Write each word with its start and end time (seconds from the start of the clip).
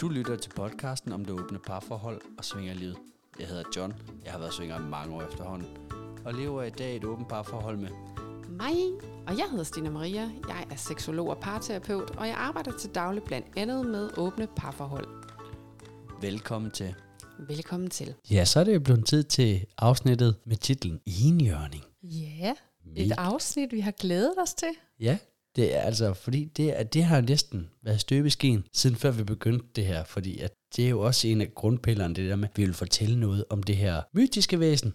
Du 0.00 0.08
lytter 0.08 0.36
til 0.36 0.50
podcasten 0.50 1.12
om 1.12 1.24
det 1.24 1.40
åbne 1.40 1.58
parforhold 1.58 2.20
og 2.38 2.44
svingerlivet. 2.44 2.96
Jeg 3.38 3.46
hedder 3.46 3.62
John. 3.76 3.94
Jeg 4.24 4.32
har 4.32 4.38
været 4.38 4.54
svinger 4.54 4.78
i 4.78 4.82
mange 4.82 5.14
år 5.14 5.22
efterhånden. 5.22 5.68
Og 6.24 6.34
lever 6.34 6.62
i 6.62 6.70
dag 6.70 6.96
et 6.96 7.04
åbent 7.04 7.28
parforhold 7.28 7.76
med 7.76 7.88
mig, 8.48 8.76
og 9.26 9.38
jeg 9.38 9.46
hedder 9.50 9.64
Stina 9.64 9.90
Maria. 9.90 10.30
Jeg 10.48 10.66
er 10.70 10.76
seksolog 10.76 11.28
og 11.28 11.38
parterapeut, 11.38 12.10
og 12.10 12.26
jeg 12.26 12.34
arbejder 12.34 12.78
til 12.78 12.90
daglig 12.94 13.22
blandt 13.22 13.46
andet 13.56 13.86
med 13.86 14.10
åbne 14.18 14.48
parforhold. 14.56 15.06
Velkommen 16.20 16.70
til. 16.70 16.94
Velkommen 17.38 17.90
til. 17.90 18.14
Ja, 18.30 18.44
så 18.44 18.60
er 18.60 18.64
det 18.64 18.74
jo 18.74 18.80
blevet 18.80 19.06
tid 19.06 19.24
til 19.24 19.66
afsnittet 19.78 20.36
med 20.46 20.56
titlen 20.56 21.00
Enhjørning. 21.06 21.84
Ja, 22.02 22.54
et 22.96 23.12
afsnit, 23.12 23.72
vi 23.72 23.80
har 23.80 23.90
glædet 23.90 24.34
os 24.42 24.54
til. 24.54 24.70
Ja, 25.00 25.18
det 25.56 25.76
er 25.76 25.80
altså, 25.80 26.14
fordi 26.14 26.44
det, 26.44 26.78
er, 26.78 26.82
det 26.82 27.04
har 27.04 27.20
næsten 27.20 27.70
været 27.82 28.00
støbeskeen, 28.00 28.64
siden 28.72 28.96
før 28.96 29.10
vi 29.10 29.24
begyndte 29.24 29.66
det 29.76 29.86
her, 29.86 30.04
fordi 30.04 30.38
at 30.38 30.52
det 30.76 30.84
er 30.84 30.88
jo 30.88 31.00
også 31.00 31.28
en 31.28 31.40
af 31.40 31.54
grundpillerne, 31.54 32.14
det 32.14 32.28
der 32.30 32.36
med, 32.36 32.48
at 32.48 32.58
vi 32.58 32.64
vil 32.64 32.74
fortælle 32.74 33.20
noget 33.20 33.44
om 33.50 33.62
det 33.62 33.76
her 33.76 34.02
mytiske 34.14 34.60
væsen. 34.60 34.94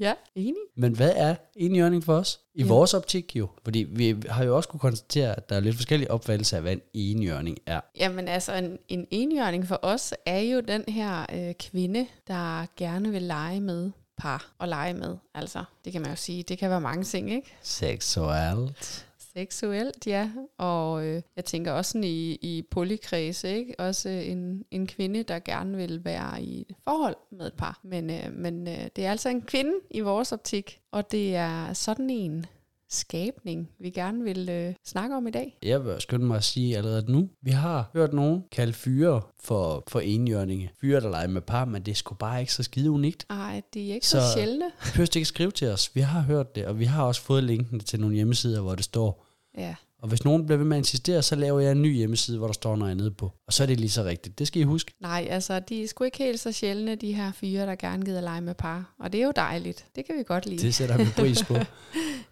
ja, 0.00 0.12
enig. 0.34 0.54
Men 0.76 0.92
hvad 0.96 1.12
er 1.16 1.34
enhjørning 1.56 2.04
for 2.04 2.14
os? 2.14 2.40
I 2.54 2.62
Ja. 2.62 2.68
vores 2.68 2.94
optik 2.94 3.36
jo, 3.36 3.48
fordi 3.64 3.86
vi 3.90 4.16
har 4.28 4.44
jo 4.44 4.56
også 4.56 4.68
kunne 4.68 4.80
konstatere, 4.80 5.36
at 5.36 5.48
der 5.48 5.56
er 5.56 5.60
lidt 5.60 5.76
forskellige 5.76 6.10
opfattelser 6.10 6.56
af, 6.56 6.62
hvad 6.62 6.72
en 6.72 6.80
enhjørning 6.94 7.58
er. 7.66 7.80
Jamen 7.98 8.28
altså, 8.28 8.54
en, 8.54 8.78
en 8.88 9.06
enhjørning 9.10 9.66
for 9.68 9.78
os 9.82 10.14
er 10.26 10.38
jo 10.40 10.60
den 10.60 10.84
her 10.88 11.26
øh, 11.34 11.54
kvinde, 11.54 12.06
der 12.28 12.66
gerne 12.76 13.10
vil 13.10 13.22
lege 13.22 13.60
med 13.60 13.90
par 14.18 14.52
og 14.58 14.68
lege 14.68 14.94
med. 14.94 15.16
Altså, 15.34 15.64
det 15.84 15.92
kan 15.92 16.02
man 16.02 16.10
jo 16.10 16.16
sige, 16.16 16.42
det 16.42 16.58
kan 16.58 16.70
være 16.70 16.80
mange 16.80 17.04
ting, 17.04 17.30
ikke? 17.32 17.54
Seksuelt. 17.62 19.07
Seksuelt, 19.38 20.06
ja. 20.06 20.30
Og 20.58 21.06
øh, 21.06 21.22
jeg 21.36 21.44
tænker 21.44 21.72
også 21.72 21.90
sådan 21.90 22.04
i, 22.04 22.32
i 22.32 22.62
polykredse, 22.70 23.56
ikke? 23.56 23.74
Også 23.78 24.08
en, 24.08 24.64
en 24.70 24.86
kvinde, 24.86 25.22
der 25.22 25.38
gerne 25.38 25.76
vil 25.76 26.04
være 26.04 26.42
i 26.42 26.60
et 26.60 26.76
forhold 26.84 27.16
med 27.32 27.46
et 27.46 27.52
par. 27.54 27.80
Men, 27.84 28.10
øh, 28.10 28.32
men 28.32 28.68
øh, 28.68 28.78
det 28.96 29.06
er 29.06 29.10
altså 29.10 29.28
en 29.28 29.42
kvinde 29.42 29.72
i 29.90 30.00
vores 30.00 30.32
optik, 30.32 30.80
og 30.92 31.10
det 31.10 31.36
er 31.36 31.72
sådan 31.72 32.10
en 32.10 32.46
skabning, 32.90 33.68
vi 33.78 33.90
gerne 33.90 34.24
vil 34.24 34.48
øh, 34.48 34.74
snakke 34.84 35.16
om 35.16 35.26
i 35.26 35.30
dag. 35.30 35.58
Jeg 35.62 35.84
vil 35.84 35.94
skynde 36.00 36.24
mig 36.24 36.36
at 36.36 36.44
sige 36.44 36.76
allerede 36.76 37.12
nu, 37.12 37.28
vi 37.42 37.50
har 37.50 37.90
hørt 37.92 38.12
nogen 38.12 38.44
kalde 38.52 38.72
fyre 38.72 39.20
for, 39.40 39.84
for 39.88 40.00
enhjørninge. 40.00 40.70
Fyre, 40.80 41.00
der 41.00 41.10
leger 41.10 41.28
med 41.28 41.40
par, 41.40 41.64
men 41.64 41.82
det 41.82 41.90
er 41.92 41.96
sgu 41.96 42.14
bare 42.14 42.40
ikke 42.40 42.52
så 42.52 42.62
skide 42.62 42.90
unikt. 42.90 43.26
Ej, 43.30 43.62
de 43.74 43.90
er 43.90 43.94
ikke 43.94 44.06
så, 44.06 44.20
Så- 44.20 44.26
så 44.26 44.32
sjældne. 44.38 44.64
Behøver 44.92 45.16
ikke 45.16 45.24
skrive 45.28 45.50
til 45.50 45.68
os. 45.68 45.94
Vi 45.94 46.00
har 46.00 46.20
hørt 46.20 46.54
det, 46.54 46.66
og 46.66 46.78
vi 46.78 46.84
har 46.84 47.04
også 47.04 47.20
fået 47.22 47.44
linken 47.44 47.80
til 47.80 48.00
nogle 48.00 48.16
hjemmesider, 48.16 48.60
hvor 48.60 48.74
det 48.74 48.84
står. 48.84 49.24
Ja. 49.56 49.74
Og 50.02 50.08
hvis 50.08 50.24
nogen 50.24 50.46
bliver 50.46 50.58
ved 50.58 50.66
med 50.66 50.76
at 50.76 50.80
insistere, 50.80 51.22
så 51.22 51.36
laver 51.36 51.60
jeg 51.60 51.72
en 51.72 51.82
ny 51.82 51.96
hjemmeside, 51.96 52.38
hvor 52.38 52.46
der 52.46 52.54
står 52.54 52.76
noget 52.76 52.92
andet 52.92 53.16
på. 53.16 53.32
Og 53.46 53.52
så 53.52 53.62
er 53.62 53.66
det 53.66 53.80
lige 53.80 53.90
så 53.90 54.04
rigtigt. 54.04 54.38
Det 54.38 54.46
skal 54.46 54.62
I 54.62 54.64
huske. 54.64 54.92
Nej, 55.00 55.26
altså, 55.30 55.60
de 55.60 55.82
er 55.82 55.88
sgu 55.88 56.04
ikke 56.04 56.18
helt 56.18 56.40
så 56.40 56.52
sjældne, 56.52 56.94
de 56.94 57.12
her 57.12 57.32
fyre, 57.32 57.66
der 57.66 57.74
gerne 57.74 58.04
gider 58.04 58.20
lege 58.20 58.40
med 58.40 58.54
par. 58.54 58.94
Og 59.00 59.12
det 59.12 59.20
er 59.20 59.24
jo 59.24 59.32
dejligt. 59.36 59.86
Det 59.96 60.04
kan 60.06 60.18
vi 60.18 60.22
godt 60.22 60.46
lide. 60.46 60.62
Det 60.62 60.74
sætter 60.74 60.96
vi 60.96 61.04
pris 61.16 61.44
på. 61.44 61.54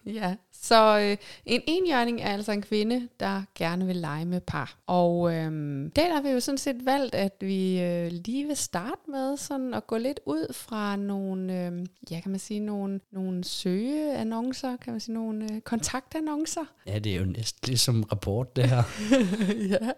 Ja, 0.07 0.35
så 0.69 0.99
øh, 0.99 1.17
en 1.47 1.63
enhjørning 1.67 2.21
er 2.21 2.29
altså 2.33 2.53
en 2.53 2.63
kvinde, 2.63 3.09
der 3.21 3.43
gerne 3.55 3.87
vil 3.87 3.97
lege 3.97 4.25
med 4.25 4.41
par. 4.41 4.77
Og 4.87 5.35
øhm, 5.35 5.91
der 5.91 6.15
har 6.15 6.23
vi 6.23 6.29
jo 6.29 6.41
sådan 6.41 6.59
set 6.59 6.77
valgt, 6.87 7.15
at 7.15 7.33
vi 7.41 7.81
øh, 7.81 8.11
lige 8.13 8.47
vil 8.47 8.57
starte 8.57 9.01
med 9.09 9.37
sådan 9.37 9.75
at 9.75 9.87
gå 9.87 9.97
lidt 9.97 10.21
ud 10.27 10.53
fra 10.53 10.97
nogle, 10.97 11.67
øh, 11.67 11.87
ja 12.11 12.21
kan 12.21 12.31
man 12.31 12.41
sige, 12.41 12.61
nogle, 12.61 13.01
nogle 13.13 13.45
søgeannoncer, 13.45 14.77
kan 14.77 14.93
man 14.93 15.01
sige, 15.01 15.15
nogle 15.15 15.45
øh, 15.53 15.61
kontaktannoncer. 15.61 16.65
Ja, 16.87 16.99
det 16.99 17.13
er 17.15 17.19
jo 17.21 17.25
næsten 17.25 17.61
ligesom 17.69 18.03
rapport, 18.03 18.57
det 18.57 18.69
her. 18.69 18.83
ja. 19.73 19.91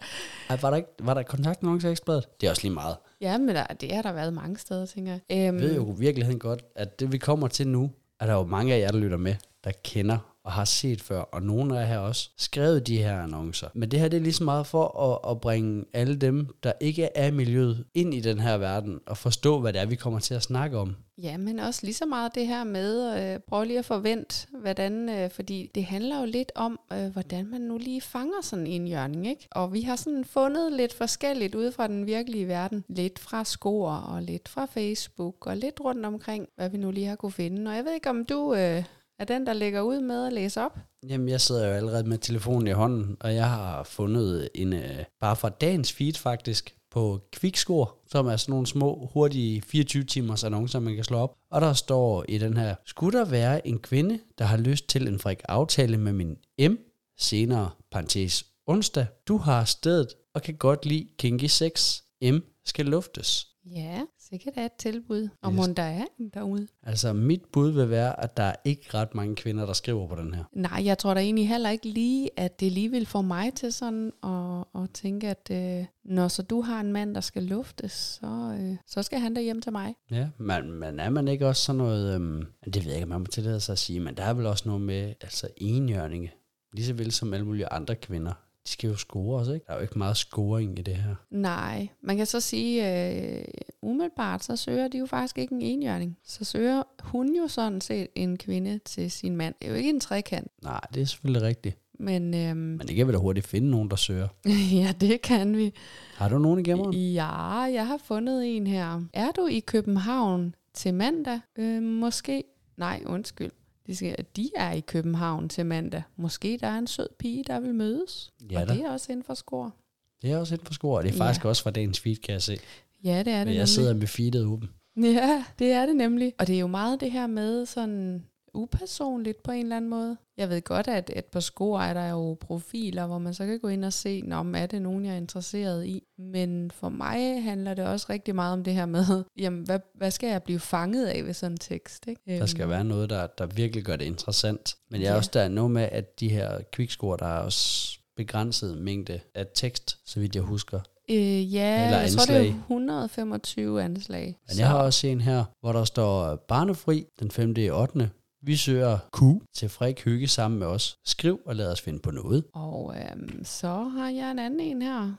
Ej, 0.48 0.56
var 0.62 0.70
der, 0.70 0.76
ikke, 0.76 0.88
var 1.00 1.14
der 1.14 1.22
kontaktannoncer 1.22 1.88
i 1.88 1.92
Ekstrabladet? 1.92 2.40
Det 2.40 2.46
er 2.46 2.50
også 2.50 2.62
lige 2.62 2.74
meget. 2.74 2.96
ja, 3.20 3.38
men 3.38 3.48
der, 3.48 3.64
det 3.66 3.92
har 3.94 4.02
der 4.02 4.12
været 4.12 4.32
mange 4.32 4.56
steder, 4.58 4.86
tænker 4.86 5.12
jeg. 5.12 5.20
Øhm, 5.48 5.56
Jeg 5.56 5.64
ved 5.64 5.74
jo 5.74 5.92
i 5.94 5.98
virkeligheden 5.98 6.38
godt, 6.38 6.62
at 6.74 7.00
det 7.00 7.12
vi 7.12 7.18
kommer 7.18 7.48
til 7.48 7.68
nu, 7.68 7.90
er 8.20 8.26
der 8.26 8.34
jo 8.34 8.44
mange 8.44 8.74
af 8.74 8.80
jer, 8.80 8.90
der 8.90 8.98
lytter 8.98 9.16
med, 9.16 9.34
der 9.64 9.70
kender 9.84 10.27
og 10.48 10.54
har 10.54 10.64
set 10.64 11.02
før, 11.02 11.20
og 11.20 11.42
nogle 11.42 11.78
af 11.78 11.80
jer 11.80 11.86
har 11.86 11.98
også 11.98 12.30
skrevet 12.36 12.86
de 12.86 12.98
her 12.98 13.22
annoncer. 13.22 13.68
Men 13.74 13.90
det 13.90 14.00
her 14.00 14.08
det 14.08 14.16
er 14.16 14.20
lige 14.20 14.32
så 14.32 14.44
meget 14.44 14.66
for 14.66 15.00
at, 15.00 15.30
at 15.30 15.40
bringe 15.40 15.84
alle 15.92 16.16
dem, 16.16 16.46
der 16.62 16.72
ikke 16.80 17.08
er 17.14 17.26
i 17.26 17.30
miljøet, 17.30 17.84
ind 17.94 18.14
i 18.14 18.20
den 18.20 18.40
her 18.40 18.58
verden, 18.58 19.00
og 19.06 19.16
forstå, 19.16 19.60
hvad 19.60 19.72
det 19.72 19.80
er, 19.80 19.86
vi 19.86 19.96
kommer 19.96 20.18
til 20.18 20.34
at 20.34 20.42
snakke 20.42 20.78
om. 20.78 20.96
Ja, 21.22 21.36
men 21.36 21.58
også 21.58 21.80
lige 21.82 21.94
så 21.94 22.06
meget 22.06 22.34
det 22.34 22.46
her 22.46 22.64
med, 22.64 23.20
øh, 23.20 23.40
prøv 23.40 23.64
lige 23.64 23.78
at 23.78 23.84
forvente, 23.84 24.46
hvordan, 24.60 25.08
øh, 25.08 25.30
fordi 25.30 25.70
det 25.74 25.84
handler 25.84 26.20
jo 26.20 26.26
lidt 26.26 26.52
om, 26.54 26.80
øh, 26.92 27.06
hvordan 27.06 27.46
man 27.46 27.60
nu 27.60 27.78
lige 27.78 28.00
fanger 28.00 28.42
sådan 28.42 28.66
en 28.66 28.86
hjørning, 28.86 29.26
ikke? 29.26 29.48
Og 29.50 29.72
vi 29.72 29.80
har 29.80 29.96
sådan 29.96 30.24
fundet 30.24 30.72
lidt 30.72 30.94
forskelligt 30.94 31.54
ud 31.54 31.72
fra 31.72 31.86
den 31.86 32.06
virkelige 32.06 32.48
verden. 32.48 32.84
Lidt 32.88 33.18
fra 33.18 33.44
Skor, 33.44 33.90
og 33.90 34.22
lidt 34.22 34.48
fra 34.48 34.66
Facebook, 34.66 35.46
og 35.46 35.56
lidt 35.56 35.80
rundt 35.80 36.06
omkring, 36.06 36.48
hvad 36.56 36.68
vi 36.68 36.76
nu 36.76 36.90
lige 36.90 37.06
har 37.06 37.16
kunne 37.16 37.32
finde. 37.32 37.70
Og 37.70 37.76
jeg 37.76 37.84
ved 37.84 37.94
ikke, 37.94 38.10
om 38.10 38.24
du 38.24 38.54
øh, 38.54 38.84
er 39.18 39.24
den, 39.24 39.46
der 39.46 39.52
lægger 39.52 39.80
ud 39.80 40.00
med 40.00 40.26
at 40.26 40.32
læse 40.32 40.60
op? 40.60 40.78
Jamen, 41.08 41.28
jeg 41.28 41.40
sidder 41.40 41.68
jo 41.68 41.72
allerede 41.74 42.08
med 42.08 42.18
telefonen 42.18 42.66
i 42.66 42.70
hånden, 42.70 43.16
og 43.20 43.34
jeg 43.34 43.50
har 43.50 43.82
fundet 43.82 44.48
en, 44.54 44.72
øh, 44.72 45.04
bare 45.20 45.36
fra 45.36 45.48
dagens 45.48 45.92
feed 45.92 46.14
faktisk, 46.14 46.74
på 46.90 47.20
Kvikscore, 47.32 47.86
som 48.06 48.26
er 48.26 48.36
sådan 48.36 48.52
nogle 48.52 48.66
små, 48.66 49.10
hurtige 49.12 49.62
24-timers 49.66 50.44
annoncer, 50.44 50.80
man 50.80 50.94
kan 50.94 51.04
slå 51.04 51.18
op. 51.18 51.34
Og 51.50 51.60
der 51.60 51.72
står 51.72 52.24
i 52.28 52.38
den 52.38 52.56
her, 52.56 52.74
skulle 52.86 53.18
der 53.18 53.24
være 53.24 53.66
en 53.66 53.78
kvinde, 53.78 54.18
der 54.38 54.44
har 54.44 54.56
lyst 54.56 54.88
til 54.88 55.08
en 55.08 55.18
frik 55.18 55.40
aftale 55.48 55.98
med 55.98 56.12
min 56.12 56.36
M, 56.60 56.74
senere, 57.18 57.70
parentes, 57.90 58.44
onsdag, 58.66 59.06
du 59.28 59.36
har 59.36 59.64
stedet 59.64 60.08
og 60.34 60.42
kan 60.42 60.54
godt 60.54 60.86
lide 60.86 61.08
kinky 61.18 61.44
sex. 61.44 62.00
M 62.22 62.36
skal 62.64 62.86
luftes. 62.86 63.46
Ja, 63.64 64.00
sikkert 64.30 64.54
er 64.56 64.64
et 64.64 64.72
tilbud. 64.72 65.28
Og 65.42 65.50
Yes. 65.52 65.56
må 65.56 65.66
der 65.76 65.82
er 65.82 66.04
en 66.20 66.28
derude? 66.34 66.66
Altså, 66.82 67.12
mit 67.12 67.42
bud 67.52 67.70
vil 67.70 67.90
være, 67.90 68.22
at 68.24 68.36
der 68.36 68.42
er 68.42 68.54
ikke 68.64 68.88
ret 68.94 69.14
mange 69.14 69.36
kvinder, 69.36 69.66
der 69.66 69.72
skriver 69.72 70.08
på 70.08 70.14
den 70.14 70.34
her. 70.34 70.44
Nej, 70.52 70.82
jeg 70.84 70.98
tror 70.98 71.14
da 71.14 71.20
egentlig 71.20 71.48
heller 71.48 71.70
ikke 71.70 71.88
lige, 71.88 72.30
at 72.36 72.60
det 72.60 72.72
lige 72.72 72.90
vil 72.90 73.06
få 73.06 73.22
mig 73.22 73.54
til 73.54 73.72
sådan 73.72 74.12
at, 74.22 74.82
at 74.82 74.90
tænke, 74.94 75.28
at 75.28 75.50
øh, 75.50 75.86
når 76.04 76.28
så 76.28 76.42
du 76.42 76.60
har 76.60 76.80
en 76.80 76.92
mand, 76.92 77.14
der 77.14 77.20
skal 77.20 77.42
luftes, 77.42 77.92
så, 77.92 78.56
øh, 78.60 78.76
så 78.86 79.02
skal 79.02 79.18
han 79.20 79.34
da 79.34 79.40
hjem 79.40 79.60
til 79.60 79.72
mig. 79.72 79.94
Ja, 80.10 80.28
men, 80.38 80.72
men 80.72 81.00
er 81.00 81.10
man 81.10 81.28
ikke 81.28 81.46
også 81.46 81.62
sådan 81.62 81.78
noget, 81.78 82.14
øhm, 82.14 82.44
det 82.64 82.76
ved 82.84 82.90
jeg 82.92 82.94
ikke, 82.94 83.04
om 83.04 83.08
man 83.08 83.20
må 83.20 83.26
tillade 83.26 83.60
sig 83.60 83.72
at 83.72 83.78
sige, 83.78 84.00
men 84.00 84.16
der 84.16 84.22
er 84.22 84.34
vel 84.34 84.46
også 84.46 84.62
noget 84.66 84.82
med, 84.82 85.14
altså 85.20 85.48
enhjørninge, 85.56 86.32
lige 86.72 86.86
så 86.86 86.92
vel 86.94 87.12
som 87.12 87.32
alle 87.34 87.46
mulige 87.46 87.66
andre 87.72 87.94
kvinder, 87.94 88.32
de 88.68 88.72
skal 88.72 88.90
jo 88.90 88.96
score 88.96 89.38
også, 89.38 89.52
ikke? 89.52 89.66
Der 89.66 89.72
er 89.72 89.76
jo 89.76 89.82
ikke 89.82 89.98
meget 89.98 90.16
scoring 90.16 90.78
i 90.78 90.82
det 90.82 90.96
her. 90.96 91.14
Nej, 91.30 91.88
man 92.02 92.16
kan 92.16 92.26
så 92.26 92.40
sige, 92.40 93.06
øh, 93.38 93.44
umiddelbart, 93.82 94.44
så 94.44 94.56
søger 94.56 94.88
de 94.88 94.98
jo 94.98 95.06
faktisk 95.06 95.38
ikke 95.38 95.54
en 95.54 95.62
enhjørning. 95.62 96.18
Så 96.24 96.44
søger 96.44 96.82
hun 97.00 97.34
jo 97.36 97.48
sådan 97.48 97.80
set 97.80 98.06
en 98.14 98.36
kvinde 98.36 98.80
til 98.84 99.10
sin 99.10 99.36
mand. 99.36 99.54
Det 99.60 99.66
er 99.68 99.72
jo 99.72 99.76
ikke 99.78 99.90
en 99.90 100.00
trekant, 100.00 100.50
Nej, 100.62 100.80
det 100.94 101.02
er 101.02 101.06
selvfølgelig 101.06 101.42
rigtigt. 101.42 101.78
men 101.98 102.34
øhm, 102.34 102.56
Men 102.56 102.78
det 102.80 102.96
kan 102.96 103.06
vi 103.06 103.12
da 103.12 103.18
hurtigt 103.18 103.46
finde 103.46 103.70
nogen, 103.70 103.90
der 103.90 103.96
søger. 103.96 104.28
ja, 104.80 104.92
det 105.00 105.22
kan 105.22 105.56
vi. 105.56 105.72
Har 106.14 106.28
du 106.28 106.38
nogen 106.38 106.60
i 106.60 106.62
gemmeren? 106.62 106.94
Ja, 106.94 107.60
jeg 107.60 107.86
har 107.86 107.98
fundet 108.04 108.56
en 108.56 108.66
her. 108.66 109.02
Er 109.12 109.30
du 109.30 109.46
i 109.46 109.60
København 109.60 110.54
til 110.74 110.94
mandag? 110.94 111.40
Øh, 111.58 111.82
måske. 111.82 112.44
Nej, 112.76 113.02
undskyld. 113.06 113.50
De, 113.88 113.96
skal, 113.96 114.16
de 114.36 114.50
er 114.56 114.72
i 114.72 114.80
København 114.80 115.48
til 115.48 115.66
mandag. 115.66 116.02
Måske 116.16 116.58
der 116.60 116.66
er 116.66 116.78
en 116.78 116.86
sød 116.86 117.08
pige, 117.18 117.44
der 117.46 117.60
vil 117.60 117.74
mødes. 117.74 118.32
Ja 118.50 118.60
og 118.60 118.68
det 118.68 118.80
er 118.80 118.90
også 118.90 119.12
inden 119.12 119.24
for 119.24 119.34
skor. 119.34 119.74
Det 120.22 120.32
er 120.32 120.36
også 120.38 120.54
inden 120.54 120.66
for 120.66 120.74
score, 120.74 120.98
og 120.98 121.04
det 121.04 121.10
er 121.12 121.16
Ja. 121.16 121.24
faktisk 121.24 121.44
også 121.44 121.62
fra 121.62 121.70
dagens 121.70 122.00
feed, 122.00 122.16
kan 122.16 122.32
jeg 122.32 122.42
se. 122.42 122.56
Ja, 123.04 123.08
det 123.08 123.18
er 123.18 123.22
det 123.22 123.26
Men 123.26 123.34
jeg 123.36 123.44
nemlig. 123.54 123.68
sidder 123.68 123.94
med 123.94 124.06
feedet 124.06 124.44
åben. 124.46 124.70
Ja, 124.96 125.44
det 125.58 125.72
er 125.72 125.86
det 125.86 125.96
nemlig. 125.96 126.32
Og 126.38 126.46
det 126.46 126.54
er 126.56 126.60
jo 126.60 126.66
meget 126.66 127.00
det 127.00 127.12
her 127.12 127.26
med 127.26 127.66
sådan 127.66 128.24
upersonligt 128.58 129.42
på 129.42 129.50
en 129.50 129.62
eller 129.62 129.76
anden 129.76 129.90
måde. 129.90 130.16
Jeg 130.36 130.48
ved 130.48 130.62
godt, 130.62 130.88
at, 130.88 131.10
at 131.16 131.24
på 131.24 131.40
skor 131.40 131.80
er 131.80 131.94
der 131.94 132.08
jo 132.10 132.36
profiler, 132.40 133.06
hvor 133.06 133.18
man 133.18 133.34
så 133.34 133.46
kan 133.46 133.58
gå 133.60 133.68
ind 133.68 133.84
og 133.84 133.92
se, 133.92 134.22
om 134.32 134.54
er 134.54 134.66
det 134.66 134.82
nogen, 134.82 135.04
jeg 135.04 135.12
er 135.12 135.16
interesseret 135.16 135.86
i. 135.86 136.02
Men 136.18 136.70
for 136.70 136.88
mig 136.88 137.42
handler 137.42 137.74
det 137.74 137.86
også 137.86 138.06
rigtig 138.10 138.34
meget 138.34 138.52
om 138.52 138.64
det 138.64 138.74
her 138.74 138.86
med, 138.86 139.24
jamen, 139.42 139.62
hvad, 139.62 139.78
hvad 139.94 140.10
skal 140.10 140.28
jeg 140.30 140.42
blive 140.42 140.58
fanget 140.60 141.06
af 141.06 141.24
ved 141.24 141.32
sådan 141.34 141.52
en 141.52 141.58
tekst? 141.58 142.06
Ikke? 142.08 142.38
Der 142.38 142.46
skal 142.46 142.68
være 142.68 142.84
noget, 142.84 143.10
der, 143.10 143.26
der 143.26 143.46
virkelig 143.46 143.84
gør 143.84 143.96
det 143.96 144.04
interessant. 144.04 144.76
Men 144.90 145.00
jeg 145.00 145.06
er 145.08 145.12
Ja. 145.12 145.16
også 145.16 145.30
der 145.34 145.40
er 145.40 145.48
noget 145.48 145.70
med, 145.70 145.88
at 145.92 146.20
de 146.20 146.28
her 146.28 146.58
quickscore, 146.74 147.16
der 147.16 147.26
er 147.26 147.38
også 147.38 147.94
begrænset 148.16 148.78
mængde 148.78 149.20
af 149.34 149.46
tekst, 149.54 149.98
så 150.06 150.20
vidt 150.20 150.34
jeg 150.34 150.42
husker. 150.42 150.80
Øh, 151.10 151.54
ja, 151.54 151.84
Eller 151.84 151.98
jeg 151.98 152.10
tror, 152.10 152.24
det 152.24 152.34
er 152.34 152.38
anslag. 152.40 152.54
125 152.60 153.82
anslag. 153.82 154.36
Men 154.48 154.58
jeg 154.58 154.68
har 154.68 154.78
også 154.78 155.06
en 155.06 155.20
her, 155.20 155.44
hvor 155.60 155.72
der 155.72 155.84
står 155.84 156.36
barnefri 156.36 157.06
den 157.20 157.30
5. 157.30 157.54
i 157.56 157.70
8. 157.70 158.10
Vi 158.42 158.56
søger 158.56 158.98
Q 159.16 159.20
til 159.54 159.68
frik 159.68 160.04
hygge 160.04 160.28
sammen 160.28 160.58
med 160.58 160.66
os. 160.66 160.98
Skriv 161.04 161.40
og 161.46 161.56
lad 161.56 161.72
os 161.72 161.80
finde 161.80 161.98
på 161.98 162.10
noget. 162.10 162.44
Og 162.52 162.96
øhm, 162.96 163.44
så 163.44 163.82
har 163.82 164.10
jeg 164.10 164.30
en 164.30 164.38
anden 164.38 164.60
en 164.60 164.82
her. 164.82 165.12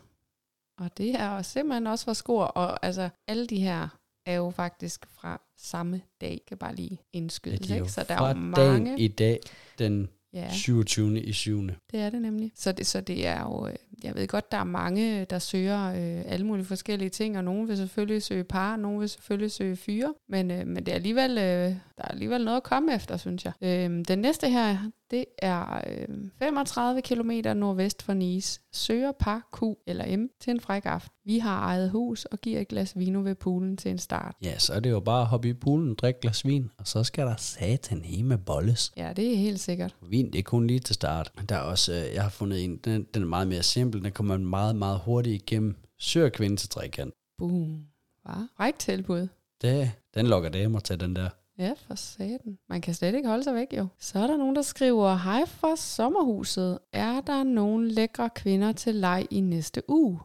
Og 0.80 0.98
det 0.98 1.16
er 1.16 1.42
simpelthen 1.42 1.88
også 1.88 2.06
fra 2.06 2.14
skor. 2.14 2.44
Og 2.44 2.86
altså, 2.86 3.10
alle 3.28 3.48
de 3.48 3.60
her 3.60 3.88
er 4.26 4.34
jo 4.34 4.50
faktisk 4.50 5.06
fra 5.10 5.42
samme 5.58 6.02
dag. 6.22 6.42
Kan 6.48 6.58
bare 6.58 6.76
lige 6.76 7.00
indskydes, 7.14 7.60
de 7.60 7.76
jo 7.76 7.84
ikke? 7.84 7.92
Så 7.92 8.06
der 8.08 8.22
er 8.22 8.28
jo 8.28 8.34
mange. 8.34 9.00
i 9.00 9.08
dag, 9.08 9.40
den 9.80 10.10
Ja, 10.34 10.52
27. 10.52 11.22
i 11.22 11.34
7. 11.34 11.62
det 11.92 12.00
er 12.00 12.10
det 12.10 12.22
nemlig. 12.22 12.52
Så 12.56 12.72
det, 12.72 12.88
så 12.88 13.02
det 13.02 13.28
er 13.28 13.42
jo, 13.42 13.68
øh, 13.68 13.76
jeg 14.04 14.16
ved 14.16 14.28
godt, 14.28 14.52
der 14.52 14.58
er 14.58 14.64
mange, 14.64 15.26
der 15.26 15.40
søger 15.40 15.88
øh, 15.88 16.24
alle 16.26 16.46
mulige 16.46 16.66
forskellige 16.66 17.10
ting, 17.10 17.38
og 17.38 17.44
nogen 17.44 17.68
vil 17.68 17.78
selvfølgelig 17.78 18.24
søge 18.24 18.44
par, 18.44 18.74
og 18.74 18.80
nogen 18.80 19.00
vil 19.00 19.10
selvfølgelig 19.10 19.52
søge 19.52 19.76
fyre, 19.76 20.14
men, 20.30 20.52
øh, 20.52 20.68
men 20.68 20.86
det 20.86 20.88
er 20.88 20.96
alligevel, 20.96 21.38
øh, 21.38 21.76
der 22.00 22.06
er 22.06 22.12
alligevel 22.12 22.46
noget 22.46 22.58
at 22.58 22.64
komme 22.64 22.96
efter, 22.96 23.18
synes 23.18 23.46
jeg. 23.46 23.54
Øh, 23.62 24.06
den 24.08 24.20
næste 24.20 24.50
her, 24.50 24.78
det 25.12 25.26
er 25.38 25.82
øh, 25.88 26.08
35 26.40 27.02
km 27.02 27.32
nordvest 27.56 28.02
for 28.02 28.14
Nice. 28.14 28.62
Søger 28.74 29.12
par 29.12 29.50
Q 29.58 29.64
eller 29.88 30.18
M 30.18 30.28
til 30.40 30.52
en 30.52 30.60
fræk 30.60 30.86
aften. 30.86 31.16
Vi 31.26 31.40
har 31.40 31.60
eget 31.60 31.90
hus 31.90 32.26
og 32.26 32.40
giver 32.40 32.60
et 32.60 32.68
glas 32.68 32.98
vino 32.98 33.22
ved 33.22 33.36
poolen 33.36 33.78
til 33.78 33.92
en 33.92 33.98
start. 33.98 34.36
Ja, 34.42 34.58
så 34.58 34.74
er 34.74 34.80
det 34.80 34.90
jo 34.90 35.00
bare 35.00 35.22
at 35.22 35.28
hoppe 35.28 35.50
i 35.50 35.54
poolen, 35.54 35.96
drikke 35.96 36.20
glas 36.20 36.46
vin, 36.46 36.72
og 36.78 36.88
så 36.88 37.04
skal 37.04 37.26
der 37.26 37.36
satan 37.36 38.04
med 38.24 38.38
bolles. 38.38 38.92
Ja, 38.98 39.14
det 39.16 39.34
er 39.34 39.38
helt 39.38 39.60
sikkert. 39.60 39.96
Vin, 40.10 40.32
det 40.32 40.40
er 40.40 40.44
kun 40.44 40.68
lige 40.68 40.80
til 40.80 40.96
start. 40.96 41.32
Der 41.50 41.56
er 41.56 41.62
også, 41.62 41.94
øh, 41.94 42.14
jeg 42.14 42.24
har 42.24 42.30
fundet 42.30 42.64
en, 42.64 42.78
den, 42.78 43.08
den 43.14 43.24
er 43.24 43.28
meget 43.28 43.48
mere 43.48 43.64
simpel, 43.64 44.04
den 44.04 44.12
kommer 44.12 44.38
meget, 44.38 44.76
meget 44.76 45.00
hurtigt 45.00 45.36
igennem. 45.36 45.76
Søger 46.00 46.30
kvinde 46.30 46.56
til 46.56 46.70
trekant. 46.70 47.14
Boom. 47.38 47.86
Hvad? 48.24 48.48
Ræk 48.60 48.80
tilbud. 48.80 49.28
Det, 49.62 49.92
den 50.14 50.28
lokker 50.28 50.50
damer 50.50 50.80
til, 50.80 51.00
den 51.00 51.16
der. 51.16 51.30
Ja, 51.60 51.74
for 51.88 51.96
satan. 51.96 52.58
Man 52.70 52.82
kan 52.82 52.94
slet 52.94 53.16
ikke 53.16 53.28
holde 53.30 53.44
sig 53.44 53.56
væk, 53.56 53.68
jo. 53.78 53.88
Så 54.00 54.20
er 54.20 54.28
der 54.28 54.38
nogen, 54.38 54.56
der 54.56 54.62
skriver, 54.62 55.16
Hej 55.16 55.46
fra 55.46 55.76
sommerhuset. 55.76 56.80
Er 56.94 57.22
der 57.22 57.44
nogle 57.44 57.92
lækre 57.92 58.30
kvinder 58.36 58.72
til 58.72 58.96
leg 58.96 59.28
i 59.32 59.40
næste 59.40 59.82
uge? 59.90 60.20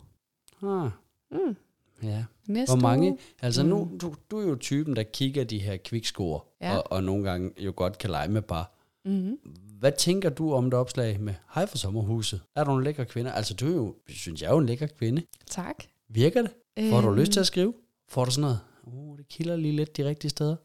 Ah, 0.63 0.91
Mm. 1.31 1.57
ja. 2.03 2.25
Næste 2.47 2.73
Hvor 2.73 2.81
mange? 2.83 3.09
Uge? 3.11 3.19
Altså 3.43 3.63
Mm. 3.63 3.69
nu, 3.69 3.91
du, 4.01 4.15
du 4.31 4.39
er 4.39 4.49
jo 4.49 4.57
typen, 4.57 4.97
der 4.97 5.03
kigger 5.03 5.45
de 5.45 5.59
her 5.59 5.77
kvikscore, 5.77 6.41
Ja. 6.61 6.77
og, 6.77 6.93
og 6.93 7.05
nogle 7.05 7.31
gange 7.31 7.51
jo 7.65 7.73
godt 7.77 7.99
kan 7.99 8.11
lege 8.11 8.29
med 8.29 8.43
par. 8.43 8.71
Mm-hmm. 9.05 9.39
Hvad 9.79 9.93
tænker 9.99 10.31
du 10.31 10.53
om 10.53 10.65
det 10.65 10.75
opslag 10.75 11.21
med, 11.21 11.35
hej 11.55 11.67
for 11.67 11.79
sommerhuset? 11.79 12.41
Er 12.57 12.65
du 12.65 12.71
nogle 12.71 12.85
lækre 12.85 13.05
kvinder? 13.05 13.33
Altså 13.33 13.55
du 13.55 13.67
er 13.71 13.75
jo, 13.75 13.95
synes 14.09 14.43
jeg 14.43 14.49
er 14.49 14.53
jo 14.53 14.59
en 14.59 14.67
lækker 14.67 14.87
kvinde. 14.87 15.23
Tak. 15.47 15.85
Virker 16.09 16.43
det? 16.43 16.51
Får 16.91 17.01
du 17.01 17.09
Øhm, 17.09 17.17
lyst 17.19 17.33
til 17.33 17.41
at 17.41 17.47
skrive? 17.47 17.75
Får 18.09 18.25
du 18.25 18.31
sådan 18.31 18.41
noget? 18.43 18.61
Uh, 18.87 19.19
det 19.19 19.29
kilder 19.29 19.57
lige 19.57 19.77
lidt 19.77 19.97
de 19.97 20.05
rigtige 20.05 20.31
steder. 20.31 20.57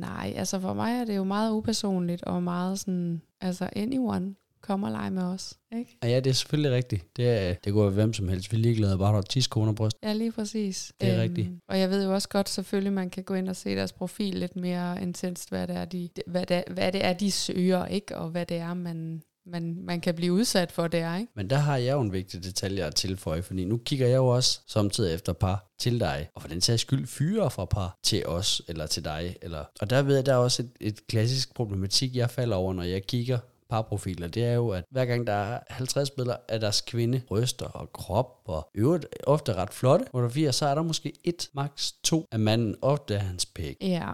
Nej, 0.00 0.32
altså 0.36 0.60
for 0.60 0.74
mig 0.74 1.00
er 1.00 1.04
det 1.04 1.16
jo 1.16 1.24
meget 1.24 1.52
upersonligt, 1.52 2.22
og 2.24 2.42
meget 2.42 2.78
sådan, 2.78 3.22
altså 3.40 3.68
anyone, 3.76 4.34
kom 4.62 4.82
og 4.82 4.90
lege 4.90 5.10
med 5.10 5.22
os, 5.22 5.58
ikke? 5.76 5.98
Og 6.02 6.08
ja, 6.08 6.16
det 6.16 6.30
er 6.30 6.34
selvfølgelig 6.34 6.72
rigtigt. 6.72 7.16
Det, 7.16 7.28
er, 7.28 7.54
det 7.54 7.72
går 7.72 7.90
hvem 7.90 8.12
som 8.12 8.28
helst. 8.28 8.52
Vi 8.52 8.56
er 8.56 8.60
ligeglade, 8.60 8.98
bare 8.98 9.08
du 9.08 9.14
har 9.14 9.22
10 9.22 9.40
skoner 9.40 9.72
bryst. 9.72 9.96
Ja, 10.02 10.12
lige 10.12 10.32
præcis. 10.32 10.92
Det 11.00 11.10
er 11.10 11.22
rigtigt. 11.22 11.48
Og 11.68 11.78
jeg 11.78 11.90
ved 11.90 12.04
jo 12.04 12.14
også 12.14 12.28
godt, 12.28 12.48
selvfølgelig, 12.48 12.92
man 12.92 13.10
kan 13.10 13.24
gå 13.24 13.34
ind 13.34 13.48
og 13.48 13.56
se 13.56 13.76
deres 13.76 13.92
profil 13.92 14.34
lidt 14.34 14.56
mere 14.56 15.02
intenst, 15.02 15.48
hvad 15.48 15.66
det 15.66 15.76
er, 15.76 15.84
de, 15.84 16.08
hvad 16.26 16.46
det, 16.46 16.64
hvad 16.70 16.92
det 16.92 17.04
er, 17.04 17.12
de 17.12 17.30
søger, 17.30 17.86
ikke? 17.86 18.16
Og 18.16 18.28
hvad 18.28 18.46
det 18.46 18.56
er, 18.56 18.74
man, 18.74 19.22
man, 19.46 19.84
man 19.84 20.00
kan 20.00 20.14
blive 20.14 20.32
udsat 20.32 20.72
for, 20.72 20.88
det 20.88 21.00
er, 21.00 21.16
ikke? 21.16 21.32
Men 21.36 21.50
der 21.50 21.56
har 21.56 21.76
jeg 21.76 21.92
jo 21.92 22.00
en 22.00 22.12
vigtig 22.12 22.44
detalje 22.44 22.84
at 22.84 22.94
tilføje, 22.94 23.42
fordi 23.42 23.64
nu 23.64 23.76
kigger 23.76 24.06
jeg 24.06 24.16
jo 24.16 24.26
også 24.26 24.60
samtidig 24.66 25.14
efter 25.14 25.32
par 25.32 25.72
til 25.78 26.00
dig, 26.00 26.28
og 26.34 26.42
for 26.42 26.48
den 26.48 26.60
sags 26.60 26.82
skyld 26.82 27.06
fyre 27.06 27.50
fra 27.50 27.64
par 27.64 27.98
til 28.02 28.26
os, 28.26 28.62
eller 28.68 28.86
til 28.86 29.04
dig. 29.04 29.36
Eller, 29.42 29.64
og 29.80 29.90
der 29.90 30.02
ved 30.02 30.14
jeg, 30.14 30.26
der 30.26 30.32
er 30.32 30.36
også 30.36 30.62
et, 30.62 30.70
et 30.80 31.06
klassisk 31.06 31.54
problematik, 31.54 32.16
jeg 32.16 32.30
falder 32.30 32.56
over, 32.56 32.72
når 32.72 32.82
jeg 32.82 33.06
kigger 33.06 33.38
parprofiler, 33.70 34.28
det 34.28 34.44
er 34.44 34.52
jo, 34.52 34.68
at 34.68 34.84
hver 34.90 35.04
gang 35.04 35.26
der 35.26 35.32
er 35.32 35.60
50 35.68 36.10
billeder 36.10 36.36
af 36.48 36.60
deres 36.60 36.80
kvinde, 36.80 37.20
bryster 37.28 37.66
og 37.66 37.92
krop, 37.92 38.40
og 38.44 38.70
øvrigt 38.74 39.06
ofte 39.26 39.54
ret 39.54 39.70
flotte 39.70 40.04
fotografier, 40.10 40.50
så 40.50 40.66
er 40.66 40.74
der 40.74 40.82
måske 40.82 41.12
et, 41.24 41.48
maks 41.54 41.92
to 41.92 42.26
af 42.32 42.38
manden, 42.38 42.76
ofte 42.82 43.14
er 43.14 43.18
hans 43.18 43.46
pæk. 43.46 43.76
Ja, 43.80 44.12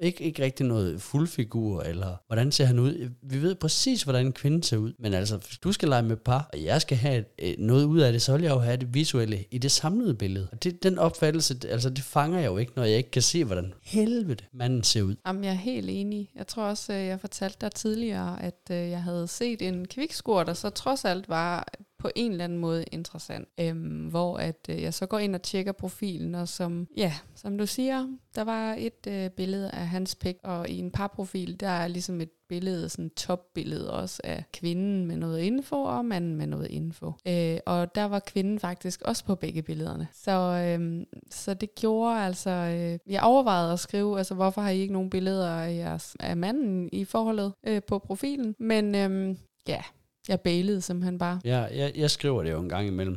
ikke, 0.00 0.24
ikke 0.24 0.42
rigtig 0.42 0.66
noget 0.66 1.02
fuldfigur, 1.02 1.82
eller 1.82 2.16
hvordan 2.26 2.52
ser 2.52 2.64
han 2.64 2.78
ud. 2.78 3.10
Vi 3.22 3.42
ved 3.42 3.54
præcis, 3.54 4.02
hvordan 4.02 4.26
en 4.26 4.32
kvinde 4.32 4.64
ser 4.64 4.76
ud. 4.76 4.92
Men 4.98 5.14
altså, 5.14 5.36
hvis 5.36 5.58
du 5.58 5.72
skal 5.72 5.88
lege 5.88 6.02
med 6.02 6.16
par, 6.16 6.48
og 6.52 6.64
jeg 6.64 6.80
skal 6.80 6.96
have 6.96 7.24
øh, 7.42 7.54
noget 7.58 7.84
ud 7.84 7.98
af 7.98 8.12
det, 8.12 8.22
så 8.22 8.32
vil 8.32 8.42
jeg 8.42 8.50
jo 8.50 8.58
have 8.58 8.76
det 8.76 8.94
visuelle 8.94 9.44
i 9.50 9.58
det 9.58 9.70
samlede 9.70 10.14
billede. 10.14 10.48
Og 10.52 10.64
det, 10.64 10.82
den 10.82 10.98
opfattelse, 10.98 11.56
altså 11.68 11.90
det 11.90 12.04
fanger 12.04 12.38
jeg 12.38 12.46
jo 12.46 12.56
ikke, 12.56 12.72
når 12.76 12.84
jeg 12.84 12.96
ikke 12.96 13.10
kan 13.10 13.22
se, 13.22 13.44
hvordan 13.44 13.72
helvede 13.82 14.36
manden 14.52 14.82
ser 14.82 15.02
ud. 15.02 15.16
Jamen, 15.26 15.44
jeg 15.44 15.50
er 15.50 15.54
helt 15.54 15.90
enig. 15.90 16.30
Jeg 16.34 16.46
tror 16.46 16.62
også, 16.62 16.92
øh, 16.92 17.06
jeg 17.06 17.20
fortalte 17.20 17.56
dig 17.60 17.72
tidligere, 17.72 18.42
at 18.42 18.60
øh, 18.70 18.76
jeg 18.76 19.02
havde 19.02 19.28
set 19.28 19.62
en 19.62 19.86
kvikskur, 19.86 20.42
der 20.42 20.54
så 20.54 20.70
trods 20.70 21.04
alt 21.04 21.28
var 21.28 21.68
på 21.98 22.10
en 22.16 22.32
eller 22.32 22.44
anden 22.44 22.58
måde 22.58 22.84
interessant. 22.92 23.48
Øhm, 23.60 24.08
hvor 24.08 24.36
at 24.36 24.66
øh, 24.70 24.82
jeg 24.82 24.94
så 24.94 25.06
går 25.06 25.18
ind 25.18 25.34
og 25.34 25.42
tjekker 25.42 25.72
profilen, 25.72 26.34
og 26.34 26.48
som, 26.48 26.86
ja, 26.96 27.12
som 27.34 27.58
du 27.58 27.66
siger, 27.66 28.06
der 28.34 28.44
var 28.44 28.74
et 28.78 29.06
øh, 29.08 29.30
billede 29.30 29.70
af 29.70 29.86
hans 29.86 30.14
pik, 30.14 30.36
og 30.44 30.68
i 30.68 30.78
en 30.78 30.90
parprofil, 30.90 31.60
der 31.60 31.68
er 31.68 31.88
ligesom 31.88 32.20
et 32.20 32.30
billede, 32.48 32.88
sådan 32.88 33.04
et 33.04 33.14
topbillede 33.14 33.92
også 33.92 34.20
af 34.24 34.44
kvinden 34.52 35.06
med 35.06 35.16
noget 35.16 35.40
info, 35.40 35.82
og 35.82 36.04
manden 36.04 36.36
med 36.36 36.46
noget 36.46 36.70
info. 36.70 37.12
Øh, 37.28 37.58
og 37.66 37.94
der 37.94 38.04
var 38.04 38.18
kvinden 38.18 38.58
faktisk 38.58 39.02
også 39.02 39.24
på 39.24 39.34
begge 39.34 39.62
billederne. 39.62 40.08
Så, 40.12 40.30
øh, 40.30 41.06
så 41.30 41.54
det 41.54 41.74
gjorde 41.74 42.20
altså, 42.20 42.50
øh, 42.50 43.12
jeg 43.12 43.22
overvejede 43.22 43.72
at 43.72 43.80
skrive, 43.80 44.18
altså 44.18 44.34
hvorfor 44.34 44.60
har 44.60 44.70
I 44.70 44.78
ikke 44.78 44.92
nogen 44.92 45.10
billeder 45.10 45.50
af, 45.50 45.76
jeres, 45.76 46.16
af 46.20 46.36
manden 46.36 46.88
i 46.92 47.04
forholdet 47.04 47.52
øh, 47.66 47.82
på 47.82 47.98
profilen? 47.98 48.54
Men 48.58 48.94
øh, 48.94 49.36
ja, 49.68 49.82
jeg 50.28 50.40
bailede 50.40 50.80
simpelthen 50.80 51.18
bare. 51.18 51.40
Ja, 51.44 51.58
jeg, 51.58 51.92
jeg 51.96 52.10
skriver 52.10 52.42
det 52.42 52.50
jo 52.50 52.60
en 52.60 52.68
gang 52.68 52.86
imellem, 52.88 53.16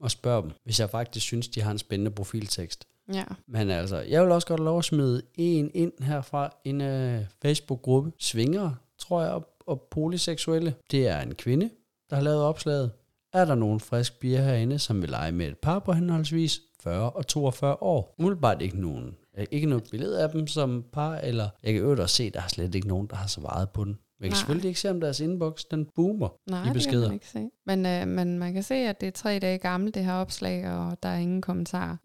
og 0.00 0.10
spørger 0.10 0.40
dem, 0.40 0.50
hvis 0.64 0.80
jeg 0.80 0.90
faktisk 0.90 1.26
synes, 1.26 1.48
de 1.48 1.62
har 1.62 1.70
en 1.70 1.78
spændende 1.78 2.10
profiltekst. 2.10 2.84
Ja, 3.14 3.24
Men 3.48 3.70
altså, 3.70 3.96
jeg 4.00 4.22
vil 4.22 4.30
også 4.32 4.46
godt 4.46 4.60
lov 4.60 4.78
at 4.78 4.84
smide 4.84 5.22
en 5.34 5.70
ind 5.74 5.92
herfra 6.02 6.50
en 6.64 6.80
uh, 6.80 7.24
Facebook-gruppe. 7.42 8.12
Svinger, 8.18 8.70
tror 8.98 9.22
jeg, 9.22 9.30
og, 9.30 9.48
og 9.66 9.80
polyseksuelle. 9.90 10.74
Det 10.90 11.08
er 11.08 11.20
en 11.20 11.34
kvinde, 11.34 11.70
der 12.10 12.16
har 12.16 12.22
lavet 12.22 12.42
opslaget. 12.42 12.90
Er 13.32 13.44
der 13.44 13.54
nogen 13.54 13.80
frisk 13.80 14.20
bier 14.20 14.42
herinde, 14.42 14.78
som 14.78 15.02
vil 15.02 15.10
lege 15.10 15.32
med 15.32 15.46
et 15.48 15.58
par 15.58 15.78
på 15.78 15.92
henholdsvis 15.92 16.60
40 16.82 17.10
og 17.10 17.26
42 17.26 17.82
år? 17.82 18.14
Umiddelbart 18.18 18.62
ikke 18.62 18.80
nogen. 18.80 19.16
øh, 19.38 19.46
Ikke 19.50 19.66
noget 19.66 19.84
billede 19.90 20.22
af 20.22 20.30
dem 20.30 20.46
som 20.46 20.84
par, 20.92 21.16
eller 21.16 21.48
jeg 21.62 21.72
kan 21.72 21.82
øvrigt 21.82 22.00
også 22.00 22.16
se, 22.16 22.24
at 22.24 22.34
der 22.34 22.40
er 22.42 22.48
slet 22.48 22.74
ikke 22.74 22.88
nogen, 22.88 23.06
der 23.06 23.16
har 23.16 23.26
svaret 23.26 23.70
på 23.70 23.84
den. 23.84 23.98
Jeg 24.20 24.24
kan 24.24 24.30
Nej. 24.30 24.36
selvfølgelig 24.38 24.68
ikke 24.68 24.80
se, 24.80 24.90
om 24.90 25.00
deres 25.00 25.20
inbox, 25.20 25.62
den 25.70 25.86
boomer 25.94 26.28
nej, 26.50 26.58
i 26.58 26.62
det 26.62 26.66
kan 26.66 26.74
beskeder. 26.74 27.06
man 27.06 27.14
ikke 27.14 27.28
se. 27.28 27.50
Men, 27.66 27.86
øh, 27.86 28.08
men 28.08 28.38
man 28.38 28.52
kan 28.52 28.62
se, 28.62 28.74
at 28.74 29.00
det 29.00 29.06
er 29.06 29.10
tre 29.10 29.38
dage 29.38 29.58
gammelt, 29.58 29.94
det 29.94 30.04
her 30.04 30.12
opslag, 30.12 30.70
og 30.70 31.02
der 31.02 31.08
er 31.08 31.16
ingen 31.18 31.42
kommentarer. 31.42 31.96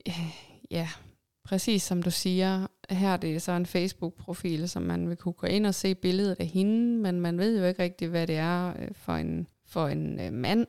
Ja, 0.72 0.90
præcis 1.46 1.84
som 1.84 2.04
du 2.04 2.12
siger. 2.12 2.68
Her 2.90 3.10
er 3.10 3.18
det 3.18 3.42
så 3.42 3.52
en 3.52 3.66
Facebook-profil, 3.66 4.69
som 4.69 4.84
man 4.84 5.10
vil 5.10 5.18
kunne 5.18 5.34
gå 5.34 5.48
ind 5.48 5.66
og 5.66 5.75
se 5.75 5.96
billedet 5.96 6.36
af 6.40 6.46
hende, 6.46 6.98
men 7.02 7.22
man 7.22 7.38
ved 7.38 7.60
jo 7.60 7.66
ikke 7.66 7.84
rigtig, 7.84 8.08
hvad 8.08 8.28
det 8.28 8.36
er 8.38 8.68
øh, 8.69 8.88
for 8.94 9.14
en, 9.14 9.48
for 9.68 9.88
en 9.88 10.19
øh, 10.19 10.34
mand, 10.34 10.68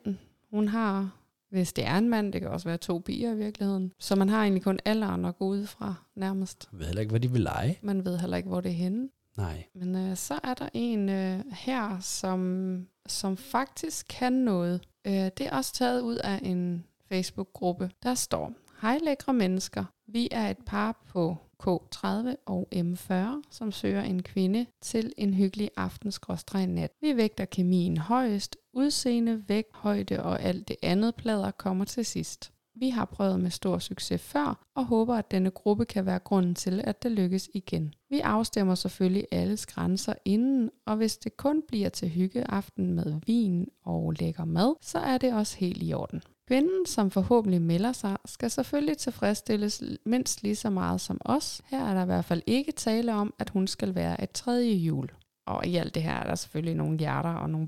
hun 0.49 0.67
har. 0.67 1.09
Hvis 1.49 1.73
det 1.73 1.85
er 1.85 1.97
en 1.97 2.09
mand, 2.09 2.33
det 2.33 2.41
kan 2.41 2.49
også 2.49 2.69
være 2.69 2.77
to 2.77 3.01
piger 3.05 3.31
i 3.33 3.37
virkeligheden. 3.37 3.91
Så 3.99 4.15
man 4.15 4.29
har 4.29 4.41
egentlig 4.41 4.63
kun 4.63 4.79
alderen 4.85 5.25
at 5.25 5.37
gå 5.37 5.45
ud 5.45 5.65
fra, 5.65 5.95
nærmest. 6.15 6.67
Jeg 6.71 6.79
ved 6.79 6.85
heller 6.85 7.01
ikke, 7.01 7.11
hvad 7.11 7.19
de 7.19 7.31
vil 7.31 7.41
lege. 7.41 7.79
Man 7.81 8.05
ved 8.05 8.17
heller 8.17 8.37
ikke, 8.37 8.49
hvor 8.49 8.61
det 8.61 8.69
er 8.69 8.75
henne. 8.75 9.09
Nej. 9.37 9.65
Men 9.73 9.95
øh, 9.95 10.17
så 10.17 10.39
er 10.43 10.53
der 10.53 10.69
en 10.73 11.09
øh, 11.09 11.39
her, 11.51 11.99
som, 11.99 12.87
som 13.05 13.37
faktisk 13.37 14.05
kan 14.09 14.33
noget. 14.33 14.81
Øh, 15.05 15.13
det 15.13 15.41
er 15.41 15.51
også 15.51 15.73
taget 15.73 16.01
ud 16.01 16.15
af 16.15 16.39
en 16.43 16.85
Facebook-gruppe. 17.09 17.91
Der 18.03 18.15
står, 18.15 18.53
Hej 18.81 18.99
lækre 19.03 19.33
mennesker. 19.33 19.85
Vi 20.07 20.27
er 20.31 20.49
et 20.49 20.57
par 20.65 21.03
på 21.07 21.37
K30 21.63 22.35
og 22.45 22.67
M40, 22.75 23.41
som 23.51 23.71
søger 23.71 24.01
en 24.01 24.23
kvinde 24.23 24.65
til 24.81 25.13
en 25.17 25.33
hyggelig 25.33 25.69
aftenskråstreg-nat. 25.77 26.91
Vi 27.01 27.17
vægter 27.17 27.45
kemien 27.45 27.97
højest. 27.97 28.57
Udseende, 28.73 29.43
vægt, 29.47 29.75
højde 29.75 30.23
og 30.23 30.41
alt 30.41 30.67
det 30.67 30.75
andet 30.83 31.15
plader 31.15 31.51
kommer 31.51 31.85
til 31.85 32.05
sidst. 32.05 32.52
Vi 32.75 32.89
har 32.89 33.05
prøvet 33.05 33.39
med 33.39 33.49
stor 33.49 33.79
succes 33.79 34.21
før, 34.21 34.65
og 34.75 34.85
håber, 34.85 35.15
at 35.15 35.31
denne 35.31 35.51
gruppe 35.51 35.85
kan 35.85 36.05
være 36.05 36.19
grunden 36.19 36.55
til, 36.55 36.81
at 36.83 37.03
det 37.03 37.11
lykkes 37.11 37.49
igen. 37.53 37.93
Vi 38.09 38.19
afstemmer 38.19 38.75
selvfølgelig 38.75 39.25
alles 39.31 39.65
grænser 39.65 40.13
inden, 40.25 40.69
og 40.85 40.95
hvis 40.95 41.17
det 41.17 41.37
kun 41.37 41.63
bliver 41.67 41.89
til 41.89 42.09
hyggeaften 42.09 42.93
med 42.93 43.21
vin 43.27 43.67
og 43.85 44.11
lækker 44.19 44.45
mad, 44.45 44.75
så 44.81 44.99
er 44.99 45.17
det 45.17 45.33
også 45.33 45.57
helt 45.57 45.83
i 45.83 45.93
orden. 45.93 46.21
Kvinden, 46.47 46.85
som 46.85 47.11
forhåbentlig 47.11 47.61
melder 47.61 47.91
sig, 47.91 48.17
skal 48.25 48.51
selvfølgelig 48.51 48.97
tilfredsstilles 48.97 49.83
mindst 50.05 50.43
lige 50.43 50.55
så 50.55 50.69
meget 50.69 51.01
som 51.01 51.21
os. 51.25 51.61
Her 51.65 51.85
er 51.85 51.93
der 51.93 52.01
i 52.01 52.05
hvert 52.05 52.25
fald 52.25 52.41
ikke 52.47 52.71
tale 52.71 53.13
om, 53.13 53.33
at 53.39 53.49
hun 53.49 53.67
skal 53.67 53.95
være 53.95 54.23
et 54.23 54.31
tredje 54.31 54.73
jul. 54.73 55.09
Og 55.47 55.65
i 55.67 55.75
alt 55.75 55.95
det 55.95 56.03
her 56.03 56.13
er 56.13 56.23
der 56.23 56.35
selvfølgelig 56.35 56.75
nogle 56.75 56.99
hjerter 56.99 57.29
og 57.33 57.49
nogle 57.49 57.67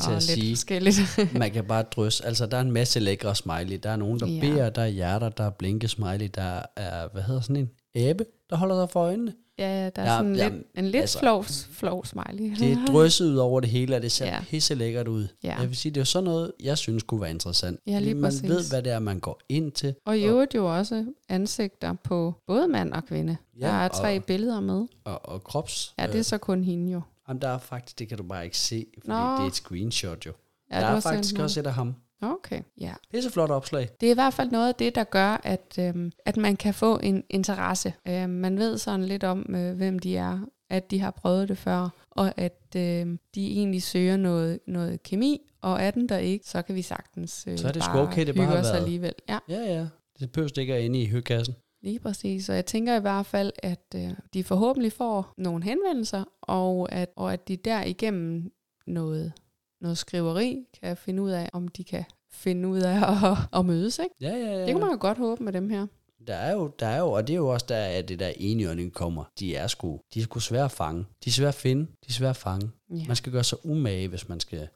til 0.00 0.08
og 0.08 0.12
lidt 0.12 0.22
sige. 0.22 0.56
forskelligt. 0.56 1.18
Man 1.38 1.50
kan 1.50 1.64
bare 1.64 1.82
drysse. 1.82 2.26
Altså, 2.26 2.46
der 2.46 2.56
er 2.56 2.60
en 2.60 2.72
masse 2.72 3.00
lækre 3.00 3.34
smiley. 3.34 3.78
Der 3.82 3.90
er 3.90 3.96
nogen, 3.96 4.20
der 4.20 4.26
Ja. 4.26 4.40
beder, 4.40 4.70
der 4.70 4.82
er 4.82 4.86
hjerter, 4.86 5.28
der 5.28 5.44
er 5.44 5.50
blinke 5.50 5.88
smiley, 5.88 6.28
der 6.34 6.62
er, 6.76 7.08
hvad 7.12 7.22
hedder 7.22 7.40
sådan 7.40 7.56
en? 7.56 7.70
Æbe, 7.94 8.24
der 8.50 8.56
holder 8.56 8.82
sig 8.82 8.90
for 8.90 9.00
øjnene. 9.00 9.32
Ja, 9.58 9.90
der 9.96 10.02
er 10.02 10.12
Ja, 10.12 10.16
sådan 10.18 10.36
ja, 10.36 10.48
lidt, 10.48 10.62
en 10.74 10.84
lidt 10.84 10.96
altså- 10.96 11.18
flov, 11.18 11.44
flov 11.70 12.04
smiley. 12.04 12.56
Det 12.58 12.72
er 12.72 12.86
drysset 12.92 13.26
ud 13.30 13.36
over 13.36 13.60
det 13.60 13.70
hele, 13.70 13.96
og 13.96 14.02
det 14.02 14.12
ser 14.12 14.26
Ja. 14.26 14.40
pisse 14.48 14.74
lækkert 14.74 15.08
ud. 15.08 15.26
Ja. 15.44 15.56
Jeg 15.60 15.68
vil 15.68 15.76
sige, 15.76 15.90
det 15.92 15.96
er 15.96 16.00
jo 16.00 16.04
sådan 16.04 16.24
noget, 16.24 16.52
jeg 16.62 16.78
synes 16.78 17.02
kunne 17.02 17.20
være 17.20 17.30
interessant. 17.30 17.80
Ja, 17.86 17.98
lige 17.98 18.14
man 18.14 18.22
præcis. 18.22 18.42
ved, 18.48 18.68
hvad 18.70 18.82
det 18.82 18.92
er, 18.92 18.98
man 18.98 19.20
går 19.20 19.40
ind 19.48 19.72
til. 19.72 19.94
Og 20.06 20.18
i 20.18 20.24
øvrigt 20.24 20.54
jo 20.54 20.76
også 20.76 21.04
ansigter 21.28 21.92
på 22.04 22.34
både 22.46 22.68
mand 22.68 22.92
og 22.92 23.04
kvinde. 23.04 23.36
Ja, 23.60 23.66
der 23.66 23.72
er 23.72 23.88
tre 23.88 24.16
og- 24.16 24.24
billeder 24.24 24.60
med. 24.60 24.86
Og, 25.04 25.28
og 25.28 25.44
krops. 25.44 25.94
Ja, 25.98 26.06
det 26.06 26.18
er 26.18 26.22
så 26.22 26.38
kun 26.38 26.64
hende 26.64 26.92
jo. 26.92 27.00
Jamen, 27.28 27.42
der 27.42 27.48
er 27.48 27.58
faktisk, 27.58 27.98
det 27.98 28.08
kan 28.08 28.18
du 28.18 28.22
bare 28.24 28.44
ikke 28.44 28.58
se, 28.58 28.86
fordi 28.98 29.08
Nå. 29.08 29.14
det 29.14 29.42
er 29.42 29.46
et 29.46 29.54
screenshot 29.54 30.26
jo. 30.26 30.32
Ja, 30.72 30.80
der 30.80 30.86
er 30.86 31.00
faktisk 31.00 31.38
også 31.38 31.60
et 31.60 31.66
af 31.66 31.74
ham. 31.74 31.94
Okay, 32.22 32.60
ja. 32.80 32.94
Pisseflot 33.10 33.50
opslag. 33.50 33.88
Det 34.00 34.06
er 34.06 34.10
i 34.10 34.14
hvert 34.14 34.34
fald 34.34 34.50
noget 34.50 34.68
af 34.68 34.74
det, 34.74 34.94
der 34.94 35.04
gør, 35.04 35.40
at, 35.44 35.78
øhm, 35.80 36.12
at 36.24 36.36
man 36.36 36.56
kan 36.56 36.74
få 36.74 36.98
en 37.02 37.24
interesse. 37.30 37.92
Øhm, 38.08 38.30
man 38.30 38.58
ved 38.58 38.78
sådan 38.78 39.04
lidt 39.04 39.24
om, 39.24 39.54
øh, 39.54 39.76
hvem 39.76 39.98
de 39.98 40.16
er, 40.16 40.38
at 40.70 40.90
de 40.90 41.00
har 41.00 41.10
prøvet 41.10 41.48
det 41.48 41.58
før, 41.58 41.88
og 42.10 42.32
at 42.36 42.66
øh, 42.76 43.06
de 43.34 43.52
egentlig 43.52 43.82
søger 43.82 44.16
noget, 44.16 44.58
noget 44.66 45.02
kemi, 45.02 45.40
og 45.62 45.80
er 45.82 45.90
den 45.90 46.08
der 46.08 46.18
ikke, 46.18 46.46
så 46.48 46.62
kan 46.62 46.74
vi 46.74 46.82
sagtens 46.82 47.44
øh, 47.48 47.58
Så 47.58 47.68
er 47.68 47.72
det 47.72 47.82
sgu 47.84 47.98
okay, 47.98 48.26
det 48.26 48.34
bare 48.34 48.46
hygge 48.46 48.58
os 48.58 48.70
alligevel. 48.70 49.12
Ja, 49.28 49.38
Ja, 49.48 49.60
ja. 49.60 49.86
Det 50.20 50.32
behøver 50.32 50.58
ikke 50.58 50.74
at 50.74 50.82
inde 50.84 51.02
i 51.02 51.06
høkassen. 51.06 51.54
lige 51.82 51.98
præcis. 51.98 52.46
Så 52.46 52.52
jeg 52.52 52.66
tænker 52.66 52.96
i 52.96 53.00
hvert 53.00 53.26
fald, 53.26 53.52
at 53.62 53.84
øh, 53.96 54.10
de 54.34 54.44
forhåbentlig 54.44 54.92
får 54.92 55.34
nogle 55.38 55.64
henvendelser, 55.64 56.24
og 56.42 56.92
at, 56.92 57.08
og 57.16 57.32
at 57.32 57.48
de 57.48 57.56
derigennem 57.56 58.50
noget, 58.86 59.32
noget 59.80 59.98
skriveri 59.98 60.64
kan 60.80 60.96
finde 60.96 61.22
ud 61.22 61.30
af, 61.30 61.48
om 61.52 61.68
de 61.68 61.84
kan 61.84 62.04
finde 62.32 62.68
ud 62.68 62.78
af 62.78 62.96
at, 63.32 63.38
at 63.58 63.66
mødes. 63.66 63.98
Ikke? 63.98 64.14
Ja, 64.20 64.36
ja, 64.36 64.58
ja. 64.58 64.66
Det 64.66 64.72
kunne 64.74 64.84
man 64.84 64.92
jo 64.94 64.98
godt 65.00 65.18
håbe 65.18 65.44
med 65.44 65.52
dem 65.52 65.70
her. 65.70 65.86
Der 66.26 66.34
er 66.34 66.52
jo, 66.52 66.70
der 66.78 66.86
er 66.86 66.98
jo, 66.98 67.10
og 67.12 67.26
det 67.26 67.32
er 67.32 67.36
jo 67.36 67.48
også 67.48 67.66
der, 67.68 67.84
at 67.84 68.08
det 68.08 68.18
der 68.18 68.32
enhjørning 68.36 68.92
kommer. 68.92 69.24
De 69.38 69.56
er 69.56 69.66
sgu, 69.66 70.00
de 70.14 70.18
er 70.20 70.22
sgu 70.24 70.40
svære 70.40 70.64
at 70.64 70.70
fange. 70.70 71.04
De 71.24 71.30
er 71.30 71.32
svære 71.32 71.48
at 71.48 71.54
finde, 71.54 71.82
de 71.86 72.08
er 72.08 72.12
svære 72.12 72.30
at 72.30 72.36
fange. 72.36 72.70
Ja. 72.90 73.04
Man 73.06 73.16
skal 73.16 73.32
gøre 73.32 73.44
sig 73.44 73.58
umage, 73.66 74.08
hvis 74.08 74.28
man 74.28 74.40
skal 74.40 74.68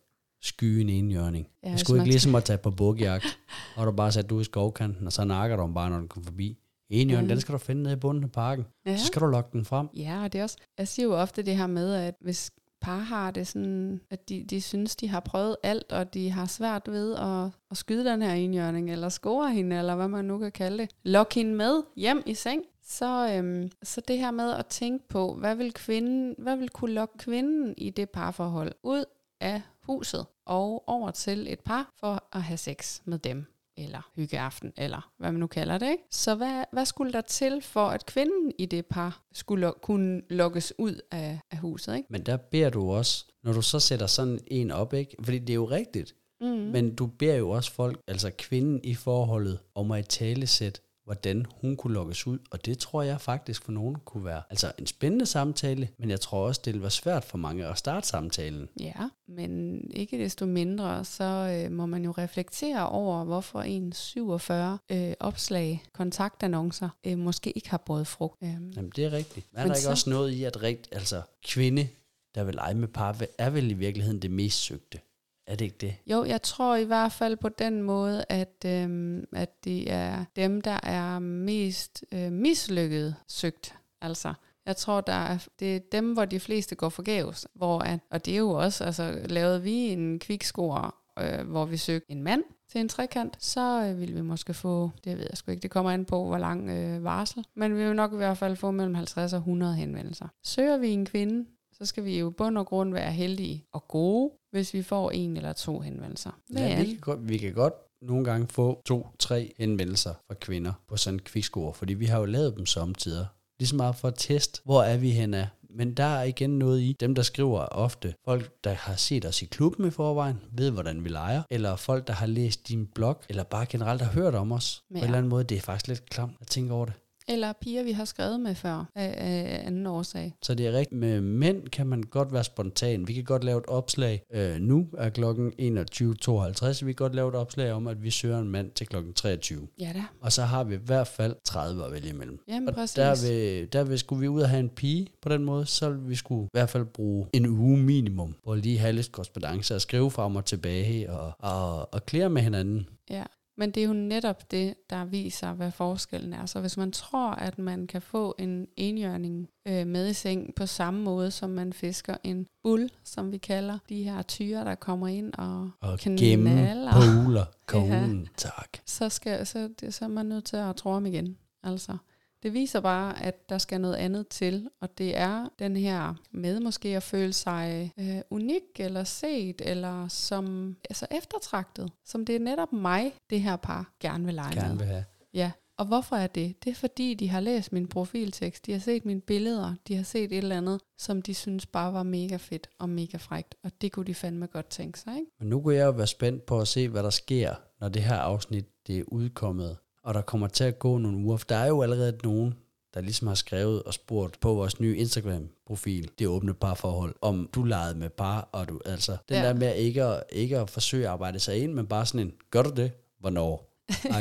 skyde 0.43 0.81
en 0.81 0.89
enhjørning. 0.89 1.49
Ja, 1.65 1.71
det 1.71 1.81
skulle 1.81 2.01
ikke 2.01 2.11
ligesom 2.11 2.35
at 2.35 2.45
tage 2.45 2.59
på 2.59 2.71
bukkejagt, 2.71 3.39
og 3.77 3.87
du 3.87 3.93
bare 3.93 4.13
sat 4.13 4.31
du 4.31 4.41
i 4.41 4.45
skovkanten, 4.45 5.07
og 5.07 5.13
så 5.13 5.25
nakker 5.25 5.57
du 5.57 5.63
dem 5.63 5.75
bare, 5.75 5.91
når 5.91 5.97
den 5.99 6.09
kommer 6.09 6.25
forbi. 6.27 6.59
Enhjørning, 6.91 7.25
Mm. 7.27 7.29
den 7.29 7.41
skal 7.41 7.53
du 7.53 7.59
finde 7.59 7.83
nede 7.83 7.93
i 7.95 7.97
bunden 7.99 8.25
af 8.25 8.33
parken. 8.33 8.67
Ja. 8.87 8.97
Så 8.97 9.07
skal 9.07 9.23
du 9.23 9.27
lokke 9.27 9.51
den 9.53 9.65
frem. 9.65 9.89
Ja, 9.97 10.23
og 10.25 10.33
det 10.33 10.39
er 10.39 10.43
også, 10.43 10.57
jeg 10.79 10.89
siger 10.89 11.07
jo 11.07 11.15
ofte 11.17 11.43
det 11.43 11.57
her 11.57 11.67
med, 11.67 11.95
at 11.95 12.15
hvis 12.21 12.51
par 12.83 12.99
har 12.99 13.31
det 13.31 13.47
sådan, 13.47 14.01
at 14.11 14.29
de, 14.29 14.45
de 14.51 14.61
synes, 14.61 14.97
de 14.97 15.09
har 15.09 15.21
prøvet 15.21 15.57
alt, 15.63 15.93
og 15.93 16.15
de 16.15 16.31
har 16.31 16.47
svært 16.47 16.83
ved 16.89 17.15
at, 17.17 17.51
at 17.71 17.77
skyde 17.77 18.05
den 18.05 18.23
her 18.23 18.33
indjørning, 18.33 18.93
eller 18.93 19.09
score 19.09 19.51
hende, 19.51 19.79
eller 19.79 19.97
hvad 19.97 20.09
man 20.09 20.25
nu 20.25 20.39
kan 20.39 20.53
kalde 20.53 20.79
det. 20.79 20.91
Lok 21.03 21.35
hende 21.35 21.55
med 21.55 21.83
hjem 21.97 22.23
i 22.27 22.35
seng. 22.35 22.63
Så, 22.85 23.37
øhm, 23.37 23.71
så 23.83 24.01
det 24.01 24.19
her 24.19 24.31
med 24.31 24.51
at 24.51 24.67
tænke 24.67 25.09
på, 25.09 25.35
hvad 25.35 25.55
vil, 25.57 25.73
kvinden, 25.73 26.35
hvad 26.39 26.57
vil 26.57 26.69
kunne 26.69 26.93
lokke 26.93 27.19
kvinden 27.19 27.75
i 27.77 27.91
det 27.91 28.11
parforhold 28.11 28.73
ud 28.83 29.05
af 29.41 29.63
huset 29.83 30.27
og 30.45 30.89
over 30.89 31.11
til 31.11 31.53
et 31.53 31.61
par 31.61 31.93
for 32.01 32.25
at 32.33 32.43
have 32.43 32.57
sex 32.57 33.01
med 33.05 33.19
dem 33.19 33.52
eller 33.77 34.11
hyggeaften, 34.17 34.73
eller 34.77 35.11
hvad 35.19 35.33
man 35.33 35.41
nu 35.41 35.47
kalder 35.47 35.79
det. 35.79 35.91
Ikke? 35.91 36.03
Så 36.11 36.35
hvad, 36.35 36.65
hvad 36.73 36.85
skulle 36.87 37.13
der 37.13 37.21
til 37.21 37.63
for, 37.63 37.87
at 37.87 38.07
kvinden 38.07 38.53
i 38.59 38.67
det 38.67 38.87
par 38.87 39.23
skulle 39.33 39.67
lo- 39.67 39.75
kunne 39.83 40.23
lokkes 40.31 40.73
ud 40.79 41.01
af, 41.11 41.41
af 41.51 41.59
huset? 41.59 41.97
Ikke? 41.97 42.07
Men 42.11 42.23
der 42.27 42.37
beder 42.37 42.71
du 42.71 42.91
også, 42.93 43.27
når 43.45 43.53
du 43.53 43.63
så 43.63 43.81
sætter 43.81 44.07
sådan 44.07 44.39
en 44.47 44.71
op, 44.71 44.95
ikke? 44.95 45.17
fordi 45.25 45.39
det 45.39 45.51
er 45.51 45.55
jo 45.55 45.65
rigtigt, 45.65 46.15
Mm. 46.41 46.49
men 46.49 46.95
du 46.95 47.07
beder 47.07 47.35
jo 47.35 47.51
også 47.51 47.73
folk, 47.73 48.01
altså 48.09 48.31
kvinden 48.39 48.81
i 48.85 48.95
forholdet, 48.95 49.59
om 49.75 49.91
at 49.91 50.07
talesætte, 50.09 50.81
hvordan 51.05 51.47
hun 51.61 51.77
kunne 51.77 51.95
lokkes 51.95 52.27
ud, 52.27 52.39
og 52.51 52.65
det 52.67 52.79
tror 52.79 53.03
jeg 53.03 53.21
faktisk 53.21 53.63
for 53.65 53.73
nogen 53.73 53.95
kunne 54.05 54.25
være 54.25 54.43
altså 54.51 54.73
en 54.79 54.87
spændende 54.87 55.27
samtale, 55.27 55.89
men 55.99 56.11
jeg 56.11 56.21
tror 56.21 56.47
også, 56.47 56.61
det 56.65 56.73
vil 56.75 56.83
være 56.83 56.91
svært 56.91 57.25
for 57.25 57.39
mange 57.39 57.67
at 57.67 57.79
starte 57.79 58.07
samtalen. 58.09 58.69
Ja, 58.81 59.09
men 59.29 59.81
ikke 59.91 60.19
desto 60.19 60.47
mindre, 60.47 61.05
så 61.05 61.25
øh, 61.65 61.73
må 61.73 61.87
man 61.87 62.05
jo 62.05 62.11
reflektere 62.11 62.89
over, 62.89 63.25
hvorfor 63.25 63.61
en 63.63 63.93
47 63.93 64.79
øh, 64.93 65.13
opslag, 65.21 65.83
kontaktannoncer, 65.95 66.89
øh, 67.07 67.19
måske 67.19 67.51
ikke 67.53 67.71
har 67.71 67.83
båret 67.87 68.07
frugt. 68.07 68.43
Øh, 68.43 68.49
Jamen, 68.49 68.93
det 68.97 69.05
er 69.05 69.13
rigtigt. 69.13 69.47
Er 69.55 69.61
Men 69.63 69.69
der 69.69 69.75
ikke 69.75 69.85
så- 69.85 69.91
også 69.91 70.11
noget 70.11 70.31
i, 70.33 70.45
at 70.45 70.63
rigt, 70.63 70.89
altså 70.93 71.23
kvinde, 71.45 71.89
der 72.35 72.45
vil 72.45 72.55
lege 72.55 72.75
med 72.75 72.89
par, 72.89 73.21
er 73.39 73.51
vel 73.51 73.71
i 73.71 73.75
virkeligheden 73.75 74.23
det 74.23 74.31
mest 74.31 74.59
søgte? 74.59 74.99
Er 75.47 75.57
det 75.57 75.65
ikke 75.65 75.77
det? 75.81 75.95
Jo, 76.07 76.25
jeg 76.25 76.43
tror 76.43 76.77
i 76.77 76.85
hvert 76.85 77.13
fald 77.13 77.37
på 77.37 77.49
den 77.49 77.83
måde, 77.83 78.25
at, 78.29 78.65
øhm, 78.67 79.25
at 79.33 79.65
det 79.65 79.93
er 79.93 80.25
dem, 80.37 80.61
der 80.61 80.79
er 80.83 81.19
mest 81.19 82.05
øh, 82.13 82.33
mislykket 82.33 83.15
søgt. 83.29 83.75
Altså, 84.01 84.35
jeg 84.67 84.77
tror, 84.77 85.01
der 85.01 85.13
er, 85.13 85.47
det 85.61 85.77
er 85.77 85.81
dem, 85.93 86.13
hvor 86.13 86.25
de 86.25 86.41
fleste 86.41 86.75
går 86.75 86.89
forgæves. 86.89 87.47
Hvor 87.55 87.79
at, 87.79 88.01
og 88.11 88.25
det 88.27 88.35
er 88.35 88.39
jo 88.39 88.51
også, 88.51 88.85
altså 88.85 89.21
lavede 89.29 89.63
vi 89.63 89.73
en 89.73 90.19
kvikscore, 90.19 90.91
øh, 91.19 91.49
hvor 91.49 91.65
vi 91.65 91.77
søgte 91.77 92.13
en 92.13 92.23
mand 92.23 92.43
til 92.73 92.81
en 92.81 92.89
trekant, 92.89 93.45
så 93.45 93.89
øh, 93.89 94.01
ville 94.01 94.15
vi 94.15 94.23
måske 94.23 94.55
få, 94.55 94.91
det 95.05 95.19
ved 95.19 95.27
jeg 95.31 95.37
sgu 95.37 95.51
ikke, 95.51 95.63
det 95.63 95.71
kommer 95.71 95.91
an 95.91 96.05
på, 96.05 96.25
hvor 96.25 96.39
lang 96.39 96.71
øh, 96.71 97.05
varsel, 97.05 97.45
men 97.55 97.77
vi 97.77 97.85
vil 97.85 97.97
nok 97.97 98.13
i 98.13 98.17
hvert 98.17 98.39
fald 98.39 98.57
få 98.57 98.71
mellem 98.71 98.95
50 98.95 99.33
og 99.33 99.39
100 99.39 99.75
henvendelser. 99.75 100.29
Søger 100.45 100.77
vi 100.77 100.89
en 100.89 101.07
kvinde, 101.07 101.47
så 101.83 101.87
skal 101.87 102.05
vi 102.05 102.19
jo 102.19 102.31
bund 102.31 102.59
og 102.59 102.67
grund 102.67 102.93
være 102.93 103.13
heldige 103.13 103.65
og 103.73 103.89
gode, 103.89 104.31
hvis 104.51 104.75
vi 104.75 104.83
får 104.83 105.11
en 105.11 105.37
eller 105.37 105.53
to 105.53 105.81
henvendelser. 105.81 106.31
Hvad 106.49 106.63
Ja, 106.63 106.83
vi, 106.83 106.87
kan 106.87 106.99
godt, 107.01 107.29
vi 107.29 107.39
kan 107.39 107.53
godt 107.53 107.75
nogle 108.03 108.25
gange 108.25 108.47
få 108.47 108.83
to-tre 108.87 109.55
henvendelser 109.59 110.15
fra 110.27 110.35
kvinder 110.35 110.73
på 110.89 110.97
sådan 110.97 111.15
en 111.15 111.21
kvikscore, 111.21 111.75
fordi 111.75 111.95
vi 111.95 112.07
har 112.07 112.19
jo 112.19 112.25
lavet 112.25 112.57
dem 112.57 112.67
samtidig. 112.67 113.27
Ligesom 113.59 113.77
meget 113.77 113.97
for 113.97 114.09
at 114.09 114.15
teste, 114.17 114.61
hvor 114.65 114.83
er 114.83 114.97
vi 114.97 115.11
henne 115.11 115.51
Men 115.75 115.95
der 115.95 116.05
er 116.05 116.23
igen 116.23 116.59
noget 116.59 116.81
i, 116.81 116.97
dem 117.01 117.15
der 117.15 117.23
skriver 117.23 117.61
er 117.61 117.67
ofte 117.67 118.15
folk, 118.25 118.65
der 118.65 118.73
har 118.73 118.97
set 118.97 119.25
os 119.25 119.43
i 119.43 119.45
klubben 119.45 119.87
i 119.87 119.91
forvejen, 119.91 120.41
ved 120.53 120.71
hvordan 120.71 121.05
vi 121.05 121.09
leger, 121.09 121.43
eller 121.51 121.77
folk, 121.77 122.07
der 122.07 122.13
har 122.13 122.27
læst 122.27 122.69
din 122.69 122.87
blog, 122.87 123.21
eller 123.29 123.43
bare 123.43 123.67
generelt 123.67 124.03
har 124.03 124.13
hørt 124.13 124.35
om 124.35 124.53
os. 124.53 124.83
Ja. 124.91 124.95
På 124.95 124.99
en 124.99 125.05
eller 125.05 125.19
anden 125.19 125.31
måde, 125.31 125.45
det 125.45 125.57
er 125.57 125.61
faktisk 125.61 125.89
lidt 125.89 126.11
klamt 126.11 126.37
at 126.41 126.47
tænke 126.47 126.73
over 126.73 126.85
det. 126.85 126.95
Eller 127.29 127.53
piger, 127.61 127.83
vi 127.83 127.93
har 127.93 128.05
skrevet 128.05 128.41
med 128.41 128.55
før, 128.55 128.91
af, 128.95 129.15
af 129.17 129.67
anden 129.67 129.87
årsag. 129.87 130.35
Så 130.43 130.55
det 130.55 130.67
er 130.67 130.73
rigtigt. 130.73 131.01
Med 131.01 131.21
mænd 131.21 131.69
kan 131.69 131.87
man 131.87 132.03
godt 132.03 132.33
være 132.33 132.45
spontan. 132.45 133.09
Vi 133.09 133.13
kan 133.13 133.25
godt 133.25 133.45
lave 133.45 133.59
et 133.59 133.67
opslag. 133.67 134.23
Øh, 134.35 134.57
nu 134.61 134.87
er 134.99 135.09
klokken 135.11 135.53
21.52. 135.59 136.85
Vi 136.85 136.93
kan 136.93 136.95
godt 136.95 137.15
lave 137.15 137.29
et 137.29 137.35
opslag 137.35 137.73
om, 137.73 137.87
at 137.87 138.03
vi 138.03 138.11
søger 138.11 138.39
en 138.39 138.49
mand 138.49 138.71
til 138.71 138.87
klokken 138.87 139.13
23. 139.13 139.69
Ja 139.81 139.91
da. 139.95 140.03
Og 140.21 140.33
så 140.33 140.43
har 140.43 140.65
vi 140.65 140.75
i 140.75 140.79
hvert 140.85 141.07
fald 141.07 141.37
30 141.45 141.85
at 141.85 141.93
vælge 141.93 142.09
imellem. 142.11 142.39
Jamen 142.49 142.69
Og 142.69 142.75
præcis. 142.75 142.95
der 142.95 143.29
vil, 143.29 143.73
der 143.73 143.85
vil 143.85 143.99
skulle 143.99 144.21
vi 144.21 144.29
ud 144.29 144.41
og 144.43 144.49
have 144.49 144.61
en 144.61 144.69
pige 144.69 145.07
på 145.23 145.29
den 145.29 145.45
måde, 145.45 145.67
så 145.67 145.91
vi 145.91 146.15
skulle 146.15 146.45
i 146.45 146.49
hvert 146.53 146.71
fald 146.71 146.85
bruge 146.85 147.27
en 147.33 147.47
uge 147.47 147.79
minimum, 147.79 148.35
på 148.45 148.53
at 148.53 148.59
lige 148.59 148.79
have 148.79 148.93
lidt 148.93 149.13
korrespondence 149.13 149.75
og 149.75 149.81
skrive 149.81 150.11
frem 150.11 150.37
og 150.37 150.45
tilbage 150.45 151.11
og, 151.13 151.33
og, 151.39 151.95
og 151.95 152.07
klære 152.07 152.31
med 152.31 152.43
hinanden. 152.43 152.89
Ja, 153.11 153.23
men 153.57 153.71
det 153.71 153.83
er 153.83 153.87
jo 153.87 153.93
netop 153.93 154.51
det, 154.51 154.75
der 154.91 155.05
viser, 155.05 155.53
hvad 155.53 155.71
forskellen 155.71 156.33
er. 156.33 156.47
Så 156.47 156.61
hvis 156.61 156.77
man 156.77 156.93
tror, 156.93 157.31
at 157.31 157.59
man 157.59 157.87
kan 157.87 158.03
få 158.03 158.35
en 158.39 158.67
enhjørning 158.77 159.49
øh, 159.69 159.87
med 159.87 160.09
i 160.11 160.13
seng 160.13 160.55
på 160.55 160.67
samme 160.67 161.03
måde, 161.03 161.31
som 161.31 161.51
man 161.51 161.73
fisker 161.73 162.17
en 162.25 162.47
bull, 162.63 162.91
som 163.05 163.33
vi 163.33 163.39
kalder 163.39 163.79
de 163.89 164.03
her 164.03 164.23
tyre, 164.23 164.65
der 164.65 164.75
kommer 164.75 165.09
ind 165.09 165.33
og, 165.39 165.71
Og 165.81 165.99
Knaller. 165.99 166.29
gemme 166.29 167.25
poler 167.25 167.45
konen. 167.67 168.29
Tak. 168.37 168.79
så, 168.87 169.09
skal, 169.09 169.47
så, 169.47 169.69
det, 169.81 169.95
så 169.95 170.05
er 170.05 170.09
man 170.09 170.27
nødt 170.27 170.45
til 170.45 170.57
at 170.57 170.77
tro 170.77 170.91
om 170.91 171.07
igen. 171.07 171.37
Altså, 171.63 171.97
det 172.43 172.55
viser 172.55 172.81
bare, 172.81 173.23
at 173.23 173.49
der 173.49 173.59
skal 173.59 173.81
noget 173.81 173.95
andet 173.95 174.29
til, 174.29 174.69
og 174.81 174.99
det 174.99 175.17
er 175.17 175.49
den 175.59 175.77
her 175.77 176.15
med 176.33 176.61
måske 176.61 176.97
at 176.97 177.03
føle 177.03 177.33
sig 177.33 177.93
øh, 177.99 178.21
unik 178.31 178.63
eller 178.79 179.05
set, 179.05 179.63
eller 179.65 180.09
som 180.09 180.77
altså 180.91 181.07
eftertragtet, 181.11 181.93
som 182.05 182.25
det 182.25 182.37
er 182.37 182.41
netop 182.41 182.73
mig, 182.73 183.13
det 183.31 183.41
her 183.41 183.57
par 183.57 183.93
gerne 184.01 184.25
vil 184.25 184.35
lege 184.35 184.55
Gerne 184.55 184.69
med. 184.69 184.79
vil 184.79 184.87
have. 184.87 185.05
Ja, 185.35 185.51
og 185.79 185.87
hvorfor 185.87 186.17
er 186.17 186.27
det? 186.27 186.65
Det 186.65 186.71
er 186.71 186.75
fordi, 186.75 187.15
de 187.15 187.29
har 187.29 187.41
læst 187.41 187.73
min 187.73 187.87
profiltekst, 187.87 188.67
de 188.67 188.73
har 188.73 188.79
set 188.79 189.05
mine 189.05 189.21
billeder, 189.21 189.75
de 189.89 189.97
har 189.97 190.03
set 190.03 190.33
et 190.33 190.39
eller 190.39 190.57
andet, 190.57 190.81
som 190.99 191.23
de 191.23 191.35
synes 191.35 191.67
bare 191.67 191.93
var 191.93 192.03
mega 192.03 192.37
fedt 192.37 192.69
og 192.79 192.89
mega 192.89 193.17
frægt, 193.17 193.55
og 193.65 193.71
det 193.81 193.93
kunne 193.93 194.07
de 194.07 194.15
fandme 194.15 194.47
godt 194.47 194.67
tænke 194.67 194.99
sig, 194.99 195.15
ikke? 195.17 195.31
Men 195.41 195.49
nu 195.49 195.61
kunne 195.61 195.75
jeg 195.75 195.85
jo 195.85 195.91
være 195.91 196.07
spændt 196.07 196.47
på 196.47 196.61
at 196.61 196.69
se, 196.69 196.89
hvad 196.89 197.03
der 197.03 197.11
sker, 197.11 197.55
når 197.81 197.89
det 197.89 198.03
her 198.03 198.17
afsnit 198.17 198.65
det 198.87 198.99
er 198.99 199.05
udkommet. 199.09 199.77
Og 200.05 200.15
der 200.15 200.21
kommer 200.21 200.47
til 200.49 200.65
at 200.65 200.79
gå 200.79 200.99
nogle 200.99 201.19
uger. 201.19 201.37
For 201.37 201.47
der 201.49 201.57
er 201.57 201.67
jo 201.67 201.83
allerede 201.83 202.19
nogen, 202.25 202.55
der 202.95 203.01
ligesom 203.01 203.27
har 203.29 203.35
skrevet 203.35 203.83
og 203.83 203.95
spurgt 203.95 204.41
på 204.41 204.55
vores 204.55 204.81
nye 204.81 204.97
Instagram-profil, 204.97 206.11
det 206.19 206.27
åbne 206.27 206.55
parforhold, 206.55 207.15
om 207.21 207.49
du 207.55 207.63
legede 207.63 207.99
med 207.99 208.11
par, 208.11 208.49
og 208.53 208.69
du, 208.69 208.81
altså, 208.85 209.17
den 209.29 209.37
Ja. 209.37 209.43
der 209.43 209.55
med 209.55 209.77
ikke 209.77 210.03
at, 210.05 210.23
ikke 210.33 210.59
at 210.59 210.71
forsøge 210.71 211.05
at 211.05 211.11
arbejde 211.11 211.39
sig 211.39 211.59
ind, 211.59 211.73
men 211.73 211.87
bare 211.87 212.07
sådan 212.07 212.21
en, 212.21 212.33
gør 212.51 212.63
du 212.63 212.71
det? 212.71 212.93
Hvornår? 213.21 213.69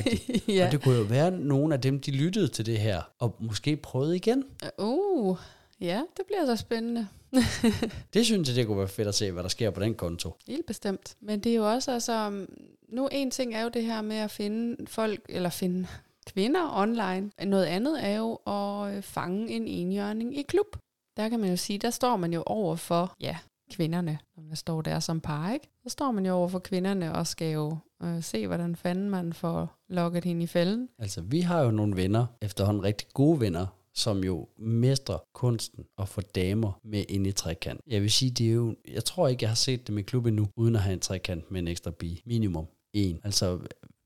Ja. 0.48 0.66
Og 0.66 0.72
det 0.72 0.82
kunne 0.84 0.96
jo 0.96 1.04
være 1.04 1.32
nogle 1.32 1.74
af 1.74 1.82
dem, 1.82 2.00
de 2.02 2.12
lyttede 2.12 2.48
til 2.48 2.66
det 2.66 2.80
her, 2.80 3.02
og 3.20 3.36
måske 3.40 3.76
prøvede 3.78 4.16
igen. 4.16 4.44
Uh, 4.78 5.38
ja, 5.82 6.02
det 6.18 6.26
bliver 6.26 6.46
så 6.46 6.56
spændende. 6.56 7.08
Det 8.14 8.26
synes 8.26 8.48
jeg, 8.50 8.56
det 8.56 8.68
kunne 8.68 8.78
være 8.78 8.88
fedt 8.88 9.08
at 9.08 9.16
se, 9.16 9.32
hvad 9.32 9.44
der 9.44 9.50
sker 9.50 9.70
på 9.70 9.82
den 9.82 9.96
konto. 9.96 10.36
Helt 10.48 10.66
bestemt. 10.66 11.16
Men 11.22 11.40
det 11.40 11.52
er 11.52 11.56
jo 11.56 11.72
også, 11.72 11.92
altså, 11.92 12.46
nu 12.92 13.10
en 13.12 13.32
ting 13.32 13.54
er 13.54 13.64
jo 13.64 13.70
det 13.70 13.84
her 13.84 14.02
med 14.02 14.16
at 14.16 14.32
finde 14.32 14.88
folk, 14.88 15.26
eller 15.30 15.50
finde 15.50 15.88
kvinder 16.28 16.78
online. 16.78 17.32
Noget 17.46 17.66
andet 17.66 18.06
er 18.06 18.18
jo 18.18 18.36
at 18.36 18.96
øh, 18.96 19.04
fange 19.04 19.50
en 19.50 19.68
enhjørning 19.68 20.38
i 20.38 20.42
klub. 20.42 20.78
Der 21.18 21.30
kan 21.30 21.40
man 21.40 21.50
jo 21.50 21.56
sige, 21.56 21.80
der 21.80 21.90
står 21.90 22.18
man 22.18 22.34
jo 22.34 22.44
over 22.46 22.76
for, 22.76 23.16
ja, 23.20 23.38
kvinderne, 23.72 24.20
når 24.36 24.44
man 24.44 24.56
står 24.56 24.82
der 24.82 25.00
som 25.00 25.20
par, 25.20 25.52
ikke? 25.54 25.70
Så 25.84 25.90
står 25.90 26.12
man 26.12 26.26
jo 26.26 26.34
over 26.34 26.48
for 26.48 26.60
kvinderne 26.60 27.16
og 27.16 27.28
skal 27.28 27.54
jo 27.54 27.78
øh, 28.04 28.24
se, 28.24 28.48
hvordan 28.48 28.76
fanden 28.76 29.10
man 29.10 29.34
får 29.34 29.76
lukket 29.90 30.24
hende 30.24 30.44
i 30.44 30.48
fælden. 30.48 30.90
Altså, 31.00 31.22
vi 31.22 31.42
har 31.42 31.62
jo 31.62 31.72
nogle 31.72 31.96
venner, 31.96 32.26
efterhånden 32.42 32.84
rigtig 32.84 33.08
gode 33.14 33.40
venner, 33.40 33.66
som 33.94 34.24
jo 34.24 34.48
mestrer 34.58 35.18
kunsten 35.34 35.86
at 35.98 36.08
få 36.10 36.22
damer 36.22 36.80
med 36.84 37.06
ind 37.10 37.28
i 37.28 37.32
trekant. 37.32 37.82
Jeg 37.88 38.02
vil 38.02 38.12
sige, 38.12 38.32
det 38.32 38.48
er 38.48 38.52
jo, 38.52 38.76
jeg 38.88 39.04
tror 39.04 39.28
ikke, 39.28 39.44
jeg 39.44 39.50
har 39.50 39.56
set 39.56 39.88
dem 39.88 39.98
i 39.98 40.02
klub 40.02 40.26
nu, 40.26 40.48
uden 40.56 40.76
at 40.76 40.82
have 40.82 40.94
en 40.94 41.00
trekant 41.00 41.52
med 41.52 41.62
en 41.62 41.68
ekstra 41.68 41.92
bi. 41.92 42.22
Minimum 42.26 42.66
en. 42.94 43.20
Altså, 43.24 43.60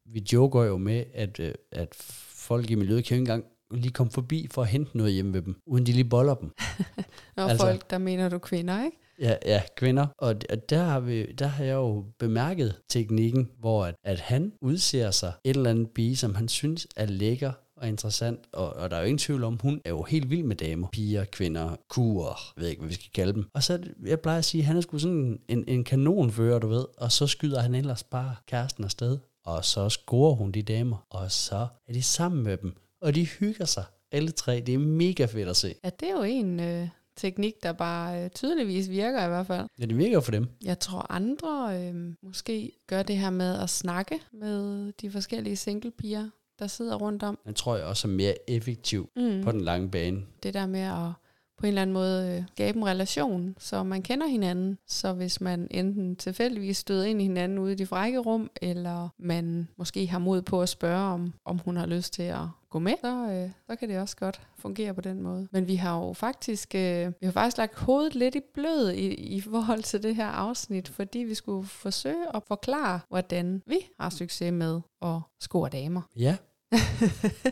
vi 0.06 0.24
joker 0.34 0.64
jo 0.64 0.78
med, 0.78 1.04
at, 1.14 1.40
øh, 1.40 1.54
at 1.72 1.96
folk 2.30 2.70
i 2.72 2.76
miljøet 2.76 3.06
kan 3.06 3.18
jo 3.18 3.22
ikke 3.22 3.32
engang 3.32 3.46
lige 3.72 3.92
komme 3.92 4.12
forbi 4.12 4.48
for 4.52 4.62
at 4.62 4.68
hente 4.68 4.98
noget 4.98 5.14
hjemme 5.14 5.34
ved 5.34 5.42
dem, 5.42 5.56
uden 5.66 5.86
de 5.86 5.92
lige 5.92 6.10
boller 6.10 6.36
dem. 6.36 6.52
Og 7.38 7.50
Altså- 7.50 7.66
folk, 7.66 7.90
der 7.90 7.98
mener 7.98 8.30
du 8.30 8.38
kvinder, 8.38 8.86
ikke? 8.86 8.98
Ja, 9.20 9.36
ja, 9.46 9.62
kvinder. 9.78 10.08
Og, 10.18 10.36
der, 10.70 10.84
har 10.84 11.00
vi, 11.00 11.26
der 11.26 11.48
har 11.48 11.64
jeg 11.64 11.74
jo 11.74 12.06
bemærket 12.20 12.76
teknikken, 12.90 13.50
hvor 13.60 13.86
at, 13.86 13.96
at 14.04 14.20
han 14.20 14.54
udser 14.62 15.12
sig 15.12 15.34
et 15.44 15.56
eller 15.56 15.70
andet 15.70 15.90
bi, 15.90 16.16
som 16.16 16.36
han 16.36 16.48
synes 16.48 16.88
er 16.96 17.06
lækker 17.06 17.52
og 17.78 17.88
interessant. 17.88 18.40
Og, 18.52 18.74
og 18.74 18.92
der 18.92 18.98
er 18.98 19.02
jo 19.02 19.06
ingen 19.06 19.18
tvivl 19.18 19.44
om, 19.44 19.60
hun 19.62 19.82
er 19.86 19.90
jo 19.90 20.04
helt 20.04 20.30
vild 20.30 20.44
med 20.44 20.56
damer. 20.56 20.88
Piger, 20.92 21.26
kvinder, 21.26 21.76
kurer, 21.90 22.54
jeg 22.56 22.62
ved 22.62 22.70
ikke, 22.70 22.80
hvad 22.80 22.90
vi 22.90 22.96
skal 22.96 23.12
kalde 23.14 23.34
dem. 23.34 23.46
Og 23.54 23.64
så, 23.64 23.84
jeg 24.06 24.20
plejer 24.20 24.38
at 24.38 24.46
sige, 24.46 24.64
han 24.64 24.78
er 24.78 24.82
sgu 24.82 24.98
sådan 24.98 25.40
en, 25.48 25.64
en 25.68 25.84
kanonfører, 25.84 26.60
du 26.60 26.68
ved. 26.68 26.86
Og 26.98 27.12
så 27.12 27.28
skyder 27.28 27.62
han 27.62 27.76
ellers 27.76 28.04
bare 28.04 28.36
kæresten 28.48 28.84
afsted. 28.84 29.18
Og 29.46 29.66
så 29.66 29.90
scorer 29.90 30.36
hun 30.36 30.52
de 30.52 30.62
damer. 30.62 31.06
Og 31.10 31.32
så 31.32 31.68
er 31.88 31.94
de 31.94 32.04
sammen 32.04 32.44
med 32.44 32.58
dem. 32.58 32.74
Og 33.02 33.16
de 33.16 33.26
hygger 33.26 33.66
sig. 33.66 33.84
Alle 34.12 34.32
tre. 34.32 34.64
Det 34.66 34.74
er 34.74 34.78
mega 34.78 35.26
fedt 35.26 35.50
at 35.50 35.58
se. 35.58 35.76
Ja, 35.84 35.90
det 36.00 36.10
er 36.10 36.14
jo 36.14 36.24
en 36.24 36.60
øh, 36.60 36.88
teknik, 37.18 37.54
der 37.64 37.74
bare 37.74 38.24
øh, 38.24 38.30
tydeligvis 38.30 38.90
virker 38.90 39.26
i 39.26 39.28
hvert 39.28 39.48
fald. 39.48 39.68
Ja, 39.80 39.86
det 39.86 39.98
virker 39.98 40.20
for 40.20 40.32
dem. 40.32 40.48
Jeg 40.64 40.80
tror 40.80 41.12
andre 41.12 41.80
øh, 41.82 42.14
måske 42.24 42.72
gør 42.88 43.04
det 43.04 43.18
her 43.18 43.30
med 43.30 43.60
at 43.60 43.70
snakke 43.70 44.20
med 44.34 44.92
de 45.02 45.12
forskellige 45.12 45.56
singlepiger, 45.56 46.30
der 46.60 46.68
sidder 46.68 46.96
rundt 46.96 47.24
om. 47.24 47.40
Den 47.46 47.54
tror 47.54 47.76
jeg 47.76 47.86
også 47.86 48.08
er 48.08 48.12
mere 48.12 48.50
effektiv 48.50 49.10
Mm. 49.16 49.44
på 49.44 49.52
den 49.52 49.62
lange 49.62 49.92
bane. 49.92 50.22
Det 50.44 50.54
der 50.54 50.66
med 50.68 50.80
at 50.80 51.12
på 51.58 51.66
en 51.66 51.68
eller 51.68 51.82
anden 51.82 51.94
måde 51.94 52.38
øh, 52.38 52.44
skabe 52.48 52.78
en 52.78 52.86
relation, 52.86 53.56
så 53.60 53.84
man 53.84 54.02
kender 54.02 54.28
hinanden. 54.28 54.78
Så 54.88 55.14
hvis 55.14 55.42
man 55.42 55.68
enten 55.72 56.16
tilfældigvis 56.16 56.78
støder 56.78 57.06
ind 57.06 57.22
i 57.22 57.24
hinanden 57.24 57.60
ude 57.60 57.72
i 57.72 57.76
de 57.76 57.86
frække 57.86 58.20
rum, 58.20 58.50
eller 58.62 59.10
man 59.20 59.68
måske 59.78 60.08
har 60.08 60.20
mod 60.20 60.42
på 60.42 60.62
at 60.62 60.70
spørge, 60.70 61.14
om, 61.14 61.34
om 61.46 61.60
hun 61.60 61.78
har 61.78 61.86
lyst 61.86 62.14
til 62.14 62.24
at 62.24 62.48
gå 62.70 62.80
med, 62.80 62.94
så, 63.02 63.28
øh, 63.32 63.50
så 63.70 63.76
kan 63.76 63.90
det 63.90 64.00
også 64.00 64.18
godt 64.18 64.42
fungere 64.58 64.94
på 64.94 65.02
den 65.02 65.22
måde. 65.22 65.48
Men 65.52 65.68
vi 65.68 65.76
har 65.76 66.00
jo 66.00 66.14
faktisk, 66.14 66.76
øh, 66.76 67.12
vi 67.20 67.26
har 67.26 67.32
faktisk 67.32 67.58
lagt 67.58 67.80
hovedet 67.80 68.16
lidt 68.16 68.36
i 68.36 68.42
blød 68.54 68.92
i, 68.92 69.08
i 69.14 69.42
forhold 69.42 69.84
til 69.84 70.04
det 70.04 70.16
her 70.16 70.28
afsnit, 70.28 70.88
fordi 70.88 71.20
vi 71.20 71.34
skulle 71.34 71.68
forsøge 71.68 72.36
at 72.36 72.44
forklare, 72.48 73.00
hvordan 73.10 73.62
vi 73.66 73.78
har 74.00 74.10
succes 74.10 74.52
med 74.54 74.82
at 75.02 75.20
score 75.42 75.70
damer. 75.70 76.02
Ja. 76.16 76.38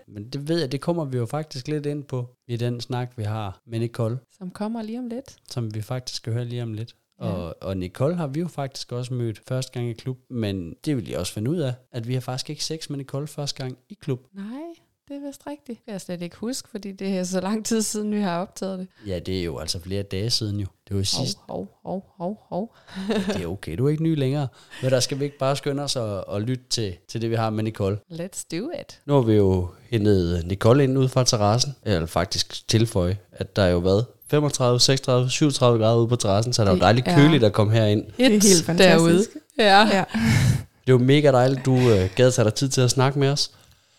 Men 0.08 0.30
det 0.30 0.48
ved 0.48 0.60
jeg, 0.60 0.72
det 0.72 0.82
kommer 0.82 1.06
vi 1.06 1.18
jo 1.18 1.26
faktisk 1.26 1.68
lidt 1.68 1.86
ind 1.86 2.04
på 2.04 2.36
i 2.48 2.58
den 2.58 2.82
snak, 2.82 3.18
vi 3.18 3.24
har 3.24 3.62
med 3.68 3.80
Nicole, 3.80 4.20
Som 4.38 4.52
kommer 4.52 4.82
lige 4.82 5.00
om 5.00 5.08
lidt. 5.08 5.38
som 5.50 5.76
vi 5.76 5.82
faktisk 5.82 6.16
skal 6.18 6.34
høre 6.34 6.46
lige 6.46 6.64
om 6.64 6.74
lidt. 6.74 6.96
Ja. 7.22 7.26
Og, 7.26 7.56
og 7.62 7.78
Nicole 7.78 8.16
har 8.16 8.28
vi 8.28 8.40
jo 8.40 8.48
faktisk 8.48 8.92
også 8.92 9.14
mødt 9.14 9.42
første 9.48 9.72
gang 9.72 9.90
i 9.90 9.94
klub, 9.94 10.18
men 10.30 10.76
det 10.86 10.96
vil 10.98 11.10
jeg 11.10 11.20
også 11.20 11.34
finde 11.34 11.52
ud 11.52 11.58
af, 11.58 11.74
at 11.92 12.08
vi 12.08 12.14
har 12.14 12.22
faktisk 12.22 12.50
ikke 12.50 12.64
sex 12.64 12.90
med 12.90 12.98
Nicole 12.98 13.28
første 13.28 13.64
gang 13.64 13.78
i 13.90 13.94
klub. 13.94 14.20
Nej, 14.34 14.62
det 15.08 15.16
er 15.16 15.28
vist 15.28 15.42
rigtigt. 15.48 15.68
Det 15.68 15.86
kan 15.86 15.92
jeg 15.92 16.02
slet 16.02 16.22
ikke 16.22 16.36
huske, 16.36 16.70
fordi 16.70 16.92
det 16.92 17.18
er 17.18 17.24
så 17.24 17.42
lang 17.42 17.66
tid 17.66 17.82
siden, 17.82 18.12
vi 18.12 18.20
har 18.20 18.42
optaget 18.42 18.80
det. 18.80 18.88
Ja, 19.08 19.20
det 19.20 19.40
er 19.40 19.44
jo 19.44 19.58
altså 19.58 19.80
flere 19.80 20.04
dage 20.04 20.30
siden 20.30 20.60
jo. 20.60 20.68
Det 20.88 20.94
var 20.96 21.00
jo 21.00 21.04
sidst. 21.06 21.38
Hov, 21.50 21.68
hov, 21.86 22.06
hov, 22.18 22.40
hov. 22.50 22.76
Det 23.28 23.44
er 23.44 23.48
okay, 23.48 23.78
du 23.78 23.86
er 23.86 23.90
ikke 23.90 24.04
ny 24.04 24.18
længere. 24.18 24.48
Men 24.82 24.92
der 24.92 25.00
skal 25.00 25.20
vi 25.20 25.26
ikke 25.26 25.38
bare 25.38 25.56
skynde 25.56 25.84
os 25.84 25.96
at, 25.96 26.24
at 26.34 26.42
lytte 26.42 26.64
til, 26.70 26.96
til 27.08 27.22
det, 27.22 27.30
vi 27.30 27.36
har 27.36 27.50
med 27.50 27.64
Nicole. 27.64 28.00
Let's 28.12 28.46
do 28.52 28.70
it. 28.82 29.00
Nu 29.06 29.14
har 29.14 29.22
vi 29.22 29.34
jo 29.34 29.68
hentet 29.90 30.46
Nicole 30.46 30.84
ind 30.84 30.98
ud 30.98 31.08
fra 31.08 31.24
terrassen. 31.24 31.76
Eller 31.84 32.06
faktisk 32.06 32.68
tilføje, 32.68 33.18
at 33.32 33.56
der 33.56 33.64
er 33.64 33.70
jo 33.70 33.78
været 33.78 34.06
35, 34.30 34.80
36, 34.80 35.30
37 35.30 35.80
grader 35.80 35.98
ude 35.98 36.08
på 36.08 36.16
terrassen, 36.16 36.54
så 36.54 36.62
det 36.62 36.70
er 36.70 36.74
jo 36.74 36.80
dejligt 36.80 37.08
køligt 37.08 37.44
at 37.44 37.54
komme 37.54 37.74
herind. 37.74 38.06
Det 38.18 38.26
er 38.26 38.30
helt 38.30 38.66
fantastisk. 38.66 38.80
Derude. 38.80 39.26
Ja. 39.58 39.88
Ja. 39.98 40.04
Det 40.86 40.90
er 40.90 40.94
jo 40.94 40.98
mega 40.98 41.32
dejligt, 41.32 41.66
du 41.66 41.76
øh, 41.76 42.10
gad 42.16 42.32
tage 42.32 42.46
dig 42.46 42.54
tid 42.54 42.70
til 42.70 42.82
at 42.82 42.92
snakke 42.92 43.20
med 43.20 43.30
os. 43.30 43.52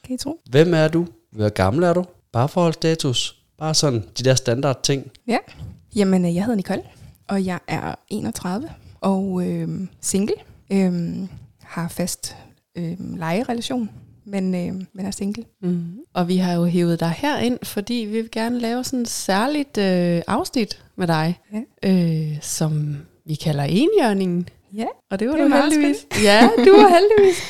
Kan 0.05 0.15
I 0.15 0.19
tro? 0.19 0.39
Hvem 0.51 0.75
er 0.75 0.89
du? 0.89 1.07
Hvor 1.33 1.49
gammel 1.49 1.85
er 1.85 1.93
du? 1.93 2.05
Bare 2.33 2.49
forholdsstatus. 2.49 3.37
Bare 3.59 3.75
sådan 3.75 4.05
de 4.19 4.23
der 4.25 4.35
standard 4.35 4.83
ting. 4.83 5.11
Ja. 5.27 5.39
Jamen, 5.97 6.25
øh, 6.25 6.35
jeg 6.35 6.45
hedder 6.45 6.57
Nicole, 6.57 6.83
og 7.29 7.45
jeg 7.45 7.59
er 7.69 7.95
31 8.11 8.69
og 9.01 9.43
øh, 9.47 9.69
single. 10.01 10.35
Øh, 10.73 11.19
har 11.63 11.89
fast 11.89 12.37
øh, 12.79 12.97
lejerelation, 13.17 13.91
men, 14.27 14.55
øh, 14.55 14.85
men 14.95 15.07
er 15.07 15.11
single. 15.11 15.45
Mm. 15.63 15.85
Og 16.15 16.29
vi 16.29 16.37
har 16.37 16.53
jo 16.55 16.65
hævet 16.65 17.01
dig 17.01 17.11
herind, 17.17 17.59
fordi 17.63 17.95
vi 17.95 18.13
vil 18.21 18.31
gerne 18.31 18.59
lave 18.61 18.85
sådan 18.85 19.01
et 19.01 19.09
særligt 19.09 19.79
øh, 19.79 20.23
afsnit 20.27 20.85
med 20.97 21.07
dig, 21.07 21.41
Ja. 21.83 21.91
øh, 21.91 22.39
som 22.43 22.97
vi 23.27 23.35
kalder 23.35 23.65
enhjørningen. 23.65 24.49
Ja, 24.75 24.87
Og 25.11 25.21
det 25.21 25.29
var 25.29 25.35
Det 25.35 25.43
er 25.45 25.49
du 25.49 25.55
heldigvis. 25.57 26.07
Ja, 26.25 26.49
du 26.65 26.71
var 26.73 26.89
heldigvis 26.99 27.43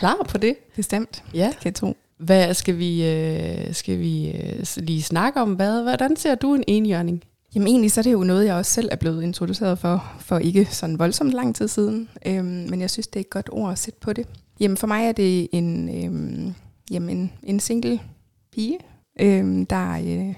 klar 0.00 0.26
på 0.28 0.38
det. 0.38 0.56
bestemt. 0.76 1.24
Ja. 1.34 1.52
Kan 1.62 1.70
I 1.70 1.72
tro? 1.72 1.96
Hvad 2.18 2.54
skal 2.54 2.78
vi, 2.78 3.08
øh, 3.08 3.74
skal 3.74 3.98
vi 3.98 4.30
øh, 4.30 4.66
lige 4.76 5.02
snakke 5.02 5.40
om? 5.40 5.52
Hvad, 5.52 5.82
hvordan 5.82 6.16
ser 6.16 6.34
du 6.34 6.54
en 6.54 6.64
enhjørning? 6.66 7.22
Jamen 7.54 7.68
egentlig 7.68 7.92
så 7.92 8.00
er 8.00 8.02
det 8.02 8.12
jo 8.12 8.24
noget, 8.24 8.46
jeg 8.46 8.54
også 8.54 8.72
selv 8.72 8.88
er 8.92 8.96
blevet 8.96 9.22
introduceret 9.22 9.78
for, 9.78 10.12
for 10.20 10.38
ikke 10.38 10.64
sådan 10.64 10.98
voldsomt 10.98 11.30
lang 11.30 11.54
tid 11.54 11.68
siden. 11.68 12.08
Øhm, 12.26 12.44
men 12.44 12.80
jeg 12.80 12.90
synes, 12.90 13.06
det 13.06 13.16
er 13.16 13.20
et 13.20 13.30
godt 13.30 13.48
ord 13.52 13.72
at 13.72 13.78
sætte 13.78 13.98
på 14.00 14.12
det. 14.12 14.26
Jamen 14.60 14.76
for 14.76 14.86
mig 14.86 15.06
er 15.06 15.12
det 15.12 15.48
en, 15.52 15.88
øhm, 16.04 16.54
jamen, 16.90 17.16
en, 17.16 17.32
en 17.42 17.60
single 17.60 18.00
pige, 18.52 18.78
øhm, 19.20 19.66
der, 19.66 19.92
øh, 19.92 20.34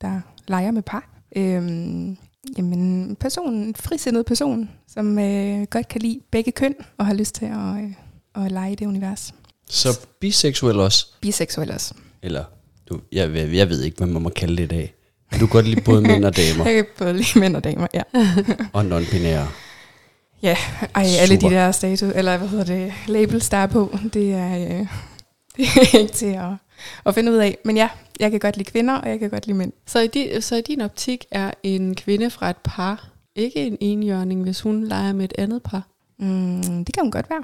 der 0.00 0.20
leger 0.48 0.70
med 0.70 0.82
par. 0.82 1.08
Øhm, 1.36 2.16
jamen 2.58 2.78
en 2.78 3.16
person, 3.16 3.54
en 3.54 3.74
frisindet 3.74 4.26
person, 4.26 4.70
som 4.88 5.18
øh, 5.18 5.66
godt 5.70 5.88
kan 5.88 6.00
lide 6.00 6.20
begge 6.30 6.52
køn 6.52 6.74
og 6.98 7.06
har 7.06 7.14
lyst 7.14 7.34
til 7.34 7.46
at, 7.46 7.84
øh, 7.84 7.92
at 8.44 8.52
lege 8.52 8.72
i 8.72 8.74
det 8.74 8.86
univers. 8.86 9.34
Så 9.68 9.88
biseksuel 10.20 10.80
også. 10.80 11.06
Biseksuel 11.20 11.70
også. 11.70 11.94
Eller, 12.22 12.44
du, 12.88 13.00
jeg, 13.12 13.34
jeg, 13.34 13.54
jeg 13.54 13.68
ved 13.68 13.82
ikke, 13.82 13.96
hvad 13.96 14.06
man 14.06 14.22
må 14.22 14.28
kalde 14.28 14.56
det 14.56 14.62
i 14.62 14.66
dag. 14.66 14.94
Men 15.30 15.40
du 15.40 15.46
kan 15.46 15.52
godt 15.52 15.66
lide 15.66 15.80
både 15.80 16.02
mænd 16.02 16.24
og 16.24 16.36
damer. 16.36 16.64
Jeg 16.68 16.74
kan 16.74 16.86
både 16.98 17.12
lide 17.12 17.38
mænd 17.38 17.56
og 17.56 17.64
damer, 17.64 17.86
ja. 17.94 18.02
Og 18.72 18.82
non-binære. 18.82 19.46
Ja, 20.42 20.56
ej, 20.94 21.06
alle 21.20 21.34
Super. 21.34 21.48
de 21.48 21.54
der 21.54 21.72
status, 21.72 22.12
eller 22.14 22.36
hvad 22.36 22.48
hedder 22.48 22.64
det, 22.64 22.92
labels, 23.06 23.48
der 23.48 23.56
er 23.56 23.66
på, 23.66 23.98
det 24.14 24.32
er, 24.32 24.58
øh, 24.58 24.68
det 25.56 25.66
er 25.94 25.98
ikke 25.98 26.12
til 26.12 26.26
at, 26.26 26.52
at 27.06 27.14
finde 27.14 27.32
ud 27.32 27.36
af. 27.36 27.58
Men 27.64 27.76
ja, 27.76 27.88
jeg 28.20 28.30
kan 28.30 28.40
godt 28.40 28.56
lide 28.56 28.70
kvinder, 28.70 28.94
og 28.94 29.08
jeg 29.08 29.18
kan 29.18 29.30
godt 29.30 29.46
lide 29.46 29.58
mænd. 29.58 29.72
Så 29.86 30.00
i, 30.00 30.06
din, 30.06 30.42
så 30.42 30.56
i 30.56 30.60
din 30.60 30.80
optik 30.80 31.24
er 31.30 31.50
en 31.62 31.94
kvinde 31.94 32.30
fra 32.30 32.50
et 32.50 32.56
par 32.64 33.16
ikke 33.36 33.66
en 33.66 33.76
enhjørning, 33.80 34.42
hvis 34.42 34.60
hun 34.60 34.84
leger 34.84 35.12
med 35.12 35.24
et 35.24 35.32
andet 35.38 35.62
par? 35.62 35.88
Mm, 36.18 36.84
det 36.84 36.94
kan 36.94 37.02
hun 37.02 37.10
godt 37.10 37.30
være. 37.30 37.42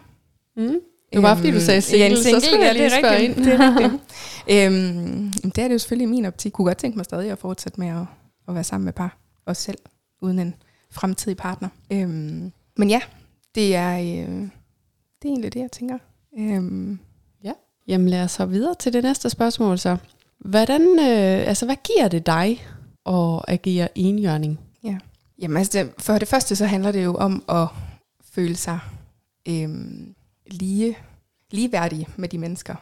Mm. 0.57 0.81
Det 1.13 1.23
var 1.23 1.29
bare 1.29 1.37
fordi, 1.37 1.51
du 1.51 1.61
sagde 1.61 1.81
single, 1.81 2.11
en 2.11 2.17
så 2.17 2.41
skulle 2.41 2.65
jeg 2.65 2.75
lige 2.75 2.85
det 2.85 2.93
er 2.93 2.99
spørge 2.99 3.17
rigtigt, 3.17 3.39
ind. 3.39 3.47
Det 3.47 3.55
er 3.55 3.77
rigtigt. 3.77 4.03
øhm, 4.67 5.33
det 5.33 5.59
er 5.59 5.69
det 5.69 5.75
jo 5.75 5.79
selvfølgelig 5.79 6.05
i 6.05 6.11
min 6.11 6.25
optik. 6.25 6.45
Jeg 6.51 6.53
kunne 6.53 6.67
godt 6.67 6.79
tænke 6.79 6.97
mig 6.99 7.05
stadig 7.05 7.31
at 7.31 7.39
fortsætte 7.39 7.81
med 7.81 7.89
at, 7.89 8.05
at 8.49 8.55
være 8.55 8.65
sammen 8.65 8.85
med 8.85 8.93
par. 8.93 9.19
Også 9.47 9.63
selv, 9.63 9.79
uden 10.23 10.39
en 10.39 10.55
fremtidig 10.91 11.37
partner. 11.37 11.69
Øhm, 11.93 12.53
men 12.77 12.91
ja, 12.91 13.01
det 13.55 13.75
er, 13.75 13.99
øh, 13.99 14.41
det 15.23 15.25
er 15.25 15.29
egentlig 15.29 15.55
det, 15.55 15.61
jeg 15.61 15.73
tænker. 15.73 15.99
Øhm, 16.39 16.99
Jamen 17.89 18.09
lad 18.09 18.25
os 18.25 18.37
hoppe 18.37 18.53
videre 18.53 18.75
til 18.75 18.93
det 18.93 19.03
næste 19.03 19.31
spørgsmål 19.31 19.79
så. 19.79 19.97
Hvordan, 20.39 20.83
øh, 20.83 21.49
altså, 21.49 21.67
hvad 21.67 21.77
giver 21.85 22.09
det 22.09 22.27
dig 22.27 22.67
at 23.07 23.41
agere 23.49 23.99
enhjørning? 23.99 24.61
Jamen 25.39 25.57
altså, 25.57 25.79
det, 25.79 25.93
for 25.99 26.19
det 26.19 26.29
første 26.29 26.57
så 26.57 26.67
handler 26.67 26.93
det 26.93 27.05
jo 27.05 27.15
om 27.15 27.45
at 27.49 27.69
føle 28.35 28.57
sig 28.57 28.79
øhm, 29.49 30.15
lige, 30.53 30.97
ligeværdig 31.51 32.09
med 32.17 32.29
de 32.29 32.39
mennesker, 32.39 32.75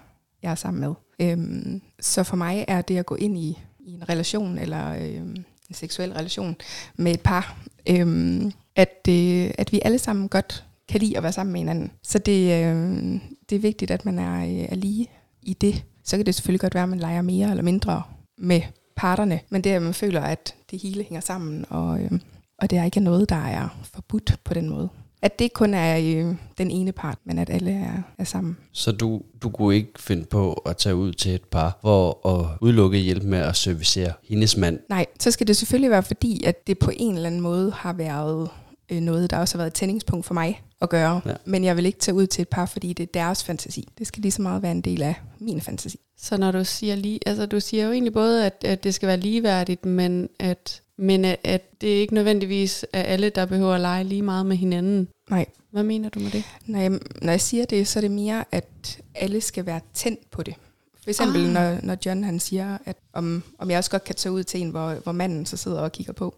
jeg 0.43 0.51
er 0.51 0.55
sammen 0.55 0.81
med. 0.81 0.95
Øhm, 1.21 1.83
så 2.01 2.23
for 2.23 2.37
mig 2.37 2.65
er 2.69 2.83
det 2.83 2.97
at 2.97 3.07
gå 3.07 3.15
ind 3.15 3.39
i, 3.39 3.59
i 3.81 3.93
en 3.93 4.09
relation, 4.09 4.59
eller 4.59 4.95
øhm, 4.95 5.37
en 5.69 5.75
seksuel 5.75 6.13
relation 6.13 6.57
med 6.97 7.13
et 7.13 7.21
par, 7.21 7.59
øhm, 7.89 8.53
at, 8.77 9.07
det, 9.07 9.53
at 9.59 9.73
vi 9.73 9.81
alle 9.85 9.99
sammen 9.99 10.29
godt 10.29 10.65
kan 10.89 11.01
lide 11.01 11.17
at 11.17 11.23
være 11.23 11.33
sammen 11.33 11.53
med 11.53 11.61
hinanden. 11.61 11.91
Så 12.03 12.19
det, 12.19 12.65
øh, 12.65 13.21
det 13.51 13.57
er 13.57 13.61
vigtigt, 13.61 13.91
at 13.91 14.05
man 14.05 14.19
er, 14.19 14.43
øh, 14.43 14.67
er 14.69 14.75
lige 14.75 15.11
i 15.43 15.55
det. 15.55 15.85
Så 16.05 16.17
kan 16.17 16.27
det 16.27 16.35
selvfølgelig 16.35 16.61
godt 16.61 16.75
være, 16.75 16.83
at 16.83 16.89
man 16.89 16.99
leger 16.99 17.23
mere 17.23 17.51
eller 17.51 17.63
mindre 17.63 18.03
med 18.39 18.61
parterne, 18.97 19.41
men 19.49 19.65
det 19.65 19.73
er, 19.73 19.77
at 19.77 19.83
man 19.83 19.95
føler, 19.95 20.21
at 20.21 20.55
det 20.71 20.83
hele 20.83 21.03
hænger 21.03 21.21
sammen, 21.21 21.65
og, 21.69 22.01
øh, 22.01 22.11
og 22.59 22.71
det 22.71 22.79
er 22.79 22.85
ikke 22.85 23.01
noget, 23.01 23.29
der 23.29 23.45
er 23.45 23.81
forbudt 23.83 24.37
på 24.45 24.55
den 24.55 24.69
måde. 24.69 24.89
At 25.23 25.39
det 25.39 25.53
kun 25.53 25.75
er 25.75 25.99
øh, 25.99 26.35
den 26.59 26.71
ene 26.71 26.93
part, 26.93 27.19
men 27.25 27.39
at 27.39 27.51
alle 27.51 27.71
er, 27.71 28.03
er 28.19 28.25
sammen. 28.25 28.57
Så 28.73 28.93
du, 28.93 29.23
du 29.43 29.51
kunne 29.51 29.75
ikke 29.75 29.93
finde 29.99 30.25
på 30.25 30.53
at 30.53 30.77
tage 30.77 30.97
ud 30.97 31.13
til 31.13 31.35
et 31.35 31.45
par, 31.45 31.79
hvor 31.81 32.27
at 32.29 32.59
udelukke 32.61 32.99
hjælp 32.99 33.23
med 33.23 33.39
at 33.39 33.57
servicere 33.57 34.13
hendes 34.29 34.57
mand. 34.57 34.79
Nej, 34.89 35.07
så 35.21 35.31
skal 35.31 35.47
det 35.47 35.57
selvfølgelig 35.57 35.91
være 35.91 36.03
fordi, 36.03 36.45
at 36.45 36.67
det 36.67 36.79
på 36.79 36.91
en 36.97 37.15
eller 37.15 37.27
anden 37.27 37.41
måde 37.41 37.73
har 37.73 37.93
været 37.93 38.49
øh, 38.93 39.01
noget, 39.01 39.31
der 39.31 39.39
også 39.39 39.55
har 39.55 39.59
været 39.59 39.71
et 39.71 39.75
tændingspunkt 39.75 40.27
for 40.27 40.35
mig 40.35 40.63
at 40.81 40.91
gøre. 40.91 41.21
Ja. 41.27 41.35
Men 41.45 41.65
jeg 41.65 41.77
vil 41.77 41.87
ikke 41.87 41.99
tage 41.99 42.15
ud 42.15 42.27
til 42.27 42.43
et 42.43 42.49
par, 42.49 42.67
fordi 42.67 42.93
det 42.93 43.03
er 43.03 43.13
deres 43.15 43.45
fantasi. 43.45 43.89
Det 43.99 44.07
skal 44.07 44.23
lige 44.23 44.33
så 44.33 44.43
meget 44.43 44.63
være 44.63 44.73
en 44.73 44.81
del 44.81 45.03
af 45.03 45.15
min 45.39 45.61
fantasi. 45.61 45.99
Så 46.19 46.37
når 46.37 46.53
du 46.53 46.65
siger 46.65 46.95
lige, 46.95 47.21
altså 47.27 47.47
du 47.47 47.61
siger 47.61 47.85
jo 47.85 47.93
egentlig 47.93 48.13
både, 48.13 48.47
at, 48.47 48.65
at 48.65 48.85
det 48.85 48.95
skal 48.95 49.07
være 49.07 49.17
ligeværdigt, 49.17 49.85
men 49.85 50.29
at, 50.39 50.83
men 51.01 51.25
at, 51.25 51.39
at 51.45 51.81
det 51.81 51.87
ikke 51.89 52.15
nødvendigvis 52.15 52.87
er 52.93 53.03
alle, 53.03 53.31
der 53.31 53.47
behøver 53.47 53.75
at 53.75 53.81
lege 53.81 54.05
lige 54.05 54.23
meget 54.23 54.47
med 54.47 54.57
hinanden. 54.57 55.09
Nej, 55.31 55.47
Hvad 55.73 55.83
mener 55.83 56.09
du 56.09 56.19
med 56.19 56.31
det? 56.31 56.45
Når 56.67 56.79
jeg, 56.79 56.91
når 57.23 57.31
jeg 57.33 57.41
siger 57.41 57.65
det, 57.65 57.89
så 57.89 57.99
er 57.99 58.01
det 58.01 58.11
mere, 58.11 58.45
at 58.53 59.01
alle 59.15 59.41
skal 59.41 59.67
være 59.67 59.81
tændt 59.95 60.31
på 60.31 60.43
det. 60.43 60.55
For 61.03 61.11
eksempel, 61.11 61.41
Ah. 61.47 61.53
når, 61.53 61.79
når 61.83 61.97
John 62.07 62.25
han 62.25 62.41
siger, 62.41 62.79
at 62.85 62.97
om, 63.13 63.43
om 63.59 63.71
jeg 63.71 63.79
også 63.79 63.91
godt 63.91 64.05
kan 64.05 64.15
tage 64.15 64.33
ud 64.33 64.43
til 64.45 64.61
en, 64.61 64.71
hvor, 64.71 64.95
hvor 64.95 65.13
manden 65.13 65.47
så 65.47 65.57
sidder 65.57 65.81
og 65.81 65.93
kigger 65.93 66.13
på, 66.13 66.35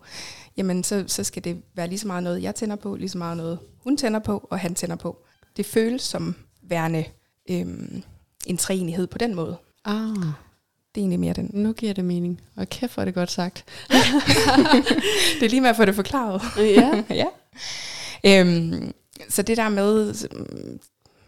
jamen 0.57 0.85
så, 0.85 1.05
så 1.07 1.25
skal 1.25 1.44
det 1.44 1.62
være 1.75 1.88
lige 1.88 1.98
så 1.98 2.07
meget 2.07 2.22
noget, 2.22 2.42
jeg 2.42 2.55
tænder 2.55 2.77
på, 2.77 2.96
lige 2.96 3.09
så 3.09 3.18
meget 3.18 3.37
noget, 3.37 3.59
hun 3.85 3.96
tænder 3.96 4.18
på, 4.20 4.48
og 4.51 4.59
han 4.59 4.75
tænder 4.75 4.96
på. 4.96 5.16
Det 5.57 5.66
føles 5.66 6.03
som 6.03 6.35
værende 6.62 7.05
øhm, 7.51 8.03
en 8.46 8.57
træenighed 8.57 9.07
på 9.07 9.18
den 9.18 9.35
måde. 9.35 9.57
Ah, 9.85 10.16
Det 10.94 11.00
er 11.00 11.02
egentlig 11.02 11.20
mere 11.20 11.33
den. 11.33 11.50
nu 11.52 11.72
giver 11.72 11.92
det 11.92 12.05
mening. 12.05 12.40
Og 12.57 12.68
kæft, 12.68 12.94
hvor 12.94 13.00
er 13.00 13.05
det 13.05 13.14
godt 13.14 13.31
sagt. 13.31 13.64
Det 15.40 15.46
er 15.46 15.48
lige 15.48 15.61
med 15.61 15.70
at 15.70 15.76
få 15.76 15.85
det 15.85 15.94
forklaret. 15.94 16.42
ja. 16.57 17.05
ja. 17.22 17.26
Øhm, 18.24 18.92
så 19.28 19.42
det 19.42 19.57
der 19.57 19.68
med, 19.68 20.14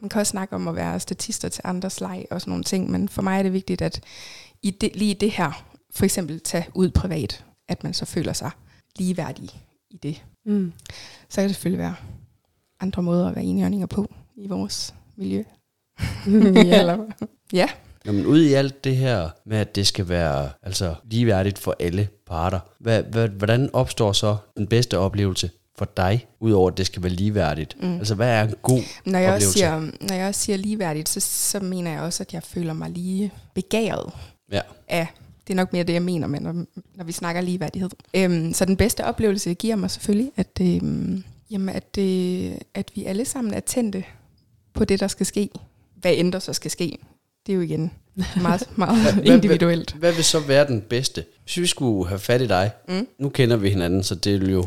man 0.01 0.09
kan 0.09 0.21
også 0.21 0.31
snakke 0.31 0.55
om 0.55 0.69
at 0.69 0.77
være 0.77 1.01
statister 1.01 1.49
til 1.49 1.61
andres 1.65 2.01
leg 2.01 2.27
og 2.31 2.41
sådan 2.41 2.51
nogle 2.51 2.65
ting, 2.65 2.91
men 2.91 3.09
for 3.09 3.23
mig 3.23 3.39
er 3.39 3.43
det 3.43 3.53
vigtigt, 3.53 3.83
at 3.83 4.01
i 4.63 4.71
det, 4.71 4.97
lige 4.97 5.15
det 5.15 5.31
her, 5.31 5.65
for 5.95 6.05
eksempel 6.05 6.41
tage 6.41 6.67
ud 6.75 6.91
privat, 6.91 7.45
at 7.69 7.85
man 7.85 7.95
så 7.95 8.05
føler 8.05 8.33
sig 8.33 8.51
ligeværdig 8.99 9.51
i 9.91 9.97
det. 9.97 10.25
Mm. 10.47 10.73
Så 11.29 11.41
kan 11.41 11.49
det 11.49 11.55
selvfølgelig 11.55 11.79
være 11.79 11.95
andre 12.81 13.03
måder 13.03 13.29
at 13.29 13.37
være 13.37 13.45
enhjørninger 13.45 13.87
på 13.87 14.15
i 14.37 14.47
vores 14.47 14.95
miljø. 15.17 15.45
ja. 16.55 16.81
Eller, 16.81 17.07
ja. 17.53 17.69
Jamen 18.07 18.27
ud 18.27 18.43
i 18.43 18.53
alt 18.53 18.85
det 18.85 18.97
her 18.97 19.31
med, 19.47 19.57
at 19.59 19.75
det 19.77 19.87
skal 19.87 20.09
være 20.09 20.51
altså, 20.63 20.95
ligeværdigt 21.11 21.59
for 21.59 21.77
alle 21.81 22.09
parter, 22.27 22.61
hvad, 22.79 23.03
hvad, 23.03 23.29
hvordan 23.29 23.71
opstår 23.73 24.13
så 24.13 24.37
den 24.57 24.67
bedste 24.67 24.99
oplevelse 24.99 25.51
for 25.79 25.85
dig, 25.97 26.27
udover 26.41 26.71
at 26.71 26.77
det 26.79 26.87
skal 26.87 27.03
være 27.03 27.13
ligeværdigt? 27.13 27.77
Mm. 27.83 27.97
Altså 27.99 28.15
hvad 28.15 28.29
er 28.29 28.43
en 28.43 28.55
god 28.63 28.81
Når 29.05 29.19
jeg, 29.19 29.33
oplevelse? 29.33 29.53
siger, 29.53 29.81
når 29.81 30.15
jeg 30.15 30.29
også 30.29 30.41
siger 30.41 30.57
ligeværdigt, 30.57 31.09
så, 31.09 31.21
så 31.21 31.61
mener 31.61 31.93
jeg 31.93 32.01
også, 32.01 32.23
at 32.23 32.35
jeg 32.35 32.43
føler 32.43 32.73
mig 32.73 32.91
lige 32.91 33.33
begæret 33.55 34.13
Ja. 34.53 34.61
af, 34.89 35.07
det 35.47 35.53
er 35.53 35.57
nok 35.57 35.73
mere 35.73 35.83
det, 35.85 35.93
jeg 35.93 36.03
mener, 36.03 36.27
med, 36.27 36.41
når, 36.41 36.65
når 36.95 37.05
vi 37.05 37.13
snakker 37.13 37.41
ligeværdighed. 37.41 37.91
Øhm, 38.15 38.53
så 38.53 38.65
den 38.65 38.77
bedste 38.77 39.05
oplevelse 39.05 39.51
det 39.51 39.59
giver 39.59 39.77
mig 39.77 39.91
selvfølgelig, 39.91 40.33
at, 40.37 40.59
øhm, 40.61 41.25
jamen, 41.51 41.69
at, 41.75 41.99
øh, 41.99 42.53
at 42.75 42.91
vi 42.95 43.05
alle 43.05 43.25
sammen 43.25 43.55
er 43.55 43.61
tændte 43.61 44.05
på 44.75 44.85
det, 44.85 45.01
der 45.01 45.09
skal 45.09 45.27
ske. 45.27 45.49
Hvad 45.97 46.13
end 46.17 46.33
der 46.33 46.39
så 46.39 46.53
skal 46.53 46.71
ske. 46.71 46.99
Det 47.47 47.53
er 47.53 47.57
jo 47.57 47.63
igen 47.63 47.91
meget, 48.43 48.69
meget 48.77 49.13
Hvad- 49.15 49.25
individuelt. 49.25 49.91
Hvad, 49.91 50.01
hvad 50.01 50.13
vil 50.13 50.25
så 50.25 50.41
være 50.41 50.67
den 50.67 50.81
bedste? 50.81 51.25
Hvis 51.43 51.57
vi 51.57 51.67
skulle 51.67 52.09
have 52.09 52.19
fat 52.19 52.43
i 52.43 52.47
dig, 52.47 52.71
mm. 52.89 53.07
nu 53.19 53.29
kender 53.29 53.57
vi 53.57 53.69
hinanden, 53.71 54.03
så 54.03 54.15
det 54.15 54.43
er 54.43 54.53
jo, 54.53 54.67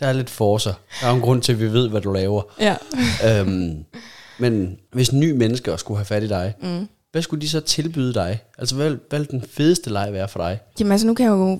der 0.00 0.06
er 0.06 0.12
lidt 0.12 0.30
forser. 0.30 0.72
Der 1.00 1.06
er 1.06 1.10
jo 1.10 1.16
en 1.16 1.22
grund 1.22 1.42
til, 1.42 1.52
at 1.52 1.60
vi 1.60 1.72
ved, 1.72 1.88
hvad 1.88 2.00
du 2.00 2.12
laver. 2.12 2.42
Ja. 2.60 2.76
øhm, 3.40 3.84
men 4.38 4.78
hvis 4.92 5.12
nye 5.12 5.34
mennesker 5.34 5.76
skulle 5.76 5.98
have 5.98 6.04
fat 6.04 6.22
i 6.22 6.28
dig, 6.28 6.54
mm. 6.62 6.88
hvad 7.12 7.22
skulle 7.22 7.40
de 7.40 7.48
så 7.48 7.60
tilbyde 7.60 8.14
dig? 8.14 8.40
Altså 8.58 8.74
hvad, 8.76 8.96
hvad 9.08 9.18
vil 9.18 9.30
den 9.30 9.42
fedeste 9.50 9.90
leg 9.90 10.12
være 10.12 10.28
for 10.28 10.38
dig? 10.40 10.58
Jamen 10.80 10.92
altså, 10.92 11.06
nu 11.06 11.14
kan 11.14 11.24
jeg 11.26 11.30
jo 11.32 11.58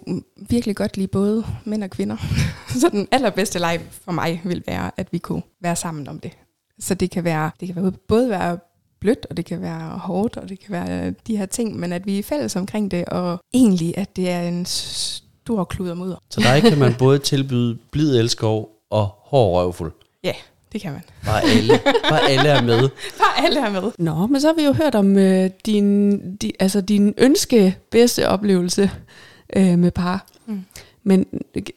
virkelig 0.49 0.77
godt 0.77 0.97
lide 0.97 1.09
både 1.09 1.45
mænd 1.65 1.85
og 1.85 1.91
kvinder. 1.91 2.17
så 2.81 2.89
den 2.89 3.09
allerbedste 3.13 3.59
leg 3.59 3.81
for 4.05 4.13
mig 4.13 4.41
vil 4.45 4.63
være, 4.67 4.91
at 4.97 5.13
vi 5.13 5.19
kunne 5.19 5.43
være 5.63 5.77
sammen 5.77 6.09
om 6.09 6.21
det. 6.21 6.31
Så 6.81 6.95
det 6.95 7.11
kan 7.11 7.25
være, 7.25 7.51
det 7.61 7.67
kan 7.75 7.83
være 7.83 7.93
både 8.09 8.31
være 8.31 8.59
blødt, 9.01 9.27
og 9.31 9.37
det 9.37 9.45
kan 9.45 9.61
være 9.61 9.99
hårdt, 9.99 10.37
og 10.37 10.49
det 10.49 10.61
kan 10.61 10.73
være 10.73 11.15
de 11.27 11.37
her 11.37 11.47
ting, 11.47 11.79
men 11.79 11.93
at 11.93 12.07
vi 12.07 12.19
er 12.19 12.23
fælles 12.23 12.57
omkring 12.57 12.91
det, 12.91 13.05
og 13.05 13.39
egentlig, 13.55 13.99
at 13.99 14.17
det 14.17 14.31
er 14.31 14.41
en 14.41 14.67
stor 14.67 15.65
kludermudder. 15.65 16.17
Så 16.31 16.41
dig 16.41 16.63
kan 16.63 16.79
man 16.79 16.95
både 17.05 17.19
tilbyde 17.19 17.79
blid 17.91 18.19
elskov 18.19 18.71
og 18.91 19.07
hård 19.07 19.63
røvfuld. 19.63 19.93
Ja, 20.25 20.33
det 20.73 20.81
kan 20.81 20.93
man. 20.93 21.03
Bare 21.25 21.43
alle, 21.43 21.81
bare 22.11 22.31
alle 22.31 22.49
er 22.49 22.63
med. 22.63 22.89
Bare 23.21 23.45
alle 23.45 23.61
er 23.61 23.71
med. 23.71 23.93
Nå, 23.99 24.27
men 24.27 24.41
så 24.41 24.47
har 24.47 24.55
vi 24.55 24.65
jo 24.65 24.73
hørt 24.73 24.95
om 24.95 25.19
øh, 25.19 25.51
din, 25.67 26.19
di, 26.37 26.53
altså 26.61 26.81
din 26.81 27.15
ønske 27.19 27.77
bedste 27.91 28.29
oplevelse 28.29 28.91
øh, 29.57 29.79
med 29.79 29.91
par. 29.91 30.27
Mm. 30.47 30.65
Men 31.07 31.27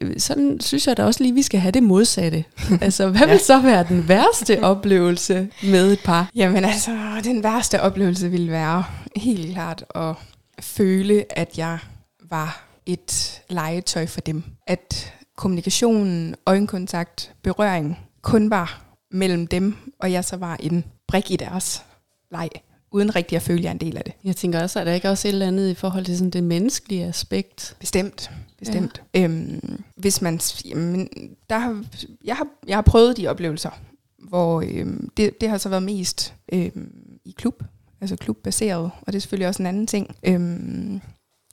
øh, 0.02 0.20
sådan 0.20 0.60
synes 0.60 0.88
jeg 0.88 0.98
da 0.98 1.04
også 1.04 1.24
lige, 1.24 1.34
vi 1.34 1.42
skal 1.42 1.60
have 1.60 1.72
det 1.72 1.84
modsatte. 1.84 2.44
altså, 2.82 3.10
hvad 3.10 3.28
vil 3.28 3.40
så 3.40 3.62
være 3.62 3.86
den 3.90 4.08
værste 4.08 4.64
oplevelse 4.64 5.48
med 5.64 5.92
et 5.92 6.00
par? 6.06 6.30
Jamen 6.36 6.66
altså, 6.66 6.92
den 7.24 7.44
værste 7.44 7.82
oplevelse 7.82 8.32
ville 8.32 8.52
være 8.52 8.84
helt 9.16 9.54
klart 9.54 9.86
at 9.96 10.16
føle, 10.60 11.26
at 11.30 11.58
jeg 11.58 11.78
var 12.30 12.64
et 12.86 13.42
legetøj 13.50 14.06
for 14.06 14.22
dem. 14.22 14.44
At 14.68 15.14
kommunikationen, 15.38 16.36
øjenkontakt, 16.46 17.34
berøring 17.44 18.00
kun 18.22 18.50
var 18.50 18.82
mellem 19.12 19.48
dem, 19.48 19.76
og 20.00 20.12
jeg 20.12 20.26
så 20.26 20.38
var 20.38 20.58
en 20.60 20.84
brik 21.08 21.32
i 21.32 21.36
deres 21.36 21.84
leg, 22.32 22.50
uden 22.92 23.16
rigtig 23.16 23.36
at 23.36 23.42
føle, 23.42 23.60
at 23.60 23.64
jeg 23.64 23.70
er 23.70 23.74
en 23.74 23.80
del 23.80 23.98
af 23.98 24.04
det. 24.04 24.14
Jeg 24.24 24.36
tænker 24.36 24.62
også, 24.62 24.80
at 24.80 24.88
der 24.88 24.94
ikke 24.94 25.10
også 25.10 25.28
et 25.28 25.32
eller 25.32 25.48
andet 25.48 25.70
i 25.70 25.74
forhold 25.74 26.06
til 26.06 26.18
sådan 26.18 26.32
det 26.32 26.44
menneskelige 26.44 27.06
aspekt. 27.06 27.76
Bestemt. 27.80 28.32
Bestemt. 28.60 29.02
Ja. 29.14 29.24
Øhm, 29.24 29.84
hvis 29.96 30.22
man, 30.22 30.40
jamen, 30.66 31.10
der 31.50 31.58
har, 31.58 31.84
jeg, 32.24 32.36
har, 32.36 32.48
jeg 32.68 32.78
har 32.78 32.82
prøvet 32.82 33.18
de 33.18 33.28
oplevelser, 33.28 33.70
hvor 34.18 34.64
øhm, 34.68 35.10
det, 35.18 35.42
det 35.42 35.50
har 35.50 35.58
så 35.58 35.70
været 35.70 35.84
mest 35.84 36.34
øhm, 36.54 36.92
i 37.26 37.36
klub, 37.38 37.64
altså 38.02 38.16
klubbaseret, 38.16 38.92
og 39.02 39.08
det 39.08 39.16
er 39.16 39.20
selvfølgelig 39.20 39.48
også 39.48 39.64
en 39.64 39.68
anden 39.68 39.88
ting. 39.88 40.16
Øhm, 40.24 41.02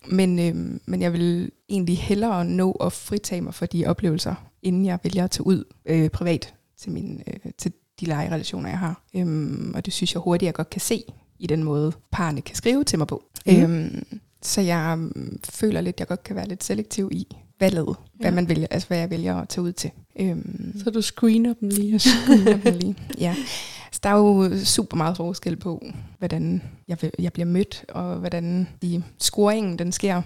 men, 0.06 0.38
øhm, 0.38 0.80
men 0.86 1.02
jeg 1.02 1.12
vil 1.12 1.50
egentlig 1.68 1.98
hellere 1.98 2.44
nå 2.44 2.72
at 2.72 2.92
fritage 2.92 3.40
mig 3.40 3.54
for 3.54 3.66
de 3.66 3.86
oplevelser, 3.86 4.34
inden 4.62 4.86
jeg 4.86 4.98
vælger 5.02 5.24
at 5.24 5.30
tage 5.30 5.46
ud 5.46 5.64
øh, 5.86 6.10
privat 6.10 6.54
til, 6.78 6.92
min, 6.92 7.22
øh, 7.26 7.52
til 7.58 7.72
de 8.00 8.04
legerelationer, 8.04 8.68
jeg 8.68 8.78
har. 8.78 9.02
Øhm, 9.14 9.72
og 9.74 9.84
det 9.86 9.92
synes 9.92 10.14
jeg 10.14 10.20
hurtigt, 10.20 10.46
jeg 10.46 10.54
godt 10.54 10.70
kan 10.70 10.80
se 10.80 11.04
i 11.38 11.46
den 11.46 11.64
måde, 11.64 11.92
parerne 12.12 12.40
kan 12.40 12.56
skrive 12.56 12.84
til 12.84 12.98
mig 12.98 13.06
på. 13.06 13.24
Mm. 13.46 13.62
Øhm, 13.62 14.06
så 14.42 14.60
jeg 14.60 14.92
um, 14.92 15.38
føler 15.44 15.80
lidt, 15.80 16.00
jeg 16.00 16.08
godt 16.08 16.22
kan 16.24 16.36
være 16.36 16.48
lidt 16.48 16.64
selektiv 16.64 17.08
i 17.12 17.26
valget, 17.60 17.96
hvad 18.14 18.30
Ja. 18.30 18.34
man 18.34 18.48
vælger, 18.48 18.66
altså 18.70 18.88
hvad 18.88 18.98
jeg 18.98 19.10
vælger 19.10 19.36
at 19.36 19.48
tage 19.48 19.62
ud 19.62 19.72
til. 19.72 19.90
Øhm, 20.20 20.80
Så 20.84 20.90
du 20.90 21.02
screener 21.02 21.54
dem 21.60 21.68
lige. 21.68 22.00
lige. 22.72 22.96
ja. 23.18 23.36
Så 23.92 24.00
der 24.02 24.08
er 24.08 24.16
jo 24.16 24.58
super 24.64 24.96
meget 24.96 25.16
forskel 25.16 25.56
på, 25.56 25.86
hvordan 26.18 26.62
jeg, 26.88 26.98
jeg 27.18 27.32
bliver 27.32 27.46
mødt, 27.46 27.84
og 27.88 28.16
hvordan 28.16 28.68
de, 28.82 29.02
scoringen 29.20 29.78
den 29.78 29.92
sker. 29.92 30.16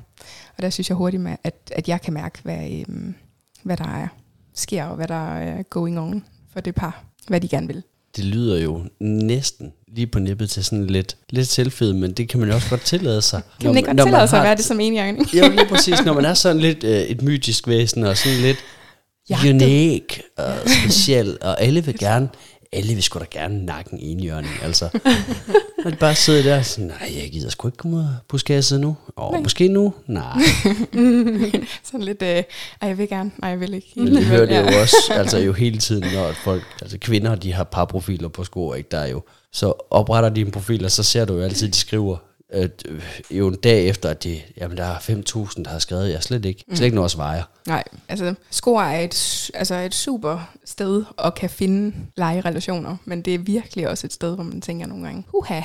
Og 0.57 0.63
der 0.63 0.71
synes 0.71 0.89
jeg 0.91 0.97
hurtigt, 0.97 1.23
med, 1.23 1.37
at, 1.45 1.73
at 1.77 1.89
jeg 1.89 2.01
kan 2.03 2.15
mærke, 2.15 2.39
hvad, 2.43 2.71
øhm, 2.89 3.15
hvad 3.63 3.77
der 3.77 3.89
er, 3.89 4.09
sker, 4.55 4.85
og 4.85 4.97
hvad 4.97 5.09
der 5.09 5.35
er 5.35 5.63
going 5.63 5.99
on 5.99 6.25
for 6.53 6.61
det 6.61 6.75
par, 6.75 7.05
hvad 7.29 7.41
de 7.41 7.49
gerne 7.49 7.67
vil. 7.67 7.83
Det 8.17 8.25
lyder 8.25 8.59
jo 8.59 8.83
næsten 9.01 9.73
lige 9.95 10.07
på 10.07 10.19
nippet 10.19 10.51
til 10.51 10.65
sådan 10.65 10.87
lidt, 10.87 11.17
lidt 11.31 11.49
selvfed, 11.49 11.93
men 11.93 12.13
det 12.13 12.29
kan 12.29 12.41
man 12.41 12.49
jo 12.49 12.55
også 12.55 12.71
godt 12.71 12.81
tillade 12.81 13.23
sig. 13.23 13.43
Kan 13.61 13.69
man 13.71 13.77
ikke 13.77 13.87
godt 13.87 14.01
tillade 14.01 14.29
sig 14.29 14.39
at 14.39 14.45
være 14.45 14.57
det 14.57 14.65
som 14.65 14.81
enhjørning? 14.81 15.35
Jo, 15.35 15.49
lige 15.49 15.67
præcis. 15.69 16.05
Når 16.05 16.13
man 16.13 16.25
er 16.25 16.35
sådan 16.35 16.61
lidt 16.61 16.85
øh, 16.85 17.01
et 17.01 17.23
mytisk 17.23 17.69
væsen, 17.69 18.05
og 18.05 18.17
sådan 18.17 18.39
lidt 18.39 18.59
Jagtet. 19.31 19.55
unik 19.55 20.21
og 20.37 20.53
speciel, 20.67 21.39
og 21.41 21.63
alle 21.63 21.85
vil 21.85 21.99
gerne, 21.99 22.29
alle 22.73 22.95
vil 22.95 23.03
sgu 23.03 23.19
da 23.19 23.25
gerne 23.31 23.65
nakken 23.65 24.01
i 24.01 24.13
en 24.13 24.21
hjørne, 24.21 24.49
altså. 24.63 24.89
Og 25.85 25.93
de 25.93 25.97
bare 25.97 26.15
sidder 26.15 26.43
der 26.43 26.59
og 26.59 26.65
sådan, 26.65 26.87
nej, 26.87 27.13
jeg 27.23 27.31
gider 27.31 27.51
sgu 27.51 27.69
ikke 27.69 27.77
komme 27.77 27.97
ud 27.97 28.05
på 28.29 28.39
skasset 28.39 28.81
nu. 28.81 28.97
Og 29.17 29.43
måske 29.43 29.69
nu? 29.69 29.95
Nej. 30.07 30.39
Sådan 31.85 32.03
lidt, 32.03 32.23
øh, 32.23 32.29
ej, 32.29 32.45
jeg 32.89 32.99
vil 32.99 33.09
gerne, 33.09 33.31
nej, 33.39 33.51
jeg 33.51 33.61
vil 33.61 33.75
ikke. 33.75 33.93
Men 33.97 34.07
det 34.07 34.25
hører 34.25 34.47
det 34.47 34.73
jo 34.73 34.81
også, 34.81 34.97
altså 35.11 35.39
jo 35.39 35.53
hele 35.53 35.79
tiden, 35.79 36.13
når 36.15 36.33
folk, 36.33 36.63
altså 36.83 36.99
kvinder, 36.99 37.35
de 37.35 37.53
har 37.53 37.65
par 37.65 37.85
profiler 37.85 38.29
på 38.29 38.45
sko, 38.45 38.73
ikke? 38.75 38.89
Der 38.91 38.99
er 38.99 39.09
jo, 39.09 39.23
så 39.53 39.87
opretter 39.91 40.29
de 40.29 40.41
en 40.41 40.51
profil, 40.51 40.85
og 40.85 40.91
så 40.91 41.03
ser 41.03 41.25
du 41.25 41.35
jo 41.35 41.43
altid, 41.43 41.69
de 41.69 41.77
skriver, 41.77 42.17
øh, 42.53 42.69
jo 43.31 43.49
en 43.49 43.55
dag 43.55 43.89
efter, 43.89 44.09
at 44.09 44.25
de, 44.25 44.41
jamen 44.57 44.77
der 44.77 44.85
er 44.85 44.97
5.000, 44.97 45.63
der 45.63 45.69
har 45.69 45.79
skrevet, 45.79 46.11
jeg 46.11 46.23
slet 46.23 46.45
ikke, 46.45 46.65
slet 46.69 46.85
ikke 46.85 46.95
noget 46.95 47.05
at 47.07 47.11
svare. 47.11 47.43
Nej, 47.67 47.85
altså 48.09 48.35
Skor 48.51 48.83
er 48.83 49.01
et, 49.01 49.51
altså 49.55 49.75
et 49.75 49.95
super 49.95 50.51
sted 50.65 51.05
at 51.25 51.35
kan 51.35 51.51
finde 51.51 51.97
legerelationer, 52.17 52.97
men 53.05 53.23
det 53.23 53.35
er 53.35 53.39
virkelig 53.39 53.89
også 53.89 54.07
et 54.07 54.13
sted, 54.13 54.35
hvor 54.35 54.45
man 54.45 54.61
tænker 54.61 54.87
nogle 54.87 55.05
gange, 55.05 55.25
uha, 55.33 55.61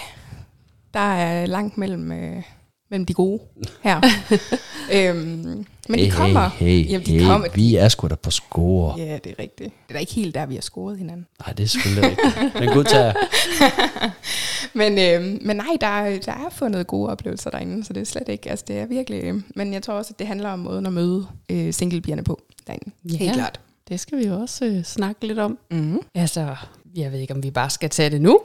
der 0.94 1.00
er 1.00 1.46
langt 1.46 1.78
mellem, 1.78 2.12
øh, 2.12 2.44
mellem 2.90 3.06
de 3.06 3.14
gode 3.14 3.40
her. 3.82 4.02
øhm, 4.94 5.66
men 5.90 6.00
de 6.00 6.12
kommer. 6.12 6.50
Hey, 6.50 6.66
hey, 6.68 6.90
Jamen, 6.90 7.06
de 7.06 7.12
hey, 7.20 7.26
kommer. 7.26 7.48
vi 7.56 7.76
er 7.76 7.88
sgu 7.88 8.08
da 8.08 8.16
på 8.16 8.32
score. 8.32 8.96
Ja, 9.00 9.18
det 9.24 9.32
er 9.32 9.40
rigtigt. 9.40 9.58
Det 9.58 9.90
er 9.90 9.94
da 9.94 10.00
ikke 10.00 10.14
helt 10.14 10.36
der, 10.36 10.46
vi 10.46 10.54
har 10.56 10.62
scoret 10.62 10.98
hinanden. 10.98 11.26
Nej, 11.46 11.54
det 11.54 11.64
er 11.64 11.68
selvfølgelig 11.68 12.10
rigtigt. 12.18 12.54
Den 12.60 12.70
god 12.74 12.84
tager. 12.84 13.14
Men, 14.78 15.00
øh, 15.00 15.38
men 15.42 15.56
nej, 15.56 15.78
der, 15.82 15.88
er- 15.88 16.20
der 16.20 16.32
er 16.32 16.50
fundet 16.52 16.88
gode 16.88 17.10
oplevelser 17.10 17.50
derinde, 17.50 17.84
så 17.86 17.94
det 17.94 18.02
er 18.02 18.06
slet 18.06 18.30
ikke, 18.30 18.50
altså 18.50 18.66
det 18.68 18.78
er 18.80 18.86
virkelig, 18.86 19.34
men 19.56 19.74
jeg 19.74 19.84
tror 19.84 19.94
også, 19.94 20.14
at 20.14 20.20
det 20.20 20.28
handler 20.28 20.50
om 20.50 20.60
måden 20.60 20.86
at 20.86 20.94
møde 20.94 21.28
øh, 21.52 21.74
singlepigerne 21.74 22.24
på 22.24 22.42
derinde. 22.68 22.92
Ja. 23.12 23.18
Helt 23.18 23.34
klart. 23.34 23.60
Det 23.90 24.00
skal 24.00 24.18
vi 24.18 24.28
jo 24.28 24.34
også 24.40 24.66
øh, 24.66 24.84
snakke 24.84 25.28
lidt 25.28 25.40
om. 25.40 25.58
Mm-hmm. 25.72 26.00
Altså, 26.16 26.56
jeg 26.96 27.12
ved 27.12 27.20
ikke, 27.20 27.34
om 27.34 27.44
vi 27.44 27.52
bare 27.52 27.70
skal 27.70 27.90
tage 27.90 28.10
det 28.10 28.22
nu. 28.22 28.40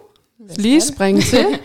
Lige 0.57 0.81
springe 0.81 1.21
til. 1.21 1.47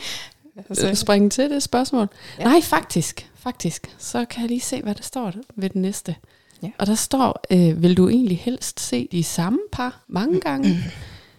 Altså, 0.69 0.95
springe 0.95 1.29
til 1.29 1.49
det 1.49 1.63
spørgsmål. 1.63 2.07
Ja. 2.39 2.43
Nej, 2.43 2.61
faktisk. 2.61 3.29
Faktisk. 3.35 3.95
Så 3.97 4.25
kan 4.25 4.41
jeg 4.41 4.49
lige 4.49 4.61
se, 4.61 4.81
hvad 4.81 4.95
der 4.95 5.03
står 5.03 5.33
ved 5.55 5.69
den 5.69 5.81
næste. 5.81 6.15
Ja. 6.63 6.71
Og 6.77 6.87
der 6.87 6.95
står, 6.95 7.43
øh, 7.51 7.81
vil 7.81 7.97
du 7.97 8.09
egentlig 8.09 8.37
helst 8.39 8.79
se 8.79 9.07
de 9.11 9.23
samme 9.23 9.59
par 9.71 10.03
mange 10.07 10.39
gange? 10.39 10.77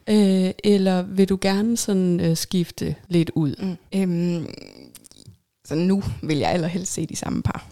Øh, 0.09 0.51
eller 0.65 1.03
vil 1.03 1.29
du 1.29 1.39
gerne 1.41 1.77
sådan 1.77 2.21
øh, 2.21 2.37
skifte 2.37 2.95
lidt 3.09 3.31
ud? 3.35 3.55
Mm. 3.59 4.01
Øhm, 4.01 4.47
så 5.65 5.75
nu 5.75 6.03
vil 6.23 6.39
jeg 6.39 6.51
allerhelst 6.51 6.93
se 6.93 7.07
de 7.07 7.17
samme 7.17 7.43
par. 7.43 7.67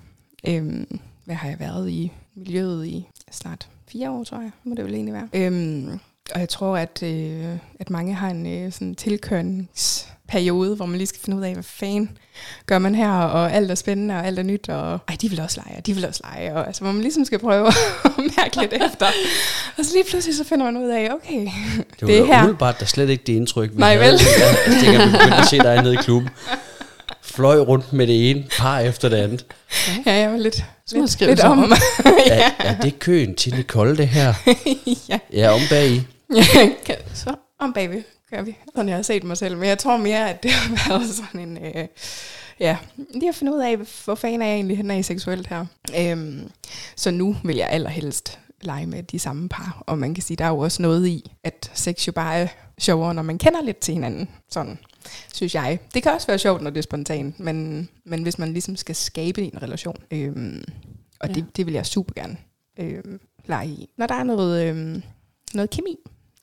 Øhm, 0.48 0.98
hvad 1.24 1.34
har 1.34 1.48
jeg 1.48 1.60
været 1.60 1.90
i 1.90 2.12
miljøet 2.34 2.86
i 2.86 3.06
snart 3.30 3.68
fire 3.88 4.10
år, 4.10 4.24
tror 4.24 4.40
jeg, 4.40 4.50
må 4.64 4.74
det 4.74 4.84
vel 4.84 4.94
egentlig 4.94 5.14
være. 5.14 5.28
Øhm, 5.32 6.00
og 6.34 6.40
jeg 6.40 6.48
tror, 6.48 6.76
at, 6.76 7.02
øh, 7.02 7.44
at 7.80 7.90
mange 7.90 8.14
har 8.14 8.30
en 8.30 8.46
øh, 8.46 8.72
sådan 8.72 8.94
tilkørningsperiode, 8.94 10.76
hvor 10.76 10.86
man 10.86 10.96
lige 10.98 11.06
skal 11.06 11.20
finde 11.24 11.38
ud 11.38 11.42
af, 11.42 11.52
hvad 11.52 11.62
fanden 11.62 12.18
gør 12.66 12.78
man 12.78 12.94
her, 12.94 13.10
og 13.12 13.52
alt 13.52 13.70
er 13.70 13.74
spændende, 13.74 14.14
og 14.14 14.26
alt 14.26 14.38
er 14.38 14.42
nyt, 14.42 14.68
og 14.68 14.98
ej, 15.08 15.16
de 15.20 15.30
vil 15.30 15.40
også 15.40 15.60
lege, 15.66 15.78
og 15.78 15.86
de 15.86 15.94
vil 15.94 16.06
også 16.06 16.20
lege, 16.24 16.54
og 16.54 16.66
altså, 16.66 16.82
hvor 16.82 16.92
man 16.92 17.02
ligesom 17.02 17.24
skal 17.24 17.38
prøve 17.38 17.66
at 18.04 18.12
mærke 18.38 18.56
lidt 18.60 18.72
efter. 18.72 19.06
Og 19.78 19.84
så 19.84 19.90
lige 19.94 20.04
pludselig 20.10 20.36
så 20.36 20.44
finder 20.44 20.64
man 20.64 20.76
ud 20.76 20.88
af, 20.90 21.08
okay, 21.14 21.40
Det 21.40 21.48
var 22.00 22.06
det 22.06 22.16
er 22.16 22.20
det 22.20 22.26
her. 22.26 22.38
umiddelbart 22.40 22.80
da 22.80 22.84
slet 22.84 23.08
ikke 23.10 23.24
det 23.26 23.32
indtryk, 23.32 23.70
vi 23.70 23.76
Nej, 23.76 23.96
havde. 23.96 24.12
vel? 24.12 24.20
Jeg, 24.38 24.56
jeg 24.66 24.82
tænker, 24.82 25.06
vi 25.06 25.12
begyndte 25.12 25.36
at 25.36 25.46
se 25.46 25.58
dig 25.58 25.82
nede 25.82 25.94
i 25.94 25.96
klubben. 25.96 26.30
Fløj 27.22 27.58
rundt 27.58 27.92
med 27.92 28.06
det 28.06 28.30
ene 28.30 28.44
par 28.58 28.78
efter 28.78 29.08
det 29.08 29.16
andet. 29.16 29.46
Ja, 30.06 30.12
jeg 30.12 30.30
var 30.30 30.36
lidt, 30.36 30.64
lidt, 30.92 31.20
lidt 31.20 31.40
om. 31.40 31.58
om. 31.64 31.72
Er, 32.26 32.50
er 32.58 32.80
det 32.80 32.98
køen 32.98 33.34
til 33.34 33.54
Nicole, 33.54 33.96
det 33.96 34.08
her? 34.08 34.34
ja. 35.08 35.18
Ja, 35.32 35.50
om 35.50 35.60
bag 35.70 35.90
i. 35.90 36.02
Så 37.14 37.34
om 37.58 37.72
bagved 37.72 38.02
gør 38.30 38.42
vi, 38.42 38.56
sådan 38.74 38.88
jeg 38.88 38.96
har 38.96 39.02
set 39.02 39.24
mig 39.24 39.36
selv. 39.36 39.56
Men 39.56 39.68
jeg 39.68 39.78
tror 39.78 39.96
mere, 39.96 40.30
at 40.30 40.42
det 40.42 40.50
har 40.50 40.74
været 40.88 41.08
sådan 41.10 41.40
en... 41.40 41.58
Øh, 41.64 41.86
ja, 42.60 42.76
lige 43.14 43.28
at 43.28 43.34
finde 43.34 43.54
ud 43.54 43.60
af, 43.60 43.76
hvor 44.04 44.14
fanden 44.14 44.42
er 44.42 44.46
jeg 44.46 44.54
egentlig 44.54 44.76
henne 44.76 44.98
i 44.98 45.02
seksuelt 45.02 45.46
her. 45.46 45.66
Øhm, 45.98 46.50
så 46.96 47.10
nu 47.10 47.36
vil 47.44 47.56
jeg 47.56 47.68
allerhelst 47.70 48.38
lege 48.60 48.86
med 48.86 49.02
de 49.02 49.18
samme 49.18 49.48
par. 49.48 49.82
Og 49.86 49.98
man 49.98 50.14
kan 50.14 50.22
sige, 50.22 50.36
der 50.36 50.44
er 50.44 50.48
jo 50.48 50.58
også 50.58 50.82
noget 50.82 51.06
i, 51.06 51.30
at 51.44 51.70
sex 51.74 52.06
jo 52.06 52.12
bare 52.12 52.34
er 52.36 52.46
sjovere, 52.78 53.14
når 53.14 53.22
man 53.22 53.38
kender 53.38 53.62
lidt 53.62 53.78
til 53.78 53.94
hinanden. 53.94 54.28
Sådan, 54.50 54.78
synes 55.34 55.54
jeg. 55.54 55.78
Det 55.94 56.02
kan 56.02 56.12
også 56.12 56.26
være 56.26 56.38
sjovt, 56.38 56.62
når 56.62 56.70
det 56.70 56.78
er 56.78 56.82
spontant, 56.82 57.40
men, 57.40 57.88
men 58.04 58.22
hvis 58.22 58.38
man 58.38 58.52
ligesom 58.52 58.76
skal 58.76 58.94
skabe 58.94 59.42
en 59.42 59.62
relation, 59.62 59.96
øhm, 60.10 60.64
og 61.20 61.28
Ja. 61.28 61.34
det, 61.34 61.46
det 61.56 61.66
vil 61.66 61.74
jeg 61.74 61.86
super 61.86 62.12
gerne 62.14 62.36
øhm, 62.80 63.20
lege 63.46 63.68
i. 63.68 63.88
Når 63.98 64.06
der 64.06 64.14
er 64.14 64.24
noget, 64.24 64.64
øhm, 64.68 65.02
noget 65.54 65.70
kemi 65.70 65.96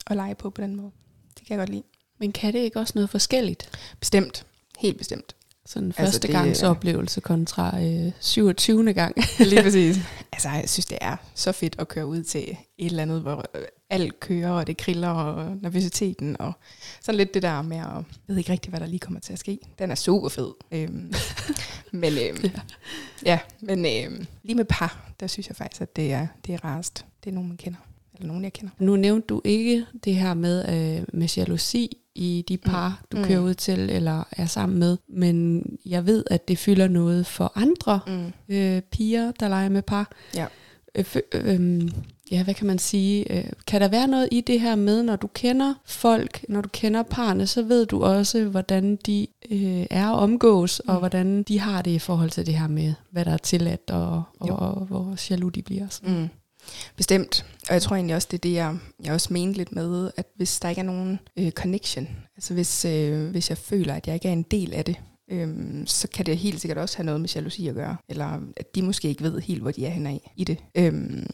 at 0.06 0.16
lege 0.16 0.34
på 0.34 0.50
på 0.50 0.62
den 0.62 0.76
måde. 0.76 0.90
Det 1.38 1.46
kan 1.46 1.54
jeg 1.54 1.58
godt 1.58 1.70
lide. 1.70 1.82
Men 2.20 2.32
kan 2.32 2.52
det 2.52 2.58
ikke 2.58 2.78
også 2.80 2.92
noget 2.96 3.10
forskelligt? 3.10 3.70
Bestemt. 4.00 4.46
Helt 4.78 4.98
bestemt. 4.98 5.36
Sådan 5.66 5.84
en 5.86 5.94
Altså, 5.98 6.02
første 6.04 6.26
det- 6.28 6.30
gangs 6.36 6.62
oplevelse 6.62 7.20
kontra 7.20 7.80
øh, 7.82 8.12
27. 8.20 8.92
gang. 8.92 9.14
Lige 9.38 9.62
præcis. 9.62 9.96
altså, 10.32 10.48
jeg 10.48 10.68
synes, 10.68 10.86
det 10.86 10.98
er 11.00 11.16
så 11.34 11.52
fedt 11.52 11.76
at 11.78 11.88
køre 11.88 12.06
ud 12.06 12.22
til 12.22 12.42
et 12.78 12.86
eller 12.86 13.02
andet, 13.02 13.20
hvor 13.22 13.44
øh, 13.54 13.62
alt 13.90 14.20
kører, 14.20 14.50
og 14.50 14.66
det 14.66 14.76
kriller, 14.76 15.08
og 15.08 15.56
nervøsiteten, 15.56 16.36
og 16.40 16.52
sådan 17.00 17.16
lidt 17.16 17.34
det 17.34 17.42
der 17.42 17.62
med 17.62 17.76
at, 17.76 17.84
jeg 17.86 18.04
ved 18.26 18.36
ikke 18.38 18.52
rigtig, 18.52 18.70
hvad 18.70 18.80
der 18.80 18.86
lige 18.86 18.98
kommer 18.98 19.20
til 19.20 19.32
at 19.32 19.38
ske. 19.38 19.58
Den 19.78 19.90
er 19.90 19.94
super 19.94 20.28
fed. 20.28 20.52
Øhm, 20.72 21.12
men 21.92 22.12
øhm, 22.18 22.44
ja. 22.44 22.50
ja, 23.24 23.38
men 23.60 23.86
øhm, 23.86 24.26
lige 24.42 24.54
med 24.56 24.64
par, 24.64 25.10
der 25.20 25.26
synes 25.26 25.48
jeg 25.48 25.56
faktisk, 25.56 25.82
at 25.82 25.96
det 25.96 26.12
er, 26.12 26.26
det 26.46 26.54
er 26.54 26.64
rarest. 26.64 27.04
Det 27.24 27.30
er 27.30 27.34
nogen, 27.34 27.48
man 27.48 27.56
kender. 27.56 27.78
Eller 28.22 28.28
nogen, 28.32 28.44
jeg 28.44 28.52
kender. 28.52 28.70
Nu 28.78 28.96
nævnte 28.96 29.26
du 29.26 29.40
ikke 29.44 29.84
det 30.04 30.14
her 30.14 30.34
med, 30.34 30.64
øh, 30.98 31.04
med 31.12 31.28
jalousi 31.36 31.96
i 32.14 32.44
de 32.48 32.56
par, 32.58 33.02
du 33.12 33.16
Mm. 33.16 33.24
kører 33.24 33.40
ud 33.40 33.54
til 33.54 33.90
eller 33.90 34.24
er 34.32 34.46
sammen 34.46 34.78
med, 34.78 34.96
men 35.08 35.62
jeg 35.86 36.06
ved, 36.06 36.24
at 36.30 36.48
det 36.48 36.58
fylder 36.58 36.88
noget 36.88 37.26
for 37.26 37.52
andre 37.54 38.00
Mm. 38.06 38.32
øh, 38.54 38.80
piger, 38.82 39.32
der 39.40 39.48
leger 39.48 39.68
med 39.68 39.82
par. 39.82 40.12
Ja. 40.34 40.46
Øh, 40.94 41.04
øh, 41.34 41.82
ja, 42.30 42.44
hvad 42.44 42.54
kan 42.54 42.66
man 42.66 42.78
sige? 42.78 43.32
Øh, 43.38 43.44
kan 43.66 43.80
der 43.80 43.88
være 43.88 44.08
noget 44.08 44.28
i 44.32 44.40
det 44.40 44.60
her 44.60 44.74
med, 44.76 45.02
når 45.02 45.16
du 45.16 45.26
kender 45.26 45.74
folk, 45.84 46.44
når 46.48 46.60
du 46.60 46.68
kender 46.72 47.02
parne, 47.02 47.46
så 47.46 47.62
ved 47.62 47.86
du 47.86 48.02
også, 48.02 48.44
hvordan 48.44 48.96
de 49.06 49.26
øh, 49.50 49.86
er 49.90 50.08
og 50.08 50.18
omgås, 50.18 50.80
og 50.80 50.94
Mm. 50.94 50.98
hvordan 50.98 51.42
de 51.42 51.58
har 51.58 51.82
det 51.82 51.90
i 51.90 51.98
forhold 51.98 52.30
til 52.30 52.46
det 52.46 52.54
her 52.58 52.68
med, 52.68 52.94
hvad 53.10 53.24
der 53.24 53.32
er 53.32 53.36
tilladt, 53.36 53.90
og, 53.90 54.22
og, 54.40 54.50
og 54.50 54.84
hvor 54.86 55.16
jaloux 55.30 55.52
de 55.54 55.62
bliver. 55.62 55.86
Så. 55.90 56.00
Mm. 56.06 56.28
Bestemt. 56.96 57.46
Og 57.68 57.74
jeg 57.74 57.82
tror 57.82 57.96
egentlig 57.96 58.16
også, 58.16 58.28
det 58.30 58.38
er 58.38 58.40
det, 58.40 58.52
jeg, 58.52 58.78
jeg 59.04 59.12
også 59.12 59.32
mente 59.32 59.58
lidt 59.58 59.72
med, 59.72 60.10
at 60.16 60.26
hvis 60.36 60.60
der 60.60 60.68
ikke 60.68 60.80
er 60.80 60.84
nogen 60.84 61.18
øh, 61.38 61.50
connection, 61.50 62.08
altså 62.36 62.54
hvis, 62.54 62.84
øh, 62.84 63.30
hvis 63.30 63.50
jeg 63.50 63.58
føler, 63.58 63.94
at 63.94 64.06
jeg 64.06 64.14
ikke 64.14 64.28
er 64.28 64.32
en 64.32 64.42
del 64.42 64.74
af 64.74 64.84
det, 64.84 64.96
øhm, 65.30 65.86
så 65.86 66.08
kan 66.08 66.26
det 66.26 66.38
helt 66.38 66.60
sikkert 66.60 66.78
også 66.78 66.96
have 66.96 67.06
noget 67.06 67.20
med 67.20 67.28
jalousi 67.28 67.68
at 67.68 67.74
gøre. 67.74 67.96
Eller 68.08 68.40
at 68.56 68.74
de 68.74 68.82
måske 68.82 69.08
ikke 69.08 69.22
ved 69.22 69.40
helt, 69.40 69.62
hvor 69.62 69.70
de 69.70 69.86
er 69.86 69.90
henne 69.90 70.08
af 70.08 70.32
i 70.36 70.44
det. 70.44 70.58
Øhm, 70.74 71.26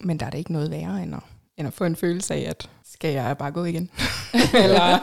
men 0.00 0.20
der 0.20 0.26
er 0.26 0.30
da 0.30 0.38
ikke 0.38 0.52
noget 0.52 0.70
værre, 0.70 1.02
end 1.02 1.14
at, 1.14 1.22
end 1.56 1.68
at 1.68 1.74
få 1.74 1.84
en 1.84 1.96
følelse 1.96 2.34
af, 2.34 2.40
at 2.48 2.70
skal 2.84 3.12
jeg 3.12 3.38
bare 3.38 3.50
gå 3.50 3.64
igen? 3.64 3.90
Eller, 4.64 4.98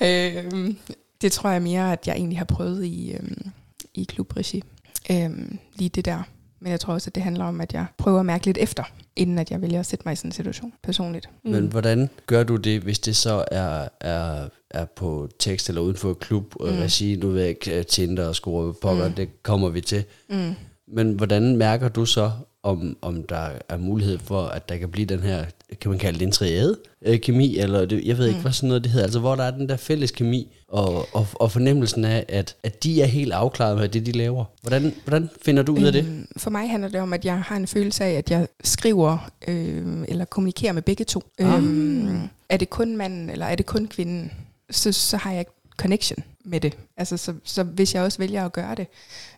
øhm, 0.00 0.78
det 1.20 1.32
tror 1.32 1.50
jeg 1.50 1.62
mere, 1.62 1.92
at 1.92 2.06
jeg 2.06 2.16
egentlig 2.16 2.38
har 2.38 2.44
prøvet 2.44 2.84
i, 2.84 3.12
øhm, 3.12 3.50
i 3.94 4.04
klubregi. 4.04 4.62
Øhm, 5.10 5.58
lige 5.74 5.88
det 5.88 6.04
der. 6.04 6.22
Men 6.60 6.70
jeg 6.70 6.80
tror 6.80 6.94
også, 6.94 7.10
at 7.10 7.14
det 7.14 7.22
handler 7.22 7.44
om, 7.44 7.60
at 7.60 7.72
jeg 7.72 7.86
prøver 7.98 8.20
at 8.20 8.26
mærke 8.26 8.46
lidt 8.46 8.58
efter, 8.58 8.84
inden 9.16 9.38
at 9.38 9.50
jeg 9.50 9.62
vælger 9.62 9.80
at 9.80 9.86
sætte 9.86 10.02
mig 10.06 10.12
i 10.12 10.16
sådan 10.16 10.28
en 10.28 10.32
situation 10.32 10.72
personligt. 10.82 11.28
Men 11.44 11.66
hvordan 11.66 12.10
gør 12.26 12.42
du 12.42 12.56
det, 12.56 12.80
hvis 12.80 12.98
det 12.98 13.16
så 13.16 13.44
er, 13.50 13.88
er, 14.00 14.48
er 14.70 14.84
på 14.84 15.28
tekst 15.38 15.68
eller 15.68 15.82
uden 15.82 15.96
for 15.96 16.14
klub, 16.14 16.54
mm. 16.60 16.66
Mm. 16.66 16.72
regi, 16.72 17.16
nu 17.16 17.28
ved 17.28 17.40
jeg 17.40 17.48
ikke, 17.48 17.82
Tinder 17.82 18.28
og 18.28 18.34
score 18.34 18.74
pokker, 18.82 19.04
mm. 19.04 19.10
Mm. 19.10 19.14
det 19.14 19.42
kommer 19.42 19.68
vi 19.68 19.80
til. 19.80 20.04
Mm. 20.30 20.54
Men 20.88 21.12
hvordan 21.12 21.56
mærker 21.56 21.88
du 21.88 22.04
så, 22.04 22.30
om, 22.62 22.96
om 23.02 23.22
der 23.22 23.48
er 23.68 23.76
mulighed 23.76 24.18
for, 24.18 24.42
at 24.42 24.68
der 24.68 24.76
kan 24.76 24.88
blive 24.90 25.06
den 25.06 25.20
her, 25.20 25.44
kan 25.80 25.90
man 25.90 25.98
kalde 25.98 26.18
det 26.18 26.26
en 26.26 26.32
triade 26.32 26.78
øh, 27.02 27.20
kemi, 27.20 27.58
eller 27.58 27.84
det, 27.84 28.04
jeg 28.04 28.18
ved 28.18 28.26
ikke, 28.26 28.36
Mm. 28.36 28.42
hvad 28.42 28.52
sådan 28.52 28.68
noget 28.68 28.84
det 28.84 28.92
hedder, 28.92 29.04
altså 29.06 29.18
hvor 29.20 29.34
der 29.34 29.44
er 29.44 29.50
den 29.50 29.68
der 29.68 29.76
fælles 29.76 30.10
kemi, 30.10 30.52
og, 30.68 31.14
og, 31.14 31.26
og 31.34 31.52
fornemmelsen 31.52 32.04
af, 32.04 32.24
at, 32.28 32.56
at 32.62 32.84
de 32.84 33.02
er 33.02 33.06
helt 33.06 33.32
afklaret 33.32 33.78
med 33.78 33.88
det, 33.88 34.06
de 34.06 34.12
laver. 34.12 34.44
Hvordan, 34.62 34.94
hvordan 35.04 35.30
finder 35.42 35.62
du 35.62 35.74
ud 35.74 35.82
af 35.84 35.92
det? 35.92 36.04
Øhm, 36.04 36.26
For 36.36 36.50
mig 36.50 36.70
handler 36.70 36.88
det 36.88 37.00
om, 37.00 37.12
at 37.12 37.24
jeg 37.24 37.42
har 37.42 37.56
en 37.56 37.66
følelse 37.66 38.04
af, 38.04 38.10
at 38.12 38.30
jeg 38.30 38.48
skriver 38.64 39.30
øh, 39.48 40.04
eller 40.08 40.24
kommunikerer 40.24 40.72
med 40.72 40.82
begge 40.82 41.04
to. 41.04 41.22
Ah. 41.38 41.64
Øhm, 41.64 42.28
er 42.48 42.56
det 42.56 42.70
kun 42.70 42.96
manden, 42.96 43.30
eller 43.30 43.46
er 43.46 43.54
det 43.54 43.66
kun 43.66 43.86
kvinden, 43.86 44.32
så, 44.70 44.92
så 44.92 45.16
har 45.16 45.30
jeg 45.30 45.38
ikke 45.40 45.52
connection 45.76 46.24
med 46.44 46.60
det. 46.60 46.78
Altså, 46.96 47.16
så, 47.16 47.34
så 47.44 47.62
hvis 47.62 47.94
jeg 47.94 48.02
også 48.02 48.18
vælger 48.18 48.44
at 48.44 48.52
gøre 48.52 48.74
det, 48.74 48.86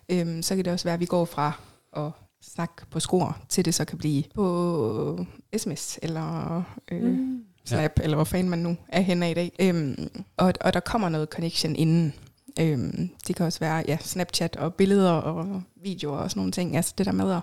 øhm, 0.09 0.41
så 0.41 0.55
kan 0.55 0.65
det 0.65 0.73
også 0.73 0.83
være, 0.85 0.93
at 0.93 0.99
vi 0.99 1.05
går 1.05 1.25
fra 1.25 1.51
at 1.97 2.11
snakke 2.43 2.73
på 2.91 2.99
skor, 2.99 3.37
til 3.49 3.65
det 3.65 3.73
så 3.75 3.85
kan 3.85 3.97
blive 3.97 4.23
på 4.35 5.25
sms, 5.57 5.99
eller 6.01 6.61
øh, 6.91 7.03
Mm. 7.03 7.41
Snap, 7.67 7.91
ja. 7.99 8.03
eller 8.03 8.15
hvor 8.15 8.23
fanden 8.23 8.49
man 8.49 8.59
nu 8.59 8.77
er 8.89 9.01
henne 9.01 9.31
i 9.31 9.33
dag. 9.33 9.51
Øhm, 9.59 10.09
og, 10.37 10.53
og 10.61 10.73
der 10.73 10.79
kommer 10.79 11.09
noget 11.09 11.29
connection 11.29 11.75
inden. 11.75 12.13
Øhm, 12.59 13.09
det 13.27 13.35
kan 13.35 13.45
også 13.45 13.59
være 13.59 13.83
ja, 13.87 13.97
Snapchat 14.01 14.55
og 14.55 14.73
billeder 14.73 15.11
og 15.11 15.61
videoer 15.83 16.17
og 16.17 16.29
sådan 16.29 16.39
nogle 16.39 16.51
ting. 16.51 16.75
Altså 16.77 16.93
det 16.97 17.05
der 17.05 17.11
med 17.11 17.31
at, 17.31 17.41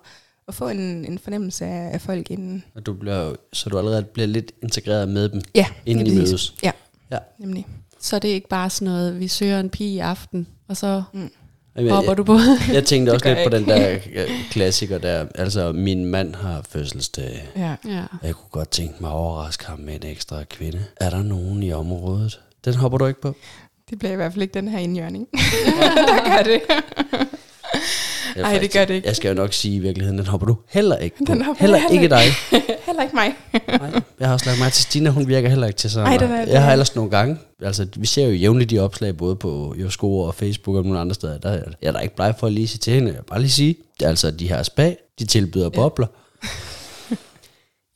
at 0.49 0.55
få 0.55 0.69
en, 0.69 0.79
en 0.81 1.19
fornemmelse 1.19 1.65
af, 1.67 1.95
af 1.95 2.01
folk 2.01 2.31
inden. 2.31 2.65
Og 2.75 2.87
du 2.87 2.93
bliver, 2.93 3.35
så 3.53 3.71
du 3.71 3.79
allerede 3.79 4.03
bliver 4.03 4.27
lidt 4.27 4.53
integreret 4.63 5.09
med 5.09 5.29
dem, 5.29 5.41
Ja, 5.55 5.67
inden 5.87 6.07
I 6.07 6.15
mødes. 6.15 6.55
Nemlig. 7.39 7.67
Så 8.01 8.19
det 8.19 8.31
er 8.31 8.35
ikke 8.35 8.49
bare 8.49 8.71
sådan 8.71 8.93
noget, 8.93 9.21
vi 9.21 9.29
søger 9.29 9.61
en 9.61 9.71
pige 9.71 9.95
i 9.95 9.99
aften, 9.99 10.47
og 10.69 10.77
så 10.77 11.03
Jamen, 11.77 11.91
hopper 11.91 12.11
jeg, 12.11 12.17
du 12.19 12.25
på. 12.25 12.39
jeg 12.75 12.85
tænkte 12.85 13.11
også 13.11 13.29
lidt 13.35 13.39
på 13.45 13.57
den 13.57 13.67
der 13.67 13.99
øh, 14.15 14.31
klassiker 14.51 14.99
der, 14.99 15.27
altså 15.35 15.73
min 15.73 16.05
mand 16.05 16.35
har 16.35 16.63
fødselsdag, 16.71 17.49
Ja. 17.57 17.75
ja. 17.85 18.03
jeg 18.23 18.35
kunne 18.35 18.51
godt 18.51 18.71
tænke 18.71 18.95
mig 19.01 19.11
at 19.11 19.15
overraske 19.15 19.67
ham 19.67 19.79
med 19.79 19.95
en 19.95 20.11
ekstra 20.11 20.45
kvinde. 20.45 20.85
Er 21.01 21.11
der 21.11 21.23
nogen 21.23 21.63
i 21.63 21.73
området? 21.73 22.41
Den 22.65 22.75
hopper 22.75 22.99
du 22.99 23.07
ikke 23.07 23.21
på? 23.21 23.37
Det 23.91 23.99
bliver 23.99 24.13
i 24.13 24.17
hvert 24.17 24.33
fald 24.33 24.43
ikke 24.43 24.55
den 24.55 24.69
her 24.69 24.79
indjørning. 24.79 25.29
der 26.07 26.37
gør 26.37 26.43
det. 26.43 26.61
Jeg, 28.37 28.43
Ej, 28.45 28.59
det 28.59 28.73
gør 28.73 28.85
det 28.85 28.95
ikke. 28.95 29.09
Jeg 29.09 29.17
skal 29.17 29.29
jo 29.29 29.35
nok 29.35 29.53
sige 29.53 29.75
i 29.77 29.79
virkeligheden, 29.79 30.19
den 30.19 30.27
hopper 30.27 30.47
du 30.47 30.57
heller 30.69 30.97
ikke 30.97 31.17
på. 31.27 31.33
Den 31.33 31.43
hopper 31.43 31.61
heller 31.61 31.79
heller 31.79 31.93
ikke 32.03 32.09
dig. 32.09 32.23
Heller 32.87 33.03
ikke 33.03 33.15
mig. 33.15 33.35
Nej, 33.69 34.01
jeg 34.21 34.29
har 34.29 34.33
også 34.35 34.47
lagt 34.47 34.59
mig 34.59 34.73
til 34.73 34.83
Stina, 34.83 35.11
hun 35.11 35.29
virker 35.29 35.49
heller 35.49 35.67
ikke 35.67 35.77
til 35.77 35.91
sådan. 35.91 36.07
Ej, 36.07 36.17
den 36.17 36.31
er- 36.33 36.41
den 36.45 36.49
jeg 36.49 36.61
har 36.63 36.69
er- 36.69 36.73
ellers 36.73 36.95
nogle 36.95 37.11
gange, 37.11 37.39
altså 37.63 37.87
vi 37.97 38.07
ser 38.07 38.27
jo 38.27 38.33
jævnligt 38.33 38.71
de 38.71 38.79
opslag, 38.79 39.17
både 39.17 39.37
på 39.37 39.75
Josko 39.79 40.19
og 40.19 40.35
Facebook 40.35 40.77
og 40.77 40.83
nogle 40.85 40.99
andre 41.01 41.15
steder. 41.15 41.39
Der, 41.39 41.49
er- 41.51 41.63
jeg 41.83 41.89
er 41.89 41.93
da 41.93 41.99
ikke 41.99 42.17
bleg 42.17 42.35
for 42.39 42.47
at 42.47 42.53
lige 42.53 42.69
sige 42.69 42.79
til 42.79 42.93
hende, 42.93 43.13
jeg 43.13 43.21
bare 43.29 43.41
lige 43.41 43.51
sige, 43.51 43.77
det 44.01 44.07
altså 44.07 44.31
de 44.31 44.49
her 44.49 44.63
spa, 44.63 44.95
de 45.19 45.27
tilbyder 45.27 45.71
Ja. 45.75 45.89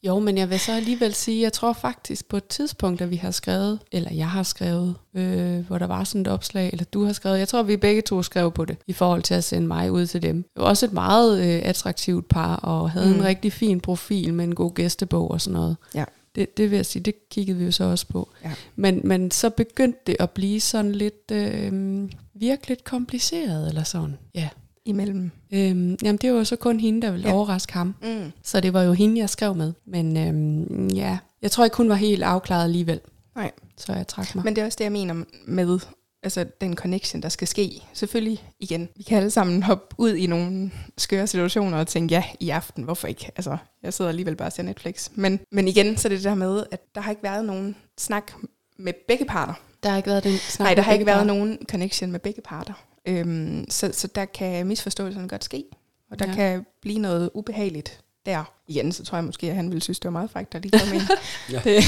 Jo, 0.07 0.19
men 0.19 0.39
jeg 0.39 0.51
vil 0.51 0.61
så 0.61 0.73
alligevel 0.73 1.15
sige, 1.15 1.43
jeg 1.43 1.53
tror 1.53 1.73
faktisk 1.73 2.29
på 2.29 2.37
et 2.37 2.47
tidspunkt, 2.47 3.01
at 3.01 3.11
vi 3.11 3.17
har 3.17 3.31
skrevet, 3.31 3.79
eller 3.93 4.15
jeg 4.15 4.29
har 4.29 4.43
skrevet, 4.43 4.95
øh, 5.15 5.67
hvor 5.67 5.79
der 5.79 5.87
var 5.87 6.05
sådan 6.05 6.21
et 6.21 6.29
opslag, 6.29 6.71
eller 6.73 6.85
du 6.85 7.05
har 7.05 7.13
skrevet, 7.13 7.39
jeg 7.39 7.49
tror, 7.49 7.63
vi 7.63 7.77
begge 7.77 8.03
to 8.03 8.23
skrev 8.23 8.53
på 8.53 8.65
det, 8.65 8.77
i 8.87 8.93
forhold 8.93 9.23
til 9.23 9.35
at 9.35 9.45
sende 9.45 9.67
mig 9.69 9.93
ud 9.93 10.07
til 10.07 10.23
dem. 10.23 10.37
Det 10.43 10.63
var 10.63 10.69
også 10.69 10.87
et 10.87 10.93
meget 10.93 11.41
øh, 11.41 11.61
attraktivt 11.65 12.29
par, 12.29 12.57
og 12.57 12.91
havde. 12.91 13.07
Mm. 13.07 13.15
en 13.15 13.25
rigtig 13.25 13.53
fin 13.53 13.81
profil 13.81 14.35
med 14.35 14.45
en 14.45 14.55
god 14.55 14.75
gæstebog 14.75 15.31
og 15.31 15.41
sådan 15.41 15.55
noget. 15.55 15.77
Ja. 15.95 16.05
Det, 16.35 16.57
det 16.57 16.71
vil 16.71 16.77
jeg 16.77 16.87
sige, 16.87 17.03
det 17.03 17.15
kiggede 17.31 17.59
vi 17.59 17.65
jo 17.65 17.71
så 17.71 17.85
også 17.85 18.07
på. 18.07 18.29
Ja. 18.45 18.53
Men, 18.77 19.01
men 19.05 19.31
så 19.31 19.51
begyndte 19.51 19.99
det 20.07 20.17
at 20.21 20.31
blive 20.31 20.61
sådan 20.61 20.93
lidt, 20.93 21.31
øh, 21.33 22.03
virkelig 22.35 22.85
kompliceret, 22.85 23.69
eller 23.69 23.83
sådan. 23.83 24.19
Ja. 24.35 24.49
Imellem. 24.87 25.31
Øhm, 25.53 25.97
jamen, 26.03 26.17
det 26.17 26.33
var 26.33 26.39
jo 26.39 26.45
så 26.45 26.57
kun 26.57 26.81
hende, 26.81 27.03
der 27.07 27.11
ville 27.11 27.29
Ja. 27.29 27.35
overraske 27.35 27.73
ham. 27.73 27.95
Mm. 28.03 28.33
Så 28.43 28.61
det 28.61 28.73
var 28.73 28.83
jo 28.83 28.93
hende, 28.93 29.21
jeg 29.21 29.31
skrev 29.31 29.55
med. 29.55 29.73
Men 29.87 30.17
øhm, 30.17 30.89
ja, 30.89 31.19
jeg 31.43 31.51
tror 31.51 31.65
ikke, 31.65 31.77
hun 31.77 31.89
var 31.89 31.95
helt 31.95 32.23
afklaret 32.23 32.65
alligevel. 32.65 33.01
Nej. 33.37 33.51
Så 33.77 33.93
jeg 33.93 34.07
trak 34.09 34.35
mig. 34.35 34.45
Men 34.45 34.57
det 34.57 34.63
er 34.63 34.67
også 34.67 34.77
det, 34.79 34.85
jeg 34.85 34.93
mener 34.93 35.15
med 35.47 35.79
altså 36.23 36.47
den 36.61 36.77
connection, 36.77 37.23
der 37.23 37.29
skal 37.29 37.49
ske. 37.49 37.83
Selvfølgelig 37.93 38.45
igen, 38.61 38.89
vi 38.97 39.03
kan 39.03 39.19
alle 39.19 39.31
sammen 39.31 39.63
hoppe 39.63 39.95
ud 39.99 40.15
i 40.15 40.27
nogle 40.27 40.71
skøre 40.99 41.27
situationer 41.27 41.79
og 41.79 41.87
tænke, 41.87 42.15
ja, 42.15 42.25
i 42.41 42.51
aften, 42.51 42.85
hvorfor 42.85 43.09
ikke? 43.09 43.31
Altså, 43.37 43.57
jeg 43.83 43.95
sidder 43.95 44.09
alligevel 44.09 44.37
bare 44.37 44.49
og 44.49 44.53
ser 44.53 44.63
Netflix. 44.63 45.09
Men, 45.15 45.41
men 45.53 45.69
igen, 45.69 45.97
så 45.97 46.09
er 46.09 46.11
det 46.11 46.19
det 46.19 46.25
der 46.25 46.35
med, 46.35 46.65
at 46.71 46.95
der 46.95 47.01
har 47.01 47.11
ikke 47.11 47.23
været 47.23 47.45
nogen 47.45 47.77
snak 47.99 48.33
med 48.79 48.93
begge 49.09 49.25
parter. 49.25 49.55
der 49.83 49.89
har 49.89 49.97
ikke 49.97 50.11
været 50.11 50.25
den 50.25 50.37
snak 50.39 50.65
Nej, 50.67 50.75
der 50.75 50.83
har 50.83 50.93
ikke 50.93 51.07
været 51.07 51.17
parter. 51.19 51.35
nogen 51.35 51.59
connection 51.71 52.13
med 52.13 52.21
begge 52.21 52.43
parter. 52.45 52.73
Øhm, 53.07 53.65
så, 53.71 53.91
så 53.93 54.09
der 54.15 54.25
kan 54.25 54.67
misforståelsen 54.67 55.29
godt 55.29 55.45
ske, 55.45 55.65
og 56.11 56.19
der 56.19 56.27
Ja. 56.29 56.35
kan 56.35 56.67
blive 56.83 56.99
noget 56.99 57.31
ubehageligt 57.35 58.01
der. 58.27 58.53
Igen, 58.69 58.93
så 58.93 59.05
tror 59.05 59.19
jeg 59.19 59.25
måske, 59.25 59.49
at 59.51 59.57
han 59.57 59.69
ville 59.71 59.83
synes, 59.83 59.99
det 59.99 60.05
var 60.05 60.11
meget 60.13 60.31
frækt 60.31 60.55
at 60.55 60.63
lige 60.63 60.79
komme 60.79 60.95
ind. 60.95 61.03
Ja. 61.53 61.61
det, 61.65 61.85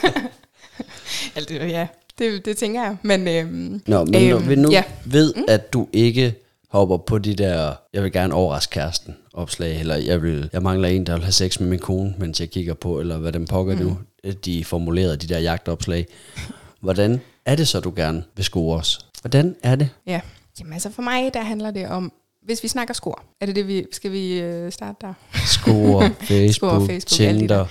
altså, 1.36 1.54
ja, 1.54 1.86
det, 2.18 2.44
det 2.44 2.56
tænker 2.56 2.82
jeg. 2.82 2.96
Men 3.02 3.28
øhm, 3.28 3.82
Nå, 3.86 4.04
men 4.04 4.28
når 4.28 4.36
Øhm, 4.38 4.48
vi 4.48 4.54
nu 4.56 4.70
ja. 4.70 4.82
ved, 5.04 5.34
at 5.48 5.72
du 5.72 5.88
ikke 5.92 6.34
hopper 6.68 6.96
på 6.96 7.18
de 7.18 7.34
der, 7.34 7.74
jeg 7.92 8.02
vil 8.02 8.12
gerne 8.12 8.34
overraske 8.34 8.70
kæresten 8.72 9.16
opslag, 9.32 9.80
eller 9.80 9.96
jeg, 9.96 10.22
vil, 10.22 10.50
jeg 10.52 10.62
mangler 10.62 10.88
en, 10.88 11.06
der 11.06 11.12
vil 11.12 11.22
have 11.22 11.32
sex 11.32 11.60
med 11.60 11.68
min 11.68 11.78
kone, 11.78 12.14
mens 12.18 12.40
jeg 12.40 12.50
kigger 12.50 12.74
på, 12.74 13.00
eller 13.00 13.18
hvad 13.18 13.32
den 13.32 13.46
pokker 13.46 13.74
mm. 13.76 13.80
nu, 13.82 13.98
de 14.44 14.64
formulerede 14.64 15.16
de 15.16 15.26
der 15.26 15.38
jagtopslag. 15.38 16.06
Hvordan 16.80 17.20
er 17.46 17.56
det 17.56 17.68
så, 17.68 17.80
du 17.80 17.92
gerne 17.96 18.24
vil 18.36 18.44
score 18.44 18.78
os? 18.78 18.98
Hvordan 19.20 19.56
er 19.62 19.76
det? 19.76 19.90
ja, 20.06 20.20
jamen 20.60 20.72
altså 20.72 20.90
for 20.90 21.02
mig, 21.02 21.34
der 21.34 21.42
handler 21.42 21.70
det 21.70 21.88
om, 21.88 22.12
hvis 22.42 22.62
vi 22.62 22.68
snakker 22.68 22.94
score, 22.94 23.22
er 23.40 23.46
det 23.46 23.56
det, 23.56 23.68
vi, 23.68 23.86
skal 23.92 24.12
vi 24.12 24.40
øh, 24.40 24.72
starte 24.72 24.96
der? 25.00 25.14
Score, 25.46 26.10
Facebook, 26.20 26.52
Score, 26.52 26.86
Facebook, 26.86 27.06
Tinder. 27.06 27.56
der. 27.56 27.66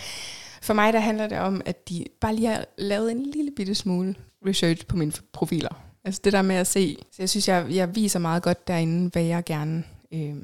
For 0.61 0.73
mig, 0.73 0.93
der 0.93 0.99
handler 0.99 1.27
det 1.27 1.39
om, 1.39 1.61
at 1.65 1.89
de 1.89 2.05
bare 2.21 2.35
lige 2.35 2.47
har 2.47 2.65
lavet 2.77 3.11
en 3.11 3.23
lille 3.23 3.51
bitte 3.55 3.75
smule 3.75 4.15
research 4.47 4.85
på 4.85 4.97
mine 4.97 5.11
profiler. 5.33 5.83
Altså 6.05 6.21
det 6.23 6.33
der 6.33 6.41
med 6.41 6.55
at 6.55 6.67
se, 6.67 6.97
så 7.11 7.15
jeg 7.19 7.29
synes, 7.29 7.47
jeg, 7.47 7.65
jeg 7.69 7.95
viser 7.95 8.19
meget 8.19 8.43
godt 8.43 8.67
derinde, 8.67 9.09
hvad 9.09 9.23
jeg 9.23 9.43
gerne, 9.45 9.83
øh, 10.13 10.35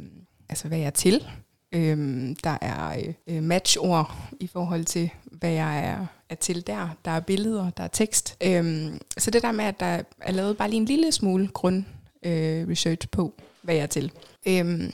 altså 0.49 0.67
hvad 0.67 0.77
jeg 0.77 0.85
er 0.87 0.91
til. 0.91 1.27
Øh, 1.71 2.35
der 2.43 2.57
er 2.61 2.95
øh, 3.27 3.43
matchord 3.43 4.15
i 4.39 4.47
forhold 4.47 4.85
til, 4.85 5.09
hvad 5.31 5.51
jeg 5.51 5.79
er, 5.85 6.05
er 6.29 6.35
til 6.35 6.67
der. 6.67 6.89
Der 7.05 7.11
er 7.11 7.19
billeder, 7.19 7.69
der 7.69 7.83
er 7.83 7.87
tekst. 7.87 8.37
Øh, 8.43 8.91
så 9.17 9.31
det 9.31 9.41
der 9.41 9.51
med, 9.51 9.65
at 9.65 9.79
der 9.79 10.01
er 10.21 10.31
lavet 10.31 10.57
bare 10.57 10.69
lige 10.69 10.79
en 10.79 10.85
lille 10.85 11.11
smule 11.11 11.47
grund 11.47 11.83
øh, 12.25 12.67
research 12.67 13.09
på, 13.09 13.33
hvad 13.61 13.75
jeg 13.75 13.83
er 13.83 13.87
til. 13.87 14.11
Øh, 14.47 14.89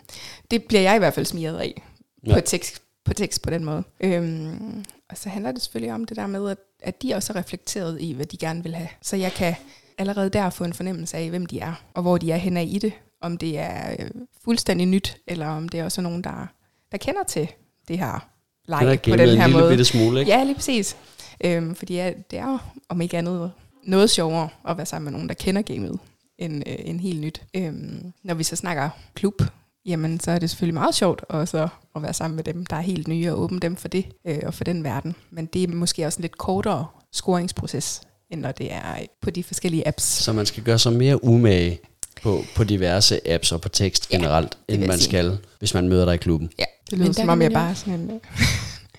det 0.52 0.64
bliver 0.64 0.82
jeg 0.82 0.96
i 0.96 1.00
hvert 1.00 1.14
fald 1.14 1.26
smiret 1.26 1.58
af 1.60 1.82
Ja. 2.28 2.34
på 2.34 2.40
tekst 2.42 2.82
på 3.06 3.14
tekst 3.14 3.42
på 3.42 3.50
den 3.50 3.66
måde. 3.66 3.84
Øhm, 4.02 4.86
og 5.10 5.18
så 5.18 5.30
handler 5.30 5.52
det 5.52 5.62
selvfølgelig 5.62 5.94
om 5.94 6.06
det 6.06 6.18
der 6.18 6.28
med, 6.28 6.50
at, 6.50 6.58
at 6.84 7.02
de 7.02 7.14
også 7.14 7.34
er 7.34 7.38
reflekteret 7.38 8.02
i, 8.02 8.14
hvad 8.14 8.26
de 8.26 8.38
gerne 8.38 8.64
vil 8.64 8.76
have. 8.76 8.90
Så 9.02 9.16
jeg 9.16 9.32
kan 9.32 9.56
allerede 9.98 10.30
der 10.30 10.50
få 10.50 10.64
en 10.64 10.74
fornemmelse 10.74 11.18
af, 11.18 11.30
hvem 11.30 11.46
de 11.46 11.60
er, 11.60 11.74
og 11.94 12.02
hvor 12.02 12.18
de 12.18 12.32
er 12.32 12.36
henne 12.38 12.66
i 12.66 12.80
det. 12.80 12.94
Om 13.22 13.38
det 13.38 13.58
er 13.60 13.92
øh, 14.00 14.10
fuldstændig 14.44 14.88
nyt, 14.88 15.18
eller 15.28 15.48
om 15.48 15.70
det 15.70 15.80
er 15.80 15.84
også 15.84 16.02
nogen, 16.02 16.24
der, 16.24 16.48
der 16.92 16.98
kender 16.98 17.24
til 17.28 17.48
det 17.88 17.98
her 18.00 18.28
Den 18.68 18.74
er 18.74 18.84
leg 18.84 19.02
på 19.02 19.16
den 19.16 19.38
her 19.38 19.46
en 19.46 19.52
måde. 19.54 19.70
bitte 19.70 19.86
smule, 19.86 20.20
ikke? 20.20 20.32
Ja, 20.32 20.44
lige 20.44 20.56
præcis. 20.56 20.98
Øhm, 21.44 21.76
fordi 21.76 21.94
ja, 21.96 22.14
det 22.32 22.40
er 22.40 22.48
jo, 22.52 22.58
om 22.90 23.02
ikke 23.02 23.18
andet 23.18 23.52
noget 23.84 24.10
sjovere 24.10 24.50
at 24.70 24.78
være 24.78 24.86
sammen 24.86 25.04
med 25.06 25.12
nogen, 25.12 25.28
der 25.28 25.34
kender 25.34 25.62
gamet, 25.62 26.00
end, 26.38 26.64
øh, 26.68 26.76
end 26.80 27.00
helt 27.02 27.22
nyt. 27.22 27.42
Øhm, 27.56 28.14
når 28.24 28.34
vi 28.34 28.44
så 28.44 28.56
snakker 28.56 28.90
klub, 29.14 29.42
jamen 29.86 30.20
så 30.20 30.32
er 30.32 30.40
det 30.40 30.50
selvfølgelig 30.50 30.74
meget 30.74 30.96
sjovt 30.96 31.22
også 31.30 31.68
at 31.96 32.02
være 32.02 32.14
sammen 32.14 32.36
med 32.36 32.44
dem, 32.44 32.66
der 32.66 32.76
er 32.76 32.82
helt 32.82 33.08
nye, 33.08 33.32
og 33.32 33.40
åbne 33.42 33.60
dem 33.60 33.76
for 33.76 33.88
det, 33.88 34.06
øh, 34.28 34.40
og 34.46 34.54
for 34.54 34.64
den 34.64 34.84
verden. 34.84 35.16
Men 35.32 35.46
det 35.46 35.64
er 35.64 35.68
måske 35.68 36.06
også 36.06 36.18
en 36.18 36.22
lidt 36.22 36.38
kortere 36.38 36.86
scoringsproces, 37.14 38.02
end 38.30 38.42
når 38.42 38.52
det 38.52 38.74
er 38.74 38.82
på 39.22 39.30
de 39.30 39.44
forskellige 39.44 39.88
apps. 39.88 40.04
Så 40.04 40.34
man 40.34 40.46
skal 40.46 40.64
gøre 40.64 40.80
sig 40.80 40.94
mere 40.94 41.24
umage 41.24 41.80
på, 42.24 42.44
på 42.56 42.64
diverse 42.64 43.28
apps 43.32 43.52
og 43.52 43.62
på 43.62 43.70
tekst 43.70 44.12
Ja, 44.12 44.18
generelt, 44.18 44.58
end 44.68 44.86
man 44.86 44.98
sige. 44.98 45.04
skal, 45.10 45.38
hvis 45.60 45.74
man 45.74 45.90
møder 45.90 46.06
dig 46.06 46.14
i 46.14 46.18
klubben. 46.18 46.50
Ja, 46.60 46.66
det 46.92 47.00
Men 47.00 47.06
lyder 47.06 47.14
der 47.14 47.22
som 47.22 47.30
om, 47.30 47.42
jeg 47.42 47.52
bare 47.52 47.76
sådan 47.76 47.94
en... 47.94 48.10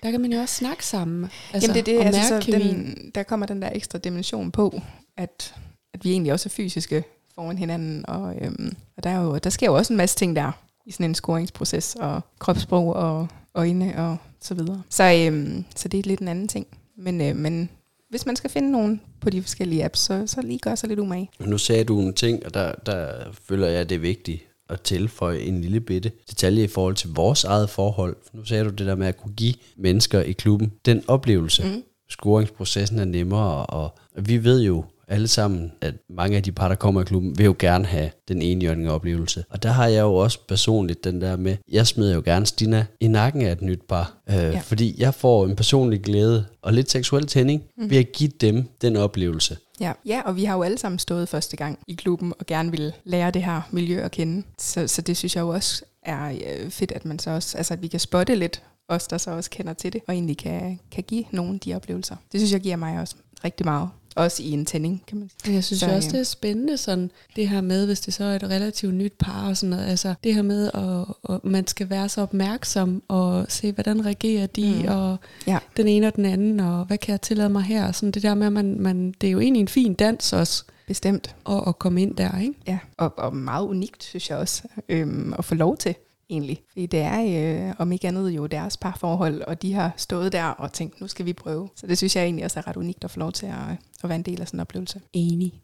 Der 0.03 0.11
kan 0.11 0.21
man 0.21 0.33
jo 0.33 0.41
også 0.41 0.55
snakke 0.55 0.87
sammen. 0.87 1.31
Altså, 1.53 1.69
Jamen 1.73 1.85
det 1.85 1.93
er 1.93 1.99
det, 1.99 2.01
og 2.01 2.07
altså, 2.07 2.41
så 2.41 2.51
den, 2.53 2.97
der 3.15 3.23
kommer 3.23 3.47
den 3.47 3.63
der 3.63 3.71
ekstra 3.75 3.99
dimension 3.99 4.51
på, 4.51 4.81
at, 5.17 5.55
at 5.95 6.05
vi 6.05 6.11
egentlig 6.11 6.33
også 6.33 6.49
er 6.49 6.51
fysiske 6.51 7.05
foran 7.35 7.59
hinanden, 7.59 8.05
og, 8.09 8.35
øhm, 8.41 8.77
og 8.97 9.05
der, 9.05 9.11
er 9.11 9.21
jo, 9.23 9.39
der 9.39 9.51
sker 9.51 9.67
jo 9.67 9.75
også 9.75 9.93
en 9.93 9.97
masse 9.97 10.17
ting 10.17 10.37
der, 10.37 10.53
i 10.87 10.93
sådan 10.93 11.07
en 11.11 11.15
scoringsproces, 11.15 11.97
og 12.01 12.21
kropssprog, 12.39 12.95
og 12.95 13.29
øjne, 13.55 13.99
og 13.99 14.17
så 14.41 14.55
videre. 14.55 14.83
Så, 14.89 15.27
øhm, 15.27 15.65
så 15.77 15.89
det 15.89 15.99
er 15.99 16.09
lidt 16.09 16.21
en 16.21 16.29
anden 16.29 16.49
ting. 16.49 16.67
Men, 16.97 17.21
øh, 17.21 17.37
men 17.37 17.69
hvis 18.11 18.27
man 18.27 18.37
skal 18.37 18.51
finde 18.51 18.73
nogen 18.73 19.01
på 19.21 19.31
de 19.31 19.43
forskellige 19.43 19.85
apps, 19.85 20.01
så, 20.01 20.27
så 20.27 20.43
lige 20.43 20.59
gør 20.59 20.75
sig 20.75 20.89
lidt 20.89 21.01
umage. 21.01 21.31
Nu 21.39 21.59
sagde 21.59 21.85
du 21.85 22.01
en 22.01 22.15
ting, 22.15 22.47
og 22.47 22.55
der, 22.55 22.73
der 22.87 23.25
føler 23.49 23.67
jeg, 23.67 23.81
at 23.81 23.89
det 23.89 23.95
er 23.95 24.01
vigtigt 24.01 24.43
at 24.73 24.81
tilføje 24.81 25.41
en 25.41 25.61
lille 25.61 25.81
bitte 25.81 26.13
detalje 26.31 26.65
i 26.65 26.69
forhold 26.69 26.95
til 26.95 27.11
vores 27.15 27.45
eget 27.45 27.71
forhold. 27.71 28.17
Nu 28.33 28.45
sagde 28.45 28.65
du 28.65 28.71
det 28.71 28.87
der 28.87 28.95
med 28.95 29.07
at 29.07 29.17
kunne 29.17 29.35
give 29.35 29.55
mennesker 29.77 30.21
i 30.21 30.33
klubben 30.33 30.73
den 30.87 31.03
oplevelse. 31.09 31.65
Mm. 31.65 31.83
Scoringsprocessen 32.09 32.99
er 32.99 33.05
nemmere, 33.05 33.67
og 33.67 33.99
vi 34.17 34.45
ved 34.45 34.63
jo 34.63 34.85
alle 35.13 35.29
sammen, 35.29 35.73
at 35.81 35.95
mange 36.11 36.37
af 36.37 36.43
de 36.43 36.53
par, 36.53 36.69
der 36.69 36.75
kommer 36.75 37.01
i 37.01 37.05
klubben, 37.05 37.39
vil 37.39 37.45
jo 37.45 37.55
gerne 37.59 37.85
have 37.85 38.11
den 38.29 38.43
enhjørning 38.43 38.91
oplevelse. 38.91 39.45
Og 39.51 39.63
der 39.63 39.71
har 39.71 39.87
jeg 39.87 40.01
jo 40.01 40.15
også 40.15 40.39
personligt 40.49 41.05
den 41.05 41.21
der 41.21 41.37
med, 41.37 41.57
jeg 41.69 41.87
smider 41.87 42.15
jo 42.15 42.23
gerne 42.25 42.47
Stina 42.47 42.87
i 43.01 43.09
nakken 43.09 43.43
af 43.43 43.53
et 43.53 43.63
nyt 43.63 43.83
par, 43.89 44.15
øh, 44.29 44.35
ja. 44.35 44.61
fordi 44.65 44.95
jeg 44.99 45.15
får 45.15 45.47
en 45.47 45.57
personlig 45.57 46.03
glæde 46.03 46.45
og 46.63 46.73
lidt 46.73 46.91
seksuel 46.91 47.27
tænding 47.27 47.63
mm. 47.79 47.91
ved 47.91 47.99
at 47.99 48.13
give 48.13 48.31
dem 48.41 48.65
den 48.81 48.97
oplevelse. 48.97 49.57
Ja. 49.81 49.93
ja, 50.07 50.23
og 50.25 50.37
vi 50.37 50.45
har 50.45 50.57
jo 50.57 50.63
alle 50.63 50.79
sammen 50.79 50.99
stået 50.99 51.29
første 51.29 51.57
gang 51.57 51.79
i 51.87 51.95
klubben 51.95 52.33
og 52.39 52.47
gerne 52.47 52.71
vil 52.71 52.93
lære 53.05 53.31
det 53.31 53.45
her 53.45 53.61
miljø 53.71 54.01
at 54.01 54.11
kende. 54.11 54.43
Så, 54.59 54.87
så 54.87 55.03
det 55.03 55.17
synes 55.17 55.37
jeg 55.37 55.43
jo 55.43 55.49
også 55.49 55.85
er 56.03 56.31
øh, 56.31 56.71
fedt, 56.71 56.93
at 56.93 57.05
man 57.05 57.19
så 57.19 57.31
også, 57.31 57.59
altså 57.59 57.75
at 57.75 57.83
vi 57.83 57.89
kan 57.89 58.01
spotte 58.01 58.35
lidt, 58.35 58.63
os 58.89 59.07
der 59.07 59.19
så 59.19 59.31
også 59.31 59.51
kender 59.51 59.73
til 59.73 59.93
det, 59.93 60.01
og 60.09 60.15
egentlig 60.15 60.37
kan, 60.37 60.81
kan 60.91 61.05
give 61.05 61.25
nogen 61.31 61.59
de 61.59 61.75
oplevelser. 61.75 62.17
Det 62.33 62.41
synes 62.41 62.53
jeg 62.53 62.61
giver 62.61 62.77
mig 62.77 63.01
også 63.01 63.17
rigtig 63.45 63.67
meget. 63.67 63.89
Også 64.17 64.43
i 64.43 64.51
en 64.51 64.65
tænding, 64.67 65.03
kan 65.07 65.19
man 65.19 65.31
sige. 65.45 65.55
Jeg 65.55 65.65
synes 65.65 65.81
Så, 65.81 65.87
så, 65.87 65.95
også, 65.95 66.09
øh, 66.09 66.13
det 66.13 66.21
er 66.21 66.25
spændende, 66.25 66.77
sådan, 66.77 67.11
det 67.37 67.49
her 67.49 67.61
med, 67.61 67.87
hvis 67.87 68.01
det 68.01 68.15
så 68.15 68.25
er 68.25 68.37
et 68.37 68.43
relativt 68.43 68.95
nyt 68.95 69.13
par 69.13 69.49
og 69.49 69.57
sådan 69.57 69.71
noget, 69.71 69.87
altså 69.87 70.15
det 70.25 70.35
her 70.35 70.43
med, 70.43 70.71
at, 70.75 71.35
at 71.35 71.45
man 71.45 71.67
skal 71.67 71.91
være 71.91 72.09
så 72.09 72.21
opmærksom 72.21 73.03
og 73.09 73.47
se, 73.49 73.73
hvordan 73.73 74.05
reagerer 74.07 74.47
de, 74.47 74.83
Mm. 74.83 74.89
og 74.89 75.17
Ja. 75.47 75.59
den 75.77 75.89
ene 75.89 76.07
og 76.07 76.17
den 76.17 76.25
anden, 76.25 76.61
og 76.61 76.85
hvad 76.85 76.99
kan 76.99 77.13
jeg 77.13 77.21
tillade 77.21 77.49
mig 77.49 77.63
her, 77.63 77.93
sådan 77.93 78.11
det 78.11 78.23
der 78.23 78.35
med, 78.35 78.47
at 78.47 78.53
man, 78.53 78.81
man, 78.81 79.15
det 79.21 79.27
er 79.27 79.31
jo 79.31 79.41
egentlig 79.41 79.61
en 79.61 79.69
fin 79.69 79.95
dans 79.95 80.33
også, 80.33 80.65
Bestemt. 80.87 81.35
at, 81.49 81.63
at 81.67 81.79
komme 81.79 82.03
ind 82.03 82.17
der, 82.17 82.39
ikke? 82.39 82.55
Ja, 82.67 82.79
og, 82.97 83.19
og 83.19 83.37
meget 83.37 83.67
unikt, 83.67 84.05
synes 84.05 84.31
jeg 84.31 84.39
også, 84.39 84.63
øhm, 84.89 85.35
at 85.39 85.45
få 85.45 85.55
lov 85.55 85.77
til, 85.77 85.95
egentlig. 86.33 86.63
Fordi 86.73 86.87
det 86.87 87.01
er, 87.01 87.67
øh, 87.69 87.75
om 87.79 87.93
ikke 87.93 88.09
andet, 88.09 88.31
jo 88.31 88.47
deres 88.47 88.77
parforhold, 88.77 89.43
og 89.43 89.63
de 89.63 89.73
har 89.73 89.93
stået 89.97 90.33
der 90.33 90.45
og 90.45 90.73
tænkt, 90.73 91.01
nu 91.01 91.09
skal 91.09 91.27
vi 91.27 91.33
prøve. 91.33 91.69
Så 91.77 91.87
det 91.87 91.99
synes 91.99 92.17
jeg 92.17 92.25
egentlig 92.25 92.45
også 92.45 92.59
er 92.59 92.67
ret 92.67 92.77
unikt 92.77 93.05
at 93.05 93.11
få 93.11 93.19
lov 93.19 93.33
til 93.33 93.47
at, 93.47 93.77
at 94.03 94.09
være 94.09 94.17
en 94.17 94.23
del 94.23 94.41
af 94.41 94.47
sådan 94.47 94.57
en 94.57 94.61
oplevelse. 94.61 95.01
Enig. 95.13 95.53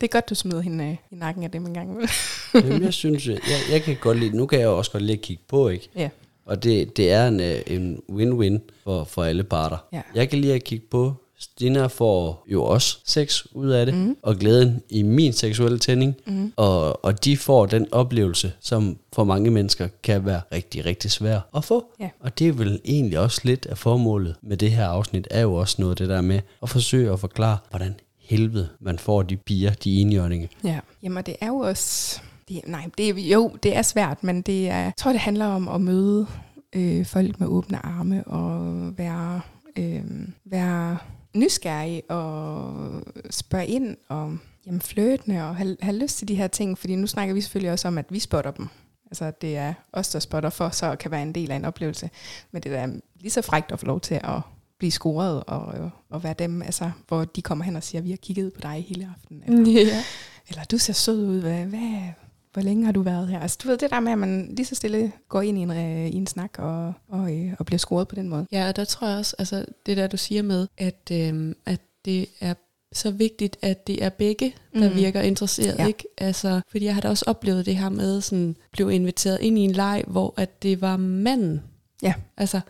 Det 0.00 0.06
er 0.06 0.08
godt, 0.08 0.30
du 0.30 0.34
smider 0.34 0.60
hende 0.60 0.84
øh, 0.84 0.96
i 1.10 1.14
nakken 1.14 1.44
af 1.44 1.50
dem 1.50 1.66
en 1.66 1.74
gang. 1.74 1.90
Jamen, 2.54 2.82
jeg 2.82 2.94
synes, 2.94 3.28
jeg, 3.28 3.38
jeg 3.70 3.82
kan 3.82 3.96
godt 4.00 4.18
lide, 4.18 4.36
nu 4.36 4.46
kan 4.46 4.60
jeg 4.60 4.68
også 4.68 4.90
godt 4.90 5.02
lide 5.02 5.18
at 5.18 5.20
kigge 5.20 5.42
på, 5.48 5.68
ikke? 5.68 5.88
ja. 5.96 6.08
Og 6.46 6.62
det, 6.62 6.96
det 6.96 7.12
er 7.12 7.28
en, 7.28 7.40
øh, 7.40 7.60
en 7.66 8.02
win-win 8.12 8.58
for, 8.84 9.04
for 9.04 9.24
alle 9.24 9.44
parter. 9.44 9.76
Ja. 9.92 10.02
Jeg 10.14 10.28
kan 10.28 10.38
lide 10.38 10.54
at 10.54 10.64
kigge 10.64 10.86
på. 10.90 11.14
Stina 11.44 11.86
får 11.86 12.44
jo 12.46 12.64
også 12.64 12.98
sex 13.04 13.44
ud 13.52 13.68
af 13.68 13.86
det, 13.86 13.94
mm. 13.94 14.16
og 14.22 14.36
glæden 14.36 14.82
i 14.88 15.02
min 15.02 15.32
seksuelle 15.32 15.78
tænding. 15.78 16.14
Mm. 16.26 16.52
Og, 16.56 17.04
og 17.04 17.24
de 17.24 17.36
får 17.36 17.66
den 17.66 17.86
oplevelse, 17.92 18.52
som 18.60 18.96
for 19.12 19.24
mange 19.24 19.50
mennesker 19.50 19.88
kan 20.02 20.26
være 20.26 20.40
rigtig, 20.52 20.86
rigtig 20.86 21.10
svær 21.10 21.40
at 21.56 21.64
få. 21.64 21.84
Ja. 22.00 22.08
Og 22.20 22.38
det 22.38 22.48
er 22.48 22.52
vel 22.52 22.80
egentlig 22.84 23.18
også 23.18 23.40
lidt 23.44 23.66
af 23.66 23.78
formålet 23.78 24.36
med 24.42 24.56
det 24.56 24.70
her 24.70 24.86
afsnit, 24.86 25.28
er 25.30 25.40
jo 25.40 25.54
også 25.54 25.76
noget 25.78 25.92
af 25.92 25.96
det 25.96 26.08
der 26.08 26.20
med 26.20 26.40
at 26.62 26.68
forsøge 26.68 27.12
at 27.12 27.20
forklare, 27.20 27.58
hvordan 27.70 27.94
helvede 28.18 28.68
man 28.80 28.98
får 28.98 29.22
de 29.22 29.36
piger, 29.36 29.72
de 29.72 30.00
enhjørninge. 30.00 30.48
Ja. 30.64 30.78
Jamen, 31.02 31.24
det 31.24 31.36
er 31.40 31.46
jo 31.46 31.56
også... 31.56 32.20
Det, 32.48 32.60
nej, 32.66 32.86
det 32.98 33.16
jo, 33.16 33.56
det 33.62 33.76
er 33.76 33.82
svært, 33.82 34.24
men 34.24 34.42
det 34.42 34.68
er, 34.68 34.78
jeg 34.78 34.92
tror, 34.96 35.10
det 35.10 35.20
handler 35.20 35.46
om 35.46 35.68
at 35.68 35.80
møde 35.80 36.26
øh, 36.72 37.06
folk 37.06 37.40
med 37.40 37.48
åbne 37.48 37.86
arme 37.86 38.24
og 38.26 38.92
være, 38.98 39.40
øh, 39.76 40.02
være 40.44 40.98
nysgerrig 41.34 42.02
og 42.10 43.02
spørge 43.30 43.66
ind 43.66 43.96
og 44.08 44.36
jamen, 44.66 44.80
flirtende 44.80 45.42
og 45.48 45.56
have, 45.56 45.76
have 45.80 45.96
lyst 45.96 46.18
til 46.18 46.28
de 46.28 46.34
her 46.34 46.46
ting, 46.46 46.78
fordi 46.78 46.96
nu 46.96 47.06
snakker 47.06 47.34
vi 47.34 47.40
selvfølgelig 47.40 47.72
også 47.72 47.88
om, 47.88 47.98
at 47.98 48.06
vi 48.10 48.18
spotter 48.18 48.50
dem. 48.50 48.68
Altså, 49.10 49.24
at 49.24 49.42
det 49.42 49.56
er 49.56 49.74
os, 49.92 50.08
der 50.08 50.18
spotter 50.18 50.50
for, 50.50 50.68
så 50.70 50.96
kan 50.96 51.10
være 51.10 51.22
en 51.22 51.32
del 51.34 51.50
af 51.50 51.56
en 51.56 51.64
oplevelse. 51.64 52.10
Men 52.52 52.62
det 52.62 52.74
er 52.76 52.86
lige 53.20 53.30
så 53.30 53.42
frægt 53.42 53.72
at 53.72 53.80
få 53.80 53.86
lov 53.86 54.00
til 54.00 54.14
at 54.14 54.40
blive 54.78 54.90
scoret 54.90 55.44
og, 55.46 55.90
og 56.10 56.24
være 56.24 56.34
dem, 56.38 56.62
altså, 56.62 56.90
hvor 57.08 57.24
de 57.24 57.42
kommer 57.42 57.64
hen 57.64 57.76
og 57.76 57.82
siger, 57.82 58.02
vi 58.02 58.10
har 58.10 58.16
kigget 58.16 58.52
på 58.52 58.60
dig 58.60 58.84
hele 58.88 59.08
aftenen. 59.16 59.42
Eller, 59.46 59.72
Ja. 59.82 60.04
eller 60.48 60.64
du 60.64 60.78
ser 60.78 60.92
sød 60.92 61.26
ud, 61.28 61.40
hvad, 61.40 61.64
hvad, 61.64 62.08
hvor 62.54 62.62
længe 62.62 62.84
har 62.84 62.92
du 62.92 63.02
været 63.02 63.28
her? 63.28 63.40
Altså 63.40 63.58
du 63.62 63.68
ved, 63.68 63.78
det 63.78 63.90
der 63.90 64.00
med, 64.00 64.12
at 64.12 64.18
man 64.18 64.54
lige 64.56 64.66
så 64.66 64.74
stille 64.74 65.12
går 65.28 65.42
ind 65.42 65.58
i 65.58 65.60
en, 65.60 65.70
øh, 65.70 66.06
i 66.06 66.14
en 66.14 66.26
snak 66.26 66.58
og, 66.58 66.92
og, 67.08 67.36
øh, 67.36 67.52
og 67.58 67.66
bliver 67.66 67.78
scoret 67.78 68.08
på 68.08 68.14
den 68.14 68.28
måde. 68.28 68.46
Ja, 68.52 68.68
og 68.68 68.76
der 68.76 68.84
tror 68.84 69.08
jeg 69.08 69.18
også, 69.18 69.36
altså 69.38 69.64
det 69.86 69.96
der 69.96 70.06
du 70.06 70.16
siger 70.16 70.42
med, 70.42 70.66
at, 70.78 71.10
øh, 71.12 71.54
at 71.66 71.80
det 72.04 72.28
er 72.40 72.54
så 72.92 73.10
vigtigt, 73.10 73.56
at 73.62 73.86
det 73.86 74.04
er 74.04 74.08
begge, 74.08 74.54
der 74.74 74.88
mm. 74.90 74.96
virker 74.96 75.20
interesseret, 75.20 75.78
ja. 75.78 75.86
ikke? 75.86 76.04
Altså, 76.18 76.60
fordi 76.70 76.84
jeg 76.84 76.94
har 76.94 77.00
da 77.00 77.08
også 77.08 77.24
oplevet 77.26 77.66
det 77.66 77.76
her 77.76 77.88
med, 77.88 78.20
sådan, 78.20 78.56
blev 78.72 78.90
inviteret 78.90 79.38
ind 79.40 79.58
i 79.58 79.60
en 79.60 79.72
leg, 79.72 80.04
hvor 80.06 80.34
at 80.36 80.62
det 80.62 80.80
var 80.80 80.96
manden. 80.96 81.62
Ja. 82.02 82.14
Altså, 82.36 82.60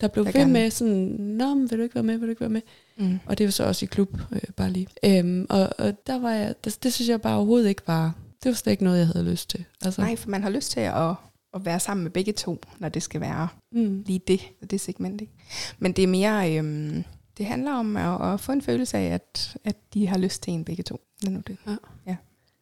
der 0.00 0.08
blev 0.08 0.26
ved 0.26 0.46
med 0.46 0.70
sådan, 0.70 1.16
Nå, 1.18 1.54
men 1.54 1.70
vil 1.70 1.78
du 1.78 1.82
ikke 1.82 1.94
være 1.94 2.04
med, 2.04 2.18
vil 2.18 2.26
du 2.26 2.30
ikke 2.30 2.40
være 2.40 2.50
med? 2.50 2.60
Mm. 2.96 3.18
Og 3.26 3.38
det 3.38 3.46
var 3.46 3.50
så 3.50 3.64
også 3.64 3.84
i 3.84 3.86
klub, 3.86 4.18
øh, 4.32 4.40
bare 4.56 4.70
lige. 4.70 4.86
Øhm, 5.04 5.46
og, 5.48 5.70
og 5.78 6.06
der 6.06 6.18
var 6.18 6.30
jeg, 6.30 6.54
det, 6.64 6.78
det 6.82 6.92
synes 6.92 7.08
jeg 7.08 7.20
bare 7.20 7.36
overhovedet 7.36 7.68
ikke 7.68 7.82
var, 7.86 8.14
det 8.44 8.50
var 8.50 8.56
slet 8.56 8.70
ikke 8.70 8.84
noget, 8.84 8.98
jeg 8.98 9.06
havde 9.06 9.30
lyst 9.30 9.50
til. 9.50 9.64
Altså. 9.84 10.00
Nej, 10.00 10.16
for 10.16 10.30
man 10.30 10.42
har 10.42 10.50
lyst 10.50 10.70
til 10.70 10.80
at, 10.80 11.14
at 11.54 11.64
være 11.64 11.80
sammen 11.80 12.04
med 12.04 12.10
begge 12.10 12.32
to, 12.32 12.60
når 12.78 12.88
det 12.88 13.02
skal 13.02 13.20
være 13.20 13.48
mm. 13.72 14.02
lige 14.06 14.18
det, 14.18 14.40
det 14.70 14.80
segment. 14.80 15.20
Ikke? 15.20 15.32
Men 15.78 15.92
det 15.92 16.02
er 16.04 16.08
mere, 16.08 16.56
øhm, 16.56 17.04
det 17.38 17.46
handler 17.46 17.72
om 17.72 17.96
at, 17.96 18.32
at 18.32 18.40
få 18.40 18.52
en 18.52 18.62
følelse 18.62 18.98
af, 18.98 19.14
at, 19.14 19.56
at 19.64 19.76
de 19.94 20.06
har 20.06 20.18
lyst 20.18 20.42
til 20.42 20.52
en 20.52 20.64
begge 20.64 20.82
to. 20.82 21.00
Nu 21.24 21.42
det. 21.46 21.56
Ja. 21.66 21.76
ja. 22.06 22.16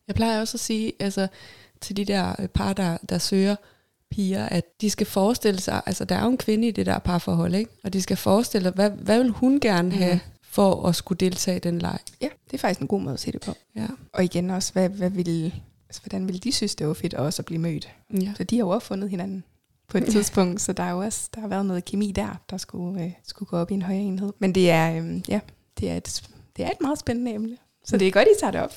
Jeg 0.08 0.14
plejer 0.14 0.40
også 0.40 0.56
at 0.56 0.60
sige, 0.60 0.92
altså 1.00 1.28
til 1.80 1.96
de 1.96 2.04
der 2.04 2.34
øh, 2.38 2.48
par, 2.48 2.72
der, 2.72 2.98
der 3.08 3.18
søger, 3.18 3.56
piger, 4.10 4.46
at 4.48 4.80
de 4.80 4.90
skal 4.90 5.06
forestille 5.06 5.60
sig, 5.60 5.82
altså 5.86 6.04
der 6.04 6.14
er 6.14 6.24
jo 6.24 6.30
en 6.30 6.38
kvinde 6.38 6.68
i 6.68 6.70
det 6.70 6.86
der 6.86 6.98
parforhold, 6.98 7.54
ikke? 7.54 7.70
og 7.84 7.92
de 7.92 8.02
skal 8.02 8.16
forestille 8.16 8.64
sig, 8.64 8.72
hvad, 8.72 8.90
hvad 8.90 9.18
vil 9.18 9.30
hun 9.30 9.60
gerne 9.60 9.88
mhm. 9.88 9.98
have, 9.98 10.14
mm. 10.14 10.20
for 10.42 10.88
at 10.88 10.96
skulle 10.96 11.18
deltage 11.18 11.56
i 11.56 11.60
den 11.60 11.78
leg? 11.78 11.98
Ja, 12.20 12.28
det 12.46 12.54
er 12.54 12.58
faktisk 12.58 12.80
en 12.80 12.88
god 12.88 13.00
måde 13.00 13.14
at 13.14 13.20
se 13.20 13.32
det 13.32 13.40
på. 13.40 13.54
Ja. 13.76 13.86
Og 14.12 14.24
igen 14.24 14.50
også, 14.50 14.72
hvad, 14.72 14.88
hvad 14.88 15.10
vil, 15.10 15.54
altså, 15.92 16.02
hvordan 16.02 16.28
vil 16.28 16.44
de 16.44 16.52
synes, 16.52 16.74
det 16.74 16.86
var 16.86 16.94
fedt 16.94 17.14
også 17.14 17.42
at 17.42 17.46
blive 17.46 17.60
mødt? 17.60 17.88
Ja. 18.20 18.32
Så 18.36 18.44
de 18.44 18.56
har 18.56 18.64
jo 18.64 18.68
også 18.68 18.86
fundet 18.86 19.10
hinanden 19.10 19.44
på 19.88 19.98
et 19.98 20.04
tidspunkt, 20.04 20.60
så 20.60 20.72
der 20.72 20.82
er 20.82 20.90
jo 20.90 20.98
også 20.98 21.28
der 21.34 21.40
har 21.40 21.48
været 21.48 21.66
noget 21.66 21.84
kemi 21.84 22.12
der, 22.12 22.40
der 22.50 22.56
skulle, 22.56 23.04
øh, 23.04 23.10
skulle 23.26 23.46
gå 23.46 23.56
op 23.56 23.70
i 23.70 23.74
en 23.74 23.82
højere 23.82 24.02
enhed. 24.02 24.32
Men 24.38 24.54
det 24.54 24.70
er, 24.70 24.96
øh, 24.96 25.20
ja, 25.28 25.40
det 25.80 25.90
er, 25.90 25.96
et, 25.96 26.22
det 26.56 26.64
er 26.64 26.68
et 26.68 26.80
meget 26.80 26.98
spændende 26.98 27.34
emne, 27.34 27.56
så 27.84 27.96
det 27.96 28.08
er 28.08 28.12
godt, 28.12 28.28
I 28.36 28.40
tager 28.40 28.50
det 28.50 28.60
op. 28.60 28.72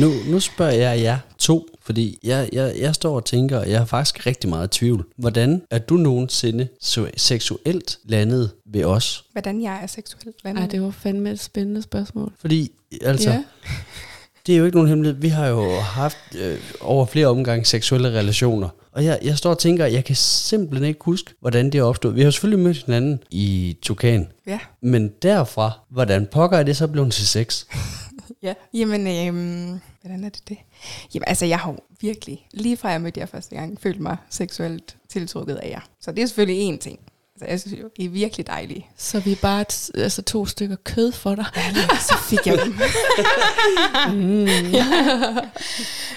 nu, 0.00 0.10
nu 0.30 0.40
spørger 0.40 0.72
jeg 0.72 1.00
jer 1.00 1.18
to, 1.38 1.66
fordi 1.80 2.18
jeg, 2.22 2.48
jeg, 2.52 2.74
jeg 2.78 2.94
står 2.94 3.16
og 3.16 3.24
tænker, 3.24 3.58
og 3.58 3.70
jeg 3.70 3.78
har 3.78 3.86
faktisk 3.86 4.26
rigtig 4.26 4.50
meget 4.50 4.70
tvivl. 4.70 5.06
Hvordan 5.16 5.62
er 5.70 5.78
du 5.78 5.94
nogensinde 5.94 6.68
seksuelt 7.16 7.98
landet 8.04 8.50
ved 8.66 8.84
os? 8.84 9.24
Hvordan 9.32 9.62
jeg 9.62 9.82
er 9.82 9.86
seksuelt 9.86 10.44
landet? 10.44 10.62
Ej, 10.62 10.68
det 10.68 10.82
var 10.82 10.90
fandme 10.90 11.30
et 11.30 11.40
spændende 11.40 11.82
spørgsmål. 11.82 12.32
Fordi, 12.38 12.72
altså... 13.02 13.30
Ja. 13.30 13.44
Det 14.48 14.54
er 14.54 14.58
jo 14.58 14.64
ikke 14.64 14.76
nogen 14.76 14.88
hemmelighed. 14.88 15.20
Vi 15.20 15.28
har 15.28 15.46
jo 15.46 15.78
haft 15.80 16.34
øh, 16.38 16.58
over 16.80 17.06
flere 17.06 17.26
omgange 17.26 17.64
seksuelle 17.64 18.08
relationer. 18.08 18.68
Og 18.92 19.04
jeg, 19.04 19.18
jeg 19.22 19.38
står 19.38 19.50
og 19.50 19.58
tænker, 19.58 19.86
jeg 19.86 20.04
kan 20.04 20.16
simpelthen 20.16 20.88
ikke 20.88 21.00
huske, 21.02 21.34
hvordan 21.40 21.66
det 21.70 21.78
er 21.78 21.82
opstået. 21.82 22.14
Vi 22.14 22.22
har 22.22 22.30
selvfølgelig 22.30 22.64
mødt 22.64 22.84
hinanden 22.84 23.22
i 23.30 23.76
Tukan. 23.82 24.32
Ja. 24.46 24.58
Men 24.82 25.12
derfra, 25.22 25.70
hvordan 25.90 26.26
pokker 26.26 26.58
er 26.58 26.62
det 26.62 26.76
så 26.76 26.86
blevet 26.86 27.12
til 27.12 27.26
sex? 27.26 27.64
ja, 28.42 28.54
jamen, 28.74 29.00
øh, 29.06 29.80
hvordan 30.00 30.24
er 30.24 30.28
det 30.28 30.48
det? 30.48 30.58
Jamen, 31.14 31.24
altså, 31.26 31.46
jeg 31.46 31.58
har 31.58 31.76
virkelig, 32.00 32.46
lige 32.52 32.76
fra 32.76 32.88
jeg 32.88 33.00
mødte 33.00 33.20
jer 33.20 33.26
første 33.26 33.56
gang, 33.56 33.80
følt 33.80 34.00
mig 34.00 34.16
seksuelt 34.30 34.96
tiltrukket 35.08 35.56
af 35.56 35.68
jer. 35.70 35.80
Så 36.00 36.12
det 36.12 36.22
er 36.22 36.26
selvfølgelig 36.26 36.62
en 36.62 36.78
ting. 36.78 36.98
Altså, 37.40 37.50
jeg 37.50 37.60
synes 37.60 37.80
jo, 37.80 37.90
I 37.96 38.04
er 38.04 38.08
virkelig 38.08 38.46
dejlige. 38.46 38.86
Så 38.96 39.20
vi 39.20 39.32
er 39.32 39.36
bare 39.42 39.60
et, 39.60 39.90
altså, 39.94 40.22
to 40.22 40.46
stykker 40.46 40.76
kød 40.84 41.12
for 41.12 41.34
dig. 41.34 41.46
Ja, 41.56 41.96
så 42.00 42.14
fik 42.28 42.46
jeg 42.46 42.58
dem. 42.64 42.74
mm. 44.18 44.46
ja. 44.72 44.84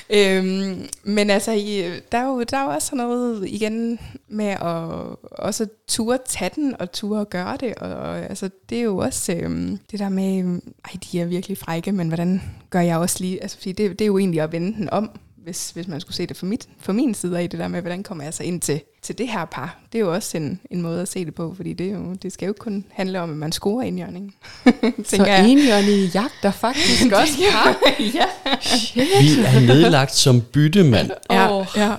øhm, 0.37 0.87
men 1.03 1.29
altså, 1.29 1.51
I, 1.51 1.99
der, 2.11 2.17
er 2.17 2.27
jo, 2.27 2.43
der 2.43 2.57
er 2.57 2.63
jo 2.63 2.69
også 2.69 2.87
sådan 2.87 2.97
noget 2.97 3.47
igen 3.47 3.99
med 4.27 4.45
at 4.45 5.17
også 5.21 5.67
ture 5.87 6.17
tage 6.25 6.51
den 6.55 6.75
og 6.79 6.91
ture 6.91 7.25
gøre 7.25 7.57
det. 7.57 7.75
Og, 7.75 7.89
og 7.89 8.19
altså, 8.19 8.49
det 8.69 8.77
er 8.77 8.83
jo 8.83 8.97
også 8.97 9.33
øhm, 9.33 9.79
det 9.91 9.99
der 9.99 10.09
med, 10.09 10.61
ej, 10.85 10.91
de 11.11 11.19
er 11.19 11.25
virkelig 11.25 11.57
frække, 11.57 11.91
men 11.91 12.07
hvordan 12.07 12.41
gør 12.69 12.81
jeg 12.81 12.97
også 12.97 13.17
lige, 13.19 13.41
altså, 13.41 13.57
fordi 13.57 13.71
det, 13.71 13.99
det 13.99 14.01
er 14.01 14.07
jo 14.07 14.17
egentlig 14.17 14.41
at 14.41 14.51
vende 14.51 14.73
den 14.77 14.89
om 14.89 15.11
hvis, 15.43 15.71
hvis 15.71 15.87
man 15.87 16.01
skulle 16.01 16.15
se 16.15 16.27
det 16.27 16.37
fra, 16.37 16.47
mit, 16.47 16.69
fra 16.79 16.93
min 16.93 17.13
side 17.13 17.39
af 17.39 17.49
det 17.49 17.59
der 17.59 17.67
med, 17.67 17.81
hvordan 17.81 18.03
kommer 18.03 18.23
jeg 18.23 18.33
så 18.33 18.43
ind 18.43 18.61
til, 18.61 18.81
til 19.01 19.17
det 19.17 19.27
her 19.27 19.45
par. 19.45 19.79
Det 19.91 19.97
er 19.97 20.03
jo 20.03 20.13
også 20.13 20.37
en, 20.37 20.59
en 20.71 20.81
måde 20.81 21.01
at 21.01 21.07
se 21.07 21.25
det 21.25 21.35
på, 21.35 21.53
fordi 21.55 21.73
det, 21.73 21.87
er 21.87 21.91
jo, 21.91 22.13
det 22.13 22.33
skal 22.33 22.47
jo 22.47 22.53
kun 22.59 22.85
handle 22.91 23.21
om, 23.21 23.31
at 23.31 23.37
man 23.37 23.51
scorer 23.51 23.81
enhjørning. 23.81 24.35
så 25.05 25.43
enhjørning 25.47 26.13
jagter 26.13 26.51
faktisk 26.51 27.11
også 27.21 27.33
par? 27.51 27.77
ja. 28.19 28.25
Vi 28.95 29.41
er 29.45 29.59
nedlagt 29.67 30.15
som 30.15 30.41
byttemand. 30.41 31.09
Ja, 31.29 31.59
oh. 31.59 31.65
ja. 31.75 31.95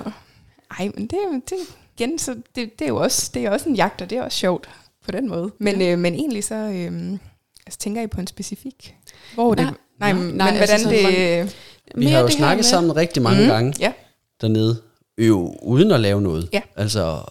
Ej, 0.78 0.90
men 0.94 1.07
det, 1.07 1.18
det, 1.50 1.57
igen, 1.98 2.18
så 2.18 2.34
det, 2.55 2.78
det, 2.78 2.84
er 2.84 2.88
jo 2.88 2.96
også, 2.96 3.30
det 3.34 3.44
er 3.44 3.50
også 3.50 3.68
en 3.68 3.74
jagt, 3.74 4.03
og 4.03 4.11
det 4.11 4.18
er 4.18 4.22
også 4.22 4.38
sjovt 4.38 4.68
på 5.05 5.11
den 5.11 5.28
måde. 5.28 5.50
Men, 5.59 5.80
ja. 5.80 5.92
øh, 5.92 5.98
men 5.98 6.14
egentlig 6.14 6.44
så 6.44 6.55
øh, 6.55 7.18
altså, 7.66 7.78
tænker 7.78 8.03
I 8.03 8.07
på 8.07 8.20
en 8.20 8.26
specifik? 8.26 8.94
Hvor 9.34 9.55
nej, 9.55 9.64
det, 9.64 9.74
nej, 9.98 10.12
nej, 10.12 10.22
men, 10.22 10.34
nej, 10.34 10.53
men 10.53 10.61
altså, 10.61 10.88
hvordan 10.88 11.05
det... 11.05 11.55
Man, 11.94 12.07
vi 12.07 12.07
har 12.07 12.20
jo 12.20 12.28
snakket 12.28 12.64
sammen 12.64 12.96
rigtig 12.96 13.22
mange 13.22 13.42
mm, 13.42 13.48
gange 13.48 13.74
ja. 13.80 13.92
dernede, 14.40 14.82
jo 15.19 15.55
uden 15.63 15.91
at 15.91 16.01
lave 16.01 16.23
noget. 16.23 16.49
Ja. 16.53 16.61
Altså, 16.77 17.23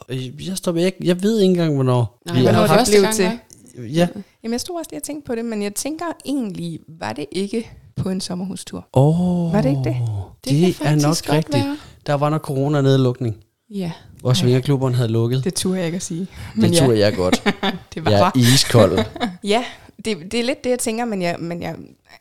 jeg, 0.48 0.58
står, 0.58 0.76
jeg, 0.76 0.94
jeg 1.04 1.24
ved 1.24 1.40
ikke 1.40 1.52
engang, 1.52 1.74
hvornår 1.74 2.22
Nej, 2.26 2.40
vi 2.40 2.46
har 2.46 2.68
haft 2.68 2.92
det 2.92 3.16
til. 3.16 3.32
Ja. 3.78 4.08
Jamen, 4.44 4.52
jeg 4.54 4.62
stod 4.62 4.78
også 4.78 4.90
lige 4.92 5.00
og 5.00 5.04
tænkte 5.04 5.28
på 5.28 5.36
det, 5.36 5.46
men 5.46 5.64
jeg 5.64 5.76
tænker 5.76 6.06
egentlig, 6.26 6.80
var 7.00 7.14
det 7.14 7.26
ikke 7.32 7.72
på 7.96 8.10
en 8.10 8.22
sommerhustur? 8.22 8.88
Oh, 8.94 9.54
var 9.54 9.62
det 9.62 9.70
ikke 9.70 9.84
det? 9.84 9.98
Det, 10.46 10.80
det 10.80 10.88
er 10.88 10.96
nok 10.96 11.36
rigtigt. 11.36 11.66
Være. 11.66 11.78
Der 12.06 12.14
var 12.14 12.30
nok 12.30 12.42
corona-nedlukning. 12.42 13.38
Ja. 13.70 13.92
Hvor 14.20 14.34
svingerklubberne 14.34 14.96
havde 14.96 15.10
lukket. 15.10 15.44
Det 15.44 15.54
turde 15.54 15.78
jeg 15.78 15.86
ikke 15.86 15.96
at 15.96 16.02
sige. 16.04 16.28
Men 16.56 16.72
det 16.72 16.80
turde 16.80 16.94
ja. 16.94 17.00
jeg 17.00 17.16
godt. 17.16 17.44
det 17.94 18.06
var 18.06 18.12
jeg 18.12 18.22
er 18.22 18.32
iskold. 18.36 19.00
ja, 19.44 19.64
det, 20.06 20.18
det 20.32 20.40
er 20.40 20.44
lidt 20.44 20.64
det, 20.64 20.70
jeg 20.70 20.80
tænker, 20.80 21.06
men 21.06 21.22
jeg, 21.22 21.36
men 21.40 21.62
jeg 21.62 21.76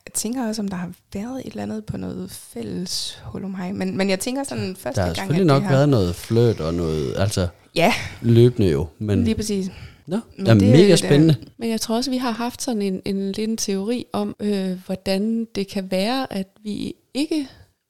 jeg 0.05 0.13
tænker 0.13 0.47
også, 0.47 0.61
om 0.61 0.67
der 0.67 0.75
har 0.75 0.91
været 1.13 1.39
et 1.39 1.51
eller 1.51 1.63
andet 1.63 1.85
på 1.85 1.97
noget 1.97 2.31
fælles 2.31 3.19
hul 3.25 3.43
om 3.43 3.51
mig. 3.51 3.75
Men, 3.75 3.97
men 3.97 4.09
jeg 4.09 4.19
tænker 4.19 4.43
sådan 4.43 4.75
første 4.75 4.83
gang, 4.83 4.95
Der 4.95 5.01
har 5.01 5.13
selvfølgelig 5.13 5.47
nok 5.47 5.63
har... 5.63 5.71
været 5.71 5.89
noget 5.89 6.15
fløt 6.15 6.61
og 6.61 6.73
noget, 6.73 7.13
altså 7.17 7.47
ja. 7.75 7.93
løbende 8.21 8.69
jo. 8.69 8.87
Men 8.99 9.23
Lige 9.23 9.35
præcis. 9.35 9.71
Nå, 10.07 10.19
det 10.37 10.47
er 10.47 10.53
det, 10.53 10.61
mega 10.61 10.95
spændende. 10.95 11.35
Det. 11.39 11.51
Men 11.57 11.69
jeg 11.69 11.81
tror 11.81 11.95
også, 11.95 12.11
vi 12.11 12.17
har 12.17 12.31
haft 12.31 12.61
sådan 12.61 12.81
en, 12.81 13.01
en 13.05 13.31
lille 13.31 13.57
teori 13.57 14.05
om, 14.13 14.35
øh, 14.39 14.79
hvordan 14.85 15.47
det 15.55 15.67
kan 15.67 15.91
være, 15.91 16.33
at 16.33 16.47
vi 16.63 16.93
ikke 17.13 17.47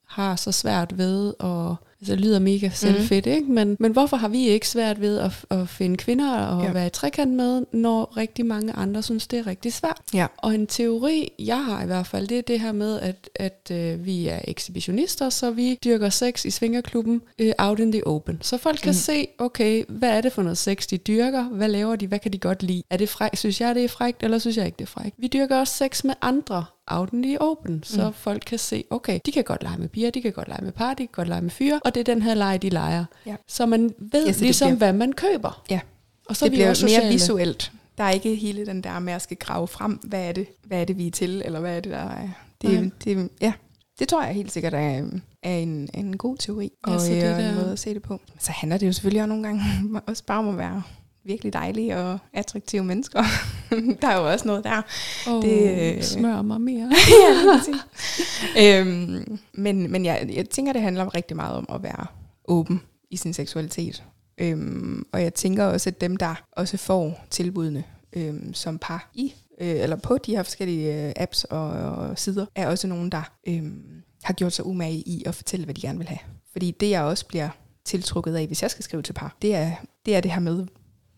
har 0.08 0.36
så 0.36 0.52
svært 0.52 0.98
ved 0.98 1.34
at 1.40 1.76
Altså, 2.02 2.16
det 2.16 2.22
lyder 2.22 2.40
mega 2.40 2.68
mhm. 2.68 2.76
selvfedt, 2.76 3.26
mm. 3.26 3.32
ikke? 3.32 3.52
Men, 3.52 3.78
men 3.80 3.92
hvorfor 3.92 4.18
har 4.18 4.28
vi 4.28 4.48
ikke 4.48 4.68
svært 4.68 5.02
ved 5.02 5.20
at, 5.20 5.32
at 5.50 5.70
finde 5.70 5.98
kvinder 5.98 6.38
og 6.38 6.64
ja. 6.64 6.72
være 6.72 6.88
i 6.88 6.90
trekant 6.90 7.34
med, 7.34 7.66
når 7.74 8.18
rigtig 8.18 8.46
mange 8.46 8.74
andre 8.74 9.04
synes, 9.04 9.28
det 9.28 9.40
er 9.40 9.48
rigtig 9.48 9.74
svært? 9.74 10.02
Ja. 10.14 10.28
Og 10.38 10.56
en 10.56 10.68
teori, 10.68 11.32
jeg 11.40 11.66
har 11.66 11.84
i 11.84 11.86
hvert 11.86 12.08
fald, 12.08 12.28
det 12.28 12.38
er 12.38 12.42
det 12.42 12.60
her 12.60 12.72
med, 12.72 13.00
at, 13.00 13.30
at 13.36 13.72
øh, 13.72 14.06
vi 14.06 14.28
er 14.28 14.40
ekshibitionister, 14.44 15.30
så 15.30 15.52
vi 15.52 15.80
dyrker 15.84 16.10
sex 16.10 16.46
i 16.46 16.50
svingerklubben 16.50 17.22
øh, 17.40 17.52
out 17.58 17.80
in 17.80 17.92
the 17.92 18.08
open. 18.08 18.38
Så 18.42 18.58
folk 18.58 18.80
kan 18.80 18.90
mm. 18.90 18.94
se, 18.94 19.28
okay, 19.38 19.84
hvad 19.88 20.10
er 20.10 20.22
det 20.22 20.34
for 20.34 20.44
noget 20.44 20.58
sex, 20.58 20.88
de 20.88 20.98
dyrker? 20.98 21.44
Hvad 21.44 21.70
laver 21.70 21.96
de? 21.96 22.08
Hvad 22.08 22.20
kan 22.20 22.34
de 22.34 22.38
godt 22.38 22.64
lide? 22.64 22.84
Er 22.90 22.98
det 22.98 23.10
fræk? 23.10 23.36
Synes 23.36 23.62
jeg, 23.62 23.76
det 23.76 23.84
er 23.84 23.90
frækt, 23.90 24.24
eller 24.24 24.38
synes 24.38 24.58
jeg 24.58 24.66
ikke, 24.66 24.78
det 24.80 24.86
er 24.86 24.90
frækt? 24.90 25.16
Vi 25.18 25.28
dyrker 25.28 25.58
også 25.58 25.74
sex 25.74 26.04
med 26.04 26.14
andre 26.22 26.66
out 26.88 27.10
in 27.14 27.24
the 27.24 27.42
open, 27.42 27.84
så 27.84 28.08
mm. 28.08 28.14
folk 28.14 28.44
kan 28.46 28.58
se, 28.58 28.84
okay, 28.90 29.20
de 29.26 29.32
kan 29.32 29.44
godt 29.44 29.64
lege 29.64 29.78
med 29.78 29.90
piger, 29.90 30.12
de 30.12 30.22
kan 30.22 30.32
godt 30.32 30.48
lege 30.48 30.64
med 30.64 30.72
par, 30.72 30.94
de 30.94 30.98
kan 30.98 31.10
godt 31.12 31.28
lege 31.28 31.42
med 31.42 31.50
fyre, 31.50 31.80
og 31.92 31.96
det 31.96 32.10
er 32.10 32.14
den 32.14 32.22
her 32.22 32.34
leg, 32.34 32.62
de 32.62 32.70
leger. 32.70 33.06
Ja. 33.26 33.36
Så 33.48 33.66
man 33.66 33.94
ved 34.00 34.26
ja, 34.26 34.32
så 34.32 34.44
ligesom, 34.44 34.68
bliver, 34.68 34.78
hvad 34.78 34.94
man 34.94 35.14
køber. 35.14 35.64
Ja, 35.70 35.80
og 36.26 36.36
så 36.36 36.46
det 36.46 36.52
bliver 36.52 36.70
også 36.70 36.86
mere 36.86 37.12
visuelt. 37.12 37.72
Der 37.98 38.04
er 38.04 38.10
ikke 38.10 38.36
hele 38.36 38.66
den 38.66 38.84
der 38.84 39.00
med 39.00 39.14
at 39.14 39.22
skal 39.22 39.38
grave 39.38 39.68
frem, 39.68 39.94
hvad 39.94 40.28
er 40.28 40.32
det, 40.32 40.48
hvad 40.66 40.82
er 40.82 40.86
det 40.86 40.98
vi 40.98 41.08
er 41.08 41.12
til, 41.12 41.42
eller 41.46 41.60
hvad 41.60 41.78
er 41.78 41.80
det, 41.80 41.92
der 41.92 41.98
er. 41.98 42.28
Det, 42.62 42.74
ja. 42.74 42.90
det, 43.04 43.30
ja, 43.42 43.54
det 44.00 44.08
tror 44.08 44.24
jeg 44.24 44.34
helt 44.34 44.52
sikkert 44.52 44.74
er, 44.74 45.04
er 45.44 45.58
en, 45.58 45.90
en 45.94 46.18
god 46.18 46.38
teori, 46.38 46.72
og 46.84 47.08
ja, 47.08 47.16
det 47.16 47.24
er 47.24 47.50
en 47.50 47.56
måde 47.56 47.72
at 47.72 47.80
se 47.80 47.94
det 47.94 48.02
på. 48.02 48.22
Så 48.40 48.52
handler 48.52 48.78
det 48.78 48.88
jo 48.88 48.94
selvfølgelig 48.94 49.22
også 49.22 49.30
nogle 49.30 49.44
gange 49.44 49.62
også 50.08 50.24
bare 50.26 50.40
om 50.40 50.50
at 50.50 50.58
være 50.58 50.84
virkelig 51.26 51.54
dejlige 51.54 51.98
og 51.98 52.20
attraktive 52.34 52.84
mennesker. 52.84 53.24
der 54.02 54.08
er 54.08 54.20
jo 54.20 54.32
også 54.32 54.48
noget 54.48 54.64
der. 54.64 54.82
Oh, 55.28 55.42
det 55.44 55.96
øh, 55.96 56.04
smør 56.04 56.42
mig 56.42 56.62
mere. 56.62 56.92
ja, 58.56 58.80
øhm, 58.80 59.40
men 59.54 59.92
men 59.92 60.06
jeg, 60.06 60.30
jeg 60.34 60.50
tænker, 60.50 60.74
det 60.74 60.82
handler 60.82 61.16
rigtig 61.16 61.38
meget 61.38 61.56
om 61.56 61.66
at 61.70 61.84
være 61.84 62.06
åben 62.46 62.82
i 63.10 63.18
sin 63.18 63.34
seksualitet. 63.34 64.04
Øhm, 64.38 65.06
og 65.12 65.22
jeg 65.22 65.34
tænker 65.34 65.66
også, 65.66 65.90
at 65.90 66.02
dem, 66.02 66.18
der 66.18 66.36
også 66.52 66.78
får 66.78 67.26
tilbudene 67.30 67.84
øhm, 68.14 68.54
som 68.54 68.78
par 68.78 69.10
i, 69.14 69.34
øh, 69.62 69.68
eller 69.68 69.96
på 69.96 70.18
de 70.18 70.36
her 70.36 70.44
forskellige 70.44 71.08
øh, 71.08 71.14
apps 71.16 71.44
og, 71.44 71.70
og 71.70 72.20
sider, 72.20 72.46
er 72.56 72.68
også 72.68 72.88
nogen, 72.88 73.10
der 73.10 73.32
øhm, 73.48 73.84
har 74.24 74.34
gjort 74.34 74.54
sig 74.54 74.66
umage 74.66 74.98
i 74.98 75.24
at 75.26 75.36
fortælle, 75.36 75.66
hvad 75.66 75.76
de 75.76 75.82
gerne 75.82 75.98
vil 75.98 76.08
have. 76.08 76.20
Fordi 76.52 76.72
det, 76.72 76.90
jeg 76.90 77.04
også 77.04 77.26
bliver 77.26 77.50
tiltrukket 77.86 78.36
af, 78.36 78.48
hvis 78.48 78.62
jeg 78.62 78.72
skal 78.72 78.84
skrive 78.84 79.04
til 79.04 79.14
par, 79.14 79.36
det 79.42 79.56
er 79.56 79.72
det, 80.06 80.16
er 80.16 80.22
det 80.22 80.32
her 80.32 80.40
med, 80.40 80.66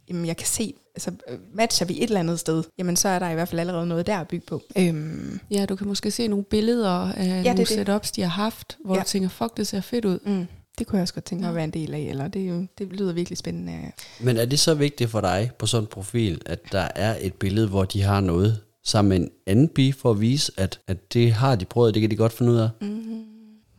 jamen 0.09 0.25
jeg 0.25 0.37
kan 0.37 0.47
se, 0.47 0.73
altså 0.95 1.11
øh, 1.29 1.37
matcher 1.53 1.85
vi 1.87 1.97
et 1.97 2.03
eller 2.03 2.19
andet 2.19 2.39
sted, 2.39 2.63
jamen 2.77 2.95
så 2.95 3.07
er 3.09 3.19
der 3.19 3.29
i 3.29 3.33
hvert 3.33 3.47
fald 3.47 3.59
allerede 3.59 3.85
noget 3.87 4.07
der 4.07 4.17
at 4.17 4.27
bygge 4.27 4.45
på. 4.47 4.61
Øhm, 4.77 5.39
Ja, 5.51 5.65
du 5.65 5.75
kan 5.75 5.87
måske 5.87 6.11
se 6.11 6.27
nogle 6.27 6.43
billeder 6.45 6.89
af 6.89 7.25
ja, 7.27 7.43
nogle 7.43 7.57
det. 7.57 7.67
setups, 7.67 8.11
de 8.11 8.21
har 8.21 8.29
haft, 8.29 8.77
hvor 8.85 8.95
ja. 8.95 9.01
Du 9.01 9.07
tænker, 9.07 9.29
fuck, 9.29 9.57
det 9.57 9.67
ser 9.67 9.81
fedt 9.81 10.05
ud. 10.05 10.19
mm, 10.25 10.45
det 10.79 10.87
kunne 10.87 10.97
jeg 10.97 11.01
også 11.01 11.13
godt 11.13 11.25
tænke 11.25 11.41
mig 11.41 11.47
Ja. 11.47 11.51
at 11.51 11.55
være 11.55 11.63
en 11.63 11.71
del 11.71 11.93
af, 11.93 11.99
eller 11.99 12.27
det, 12.27 12.41
er 12.41 12.47
jo- 12.47 12.65
det 12.77 12.87
lyder 12.93 13.13
virkelig 13.13 13.37
spændende. 13.37 13.91
Men 14.19 14.37
er 14.37 14.45
det 14.45 14.59
så 14.59 14.73
vigtigt 14.73 15.09
for 15.09 15.21
dig 15.21 15.51
på 15.59 15.65
sådan 15.65 15.83
en 15.83 15.87
profil, 15.87 16.41
at 16.45 16.59
der 16.71 16.87
er 16.95 17.15
et 17.21 17.33
billede, 17.33 17.67
hvor 17.67 17.83
de 17.85 18.01
har 18.01 18.19
noget 18.19 18.59
sammen 18.85 19.09
med 19.09 19.17
en 19.17 19.29
anden 19.47 19.67
pige, 19.67 19.93
for 19.93 20.11
at 20.11 20.21
vise, 20.21 20.51
at, 20.57 20.79
at 20.87 21.13
det 21.13 21.33
har 21.33 21.55
de 21.55 21.65
prøvet, 21.65 21.93
det 21.93 22.01
kan 22.01 22.11
de 22.11 22.15
godt 22.15 22.33
finde 22.33 22.51
ud 22.51 22.57
af? 22.57 22.69
Mm, 22.81 23.23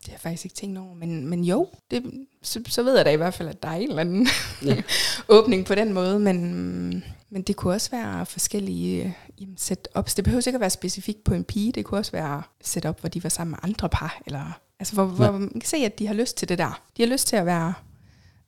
det 0.05 0.09
har 0.09 0.12
jeg 0.12 0.20
faktisk 0.20 0.44
ikke 0.44 0.55
tænkt 0.55 0.78
over, 0.78 0.94
men, 0.94 1.26
men 1.28 1.44
jo, 1.44 1.68
det, 1.90 2.02
så, 2.42 2.61
så 2.66 2.82
ved 2.82 2.96
jeg 2.96 3.05
da 3.05 3.11
i 3.11 3.16
hvert 3.16 3.34
fald, 3.34 3.48
at 3.48 3.62
der 3.62 3.68
er 3.68 3.72
en 3.76 3.88
eller 3.88 4.00
anden 4.00 4.28
Ja. 4.64 4.68
ja. 4.74 4.82
åbning 5.28 5.64
på 5.66 5.74
den 5.74 5.92
måde, 5.92 6.18
men, 6.20 7.05
men 7.30 7.42
det 7.42 7.57
kunne 7.57 7.74
også 7.74 7.90
være 7.90 8.26
forskellige 8.26 9.05
øh, 9.05 9.11
jamen, 9.40 9.57
setups. 9.57 10.14
Det 10.14 10.24
behøver 10.24 10.42
ikke 10.48 10.57
at 10.57 10.61
være 10.61 10.70
specifikt 10.70 11.24
på 11.24 11.34
en 11.34 11.44
pige, 11.44 11.72
det 11.72 11.84
kunne 11.84 11.98
også 12.00 12.12
være 12.12 12.42
setup, 12.62 13.00
hvor 13.00 13.09
de 13.09 13.22
var 13.22 13.28
sammen 13.30 13.50
med 13.50 13.59
andre 13.62 13.88
par, 13.88 14.22
eller 14.26 14.61
altså 14.80 14.94
hvor, 14.94 15.05
hvor 15.05 15.24
Ja. 15.24 15.30
man 15.30 15.48
kan 15.48 15.62
se, 15.62 15.76
at 15.76 15.98
de 15.98 16.07
har 16.07 16.14
lyst 16.14 16.36
til 16.36 16.48
det 16.48 16.59
der. 16.59 16.82
De 16.96 17.02
har 17.02 17.09
lyst 17.09 17.28
til 17.28 17.36
at 17.36 17.46
være, 17.46 17.74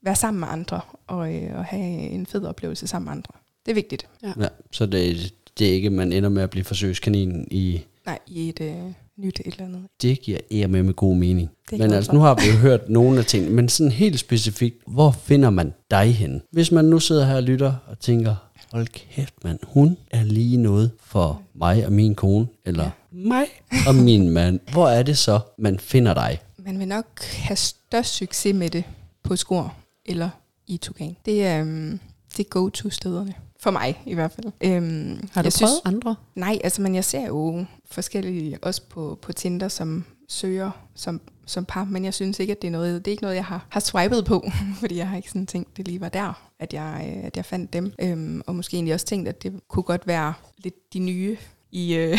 være 0.02 0.16
sammen 0.16 0.40
med 0.40 0.48
andre, 0.50 0.80
og, 1.07 1.34
øh, 1.34 1.59
og 1.59 1.64
have 1.64 1.90
en 2.11 2.26
fed 2.26 2.44
oplevelse 2.44 2.86
sammen 2.86 3.04
med 3.07 3.12
andre. 3.12 3.32
Det 3.66 3.72
er 3.72 3.74
vigtigt. 3.74 4.09
Ja, 4.22 4.32
så 4.72 4.86
det, 4.86 5.34
det 5.59 5.68
er 5.68 5.72
ikke, 5.72 5.90
man 5.90 6.12
ender 6.12 6.28
med 6.28 6.42
at 6.42 6.50
blive 6.50 6.64
forsøgskanin 6.64 7.48
i... 7.50 7.84
Nej, 8.07 8.18
i 8.26 8.48
et 8.48 8.61
øh, 8.61 8.92
nyt 9.18 9.40
et 9.40 9.46
eller 9.46 9.64
andet. 9.64 9.82
Det 10.02 10.22
giver 10.22 10.66
med 10.66 10.82
med 10.82 10.94
god 10.94 11.16
mening. 11.16 11.50
Det 11.70 11.78
Men 11.78 11.92
altså, 11.92 12.12
nu 12.12 12.20
har 12.20 12.34
vi 12.34 12.42
jo 12.46 12.52
hørt 12.52 12.88
nogle 12.88 13.18
af 13.18 13.24
tingene, 13.24 13.54
men 13.54 13.68
sådan 13.68 13.92
helt 13.92 14.18
specifikt, 14.18 14.82
hvor 14.86 15.10
finder 15.10 15.50
man 15.50 15.74
dig 15.90 16.14
hen? 16.14 16.42
Hvis 16.52 16.72
man 16.72 16.84
nu 16.84 16.98
sidder 16.98 17.26
her 17.26 17.36
og 17.36 17.42
lytter 17.42 17.74
og 17.86 17.98
tænker, 17.98 18.34
hold 18.72 18.86
kæft 18.86 19.44
mand, 19.44 19.58
hun 19.62 19.96
er 20.10 20.24
lige 20.24 20.56
noget 20.56 20.90
for 21.00 21.42
mig 21.54 21.86
og 21.86 21.92
min 21.92 22.14
kone, 22.14 22.46
eller 22.64 22.84
ja. 22.84 22.90
mig 23.10 23.46
og 23.88 23.94
min 23.94 24.30
mand. 24.30 24.60
Hvor 24.72 24.88
er 24.88 25.02
det 25.02 25.18
så, 25.18 25.40
man 25.58 25.78
finder 25.78 26.14
dig? 26.14 26.40
Man 26.58 26.78
vil 26.78 26.88
nok 26.88 27.22
have 27.24 27.56
størst 27.56 28.14
succes 28.14 28.54
med 28.54 28.70
det 28.70 28.84
på 29.22 29.36
Skor 29.36 29.74
eller 30.06 30.30
i 30.66 30.76
Tugan. 30.76 31.16
Det 31.24 31.46
er, 31.46 31.62
um, 31.62 32.00
det 32.36 32.44
er 32.44 32.48
go-to-stederne. 32.48 33.34
For 33.61 33.70
mig 33.70 34.02
i 34.07 34.14
hvert 34.14 34.32
fald. 34.32 34.52
Øhm, 34.61 35.28
Har 35.32 35.42
du 35.42 35.46
jeg 35.46 35.52
prøvet 35.61 35.80
andre? 35.84 36.16
Nej, 36.34 36.59
altså, 36.64 36.82
men 36.82 36.94
jeg 36.94 37.04
ser 37.04 37.26
jo 37.26 37.64
forskellige, 37.90 38.59
også 38.62 38.82
på, 38.88 39.18
på 39.22 39.32
Tinder, 39.32 39.68
som 39.68 40.04
søger 40.28 40.70
som, 40.94 41.20
som 41.46 41.64
par, 41.64 41.84
men 41.84 42.04
jeg 42.04 42.14
synes 42.14 42.40
ikke, 42.40 42.50
at 42.50 42.62
det 42.62 42.68
er 42.68 42.72
noget, 42.72 43.04
det 43.04 43.11
er 43.11 43.12
ikke 43.12 43.22
noget, 43.22 43.36
jeg 43.36 43.44
har, 43.44 43.66
har 43.68 43.80
swipet 43.80 44.24
på, 44.24 44.48
fordi 44.80 44.96
jeg 44.96 45.09
har 45.09 45.16
ikke 45.16 45.28
sådan 45.28 45.46
tænkt, 45.46 45.76
det 45.76 45.88
lige 45.88 46.00
var 46.00 46.09
der, 46.09 46.48
at 46.61 46.72
jeg, 46.72 47.14
øh, 47.16 47.24
at 47.24 47.36
jeg 47.36 47.44
fandt 47.44 47.72
dem. 47.72 47.92
Øhm, 48.02 48.42
og 48.46 48.57
måske 48.57 48.74
egentlig 48.74 48.94
også 48.94 49.07
tænkt, 49.07 49.28
at 49.28 49.42
det 49.42 49.52
kunne 49.68 49.82
godt 49.82 50.07
være 50.07 50.34
lidt 50.59 50.92
de 50.92 50.98
nye 50.98 51.36
i, 51.72 51.94
øh, 51.94 52.18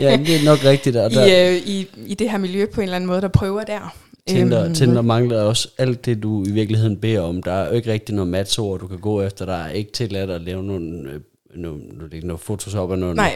Ja, 0.00 0.16
det 0.16 0.36
er 0.40 0.44
nok 0.44 0.64
rigtigt. 0.64 0.96
Og 0.96 1.10
der, 1.14 1.26
i, 1.26 1.56
øh, 1.56 1.62
i, 1.68 1.86
i 1.96 2.14
det 2.14 2.30
her 2.30 2.38
miljø 2.38 2.66
på 2.66 2.80
en 2.80 2.84
eller 2.84 2.96
anden 2.96 3.08
måde, 3.08 3.20
der 3.20 3.28
prøver 3.28 3.62
der. 3.64 3.96
Tinder, 4.28 4.64
Øhm, 4.64 4.74
Tinder 4.74 5.02
mangler 5.02 5.42
også 5.42 5.68
alt 5.78 6.04
det, 6.04 6.22
du 6.22 6.44
i 6.44 6.50
virkeligheden 6.50 6.96
beder 6.96 7.20
om. 7.20 7.42
Der 7.42 7.52
er 7.52 7.68
jo 7.68 7.74
ikke 7.74 7.92
rigtig 7.92 8.14
noget 8.14 8.30
matchord, 8.30 8.80
du 8.80 8.86
kan 8.86 8.98
gå 8.98 9.22
efter. 9.22 9.46
Der 9.46 9.54
er 9.56 9.70
ikke 9.70 9.92
tilladt 9.92 10.30
at 10.30 10.40
lave 10.40 10.62
nogle, 10.64 11.02
nogle, 11.02 11.20
nogle, 11.56 11.82
nogle 12.22 12.38
Photoshop 12.38 12.90
og 12.90 12.98
nogle, 12.98 13.16
Nej, 13.16 13.32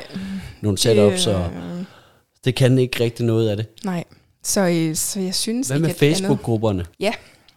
nogle 0.61 0.79
setups, 0.79 1.25
det, 1.25 1.35
og 1.35 1.41
øh, 1.41 1.85
det 2.45 2.55
kan 2.55 2.79
ikke 2.79 3.05
rigtig 3.05 3.27
noget 3.27 3.49
af 3.49 3.57
det. 3.57 3.67
nej. 3.85 4.05
Så, 4.45 4.61
øh, 4.61 4.95
så 4.95 5.21
jeg 5.21 5.35
synes 5.35 5.69
Hvad 5.69 5.79
med 5.79 5.95
Facebook-grupperne? 5.95 6.85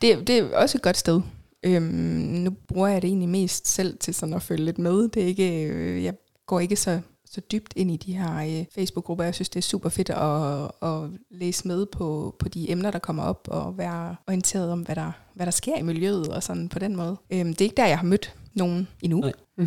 Det, 0.02 0.28
det 0.28 0.38
er 0.38 0.44
også 0.54 0.78
et 0.78 0.82
godt 0.82 0.98
sted. 0.98 1.22
Øhm, 1.64 1.84
nu 1.84 2.52
bruger 2.68 2.88
jeg 2.88 3.02
det 3.02 3.08
egentlig 3.08 3.30
mest 3.30 3.68
selv 3.68 3.98
til 4.00 4.14
sådan 4.14 4.34
at 4.36 4.42
følge 4.42 4.66
lidt 4.66 4.78
med. 4.80 5.10
Det 5.10 5.24
er 5.24 5.28
ikke, 5.28 5.64
øh, 5.64 6.04
jeg 6.04 6.14
går 6.48 6.60
ikke 6.60 6.76
så, 6.76 7.00
så 7.26 7.42
dybt 7.52 7.74
ind 7.76 7.92
i 7.92 7.98
de 7.98 8.14
her 8.14 8.60
øh, 8.60 8.66
Facebook-grupper. 8.76 9.24
Jeg 9.24 9.36
synes, 9.36 9.50
det 9.50 9.60
er 9.60 9.64
super 9.64 9.90
fedt 9.90 10.10
at, 10.10 10.90
at 10.90 11.10
læse 11.32 11.68
med 11.68 11.86
på, 11.86 12.36
på 12.40 12.50
de 12.50 12.72
emner, 12.72 12.92
der 12.92 13.00
kommer 13.00 13.24
op, 13.24 13.48
og 13.52 13.78
være 13.78 14.16
orienteret 14.28 14.72
om, 14.72 14.82
hvad 14.82 14.96
der, 14.96 15.12
hvad 15.34 15.46
der 15.46 15.52
sker 15.52 15.78
i 15.78 15.82
miljøet, 15.82 16.28
og 16.28 16.44
sådan 16.44 16.70
på 16.70 16.80
den 16.80 16.96
måde. 16.96 17.18
Øhm, 17.30 17.50
det 17.50 17.62
er 17.62 17.66
ikke 17.66 17.78
der, 17.78 17.86
jeg 17.86 17.98
har 17.98 18.06
mødt 18.06 18.34
nogen 18.54 18.88
endnu. 19.02 19.20
Nej. 19.20 19.34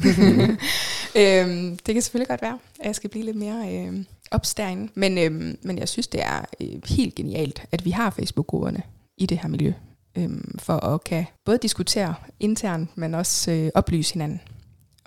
øhm, 1.20 1.76
det 1.76 1.94
kan 1.94 2.02
selvfølgelig 2.02 2.28
godt 2.28 2.42
være, 2.42 2.58
at 2.80 2.86
jeg 2.86 2.94
skal 2.94 3.10
blive 3.10 3.24
lidt 3.24 3.36
mere 3.36 3.74
øh, 3.74 4.04
ops 4.30 4.54
derinde. 4.54 4.92
Men, 4.94 5.18
øhm, 5.18 5.58
men 5.62 5.78
jeg 5.78 5.88
synes, 5.88 6.06
det 6.06 6.22
er 6.22 6.44
øh, 6.60 6.68
helt 6.86 7.14
genialt, 7.14 7.66
at 7.72 7.84
vi 7.84 7.90
har 7.90 8.10
Facebook-grupperne 8.10 8.82
i 9.16 9.26
det 9.26 9.38
her 9.38 9.48
miljø 9.48 9.72
øhm, 10.18 10.58
for 10.58 10.84
at 10.84 11.04
kan 11.04 11.24
både 11.44 11.58
diskutere 11.58 12.14
internt, 12.40 12.98
men 12.98 13.14
også 13.14 13.50
øh, 13.50 13.70
oplyse 13.74 14.14
hinanden 14.14 14.40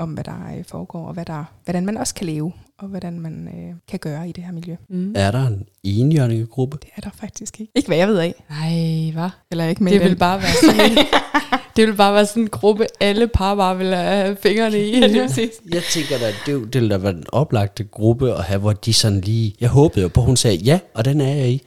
om, 0.02 0.10
hvad 0.10 0.24
der 0.24 0.56
øh, 0.58 0.64
foregår, 0.68 1.08
og 1.08 1.14
hvad 1.14 1.26
der, 1.26 1.43
hvordan 1.66 1.86
man 1.86 1.97
også 1.97 2.16
kan 2.16 2.26
leve, 2.28 2.52
og 2.80 2.88
hvordan 2.88 3.20
man 3.20 3.47
øh, 3.47 3.76
kan 3.89 3.99
gøre 3.99 4.30
i 4.30 4.32
det 4.32 4.43
her 4.43 4.52
miljø. 4.52 4.76
Mm. 4.89 5.14
Er 5.16 5.32
der 5.32 5.47
en 5.47 5.66
enhjørningegruppe? 5.84 6.78
Det 6.82 6.89
er 6.95 7.02
der 7.02 7.10
faktisk 7.20 7.60
ikke. 7.62 7.72
Ikke 7.76 7.88
hvad 7.88 7.97
jeg 7.97 8.08
ved 8.08 8.18
af. 8.18 8.43
Nej, 8.49 9.12
hvad? 9.14 9.30
Eller 9.52 9.66
ikke 9.66 9.84
med 9.84 9.91
Det 9.91 10.02
den. 10.02 10.10
vil 10.10 10.16
bare 10.16 10.39
være 10.41 10.52
sådan 10.64 10.91
en, 10.91 10.97
det 11.76 11.88
vil 11.88 11.95
bare 11.95 12.14
være 12.14 12.26
sådan 12.26 12.43
en 12.43 12.49
gruppe, 12.49 12.86
alle 12.99 13.28
par 13.28 13.56
bare 13.56 13.78
vil 13.78 13.95
have 13.95 14.38
fingrene 14.43 14.80
i. 14.88 14.95
Ja. 14.99 15.28
Jeg 15.74 15.84
tænker 15.84 16.18
da, 16.20 16.28
det, 16.45 16.74
det 16.74 16.82
ville 16.82 16.89
da 16.89 16.97
være 16.97 17.12
en 17.14 17.24
oplagte 17.32 17.84
gruppe 17.84 18.34
at 18.34 18.43
have, 18.43 18.60
hvor 18.60 18.74
de 18.74 18.93
sådan 18.93 19.22
lige... 19.22 19.56
Jeg 19.62 19.70
håbede 19.70 20.02
jo 20.02 20.08
på, 20.08 20.20
at 20.22 20.26
hun 20.26 20.38
sagde 20.38 20.58
ja, 20.58 20.80
og 20.93 21.06
den 21.06 21.22
er 21.22 21.34
jeg 21.36 21.49
i. 21.49 21.62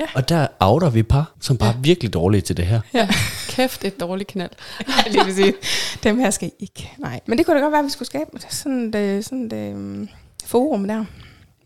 Ja. 0.00 0.06
Og 0.14 0.28
der 0.28 0.46
outer 0.60 0.90
vi 0.90 1.02
par, 1.02 1.32
som 1.40 1.56
bare 1.58 1.68
er 1.74 1.78
virkelig 1.80 2.12
dårlige 2.12 2.40
til 2.40 2.56
det 2.56 2.66
her. 2.66 2.80
Ja. 2.94 3.08
Kæft, 3.48 3.84
et 3.84 4.00
dårligt 4.00 4.28
knald. 4.28 4.50
Ja, 4.88 5.10
lige 5.10 5.24
præcis. 5.24 5.54
Dem 6.02 6.18
her 6.18 6.30
skal 6.30 6.50
ikke. 6.58 6.92
Nej. 6.98 7.20
Men 7.26 7.38
det 7.38 7.46
kunne 7.46 7.56
da 7.56 7.62
godt 7.62 7.72
være, 7.72 7.78
at 7.78 7.84
vi 7.84 7.90
skulle 7.90 8.06
skabe 8.06 8.30
sådan 8.50 8.88
et, 8.88 8.94
øh, 8.94 9.22
sådan 9.22 9.44
et 9.52 9.74
um, 9.74 10.08
forum 10.44 10.88
der. 10.88 11.04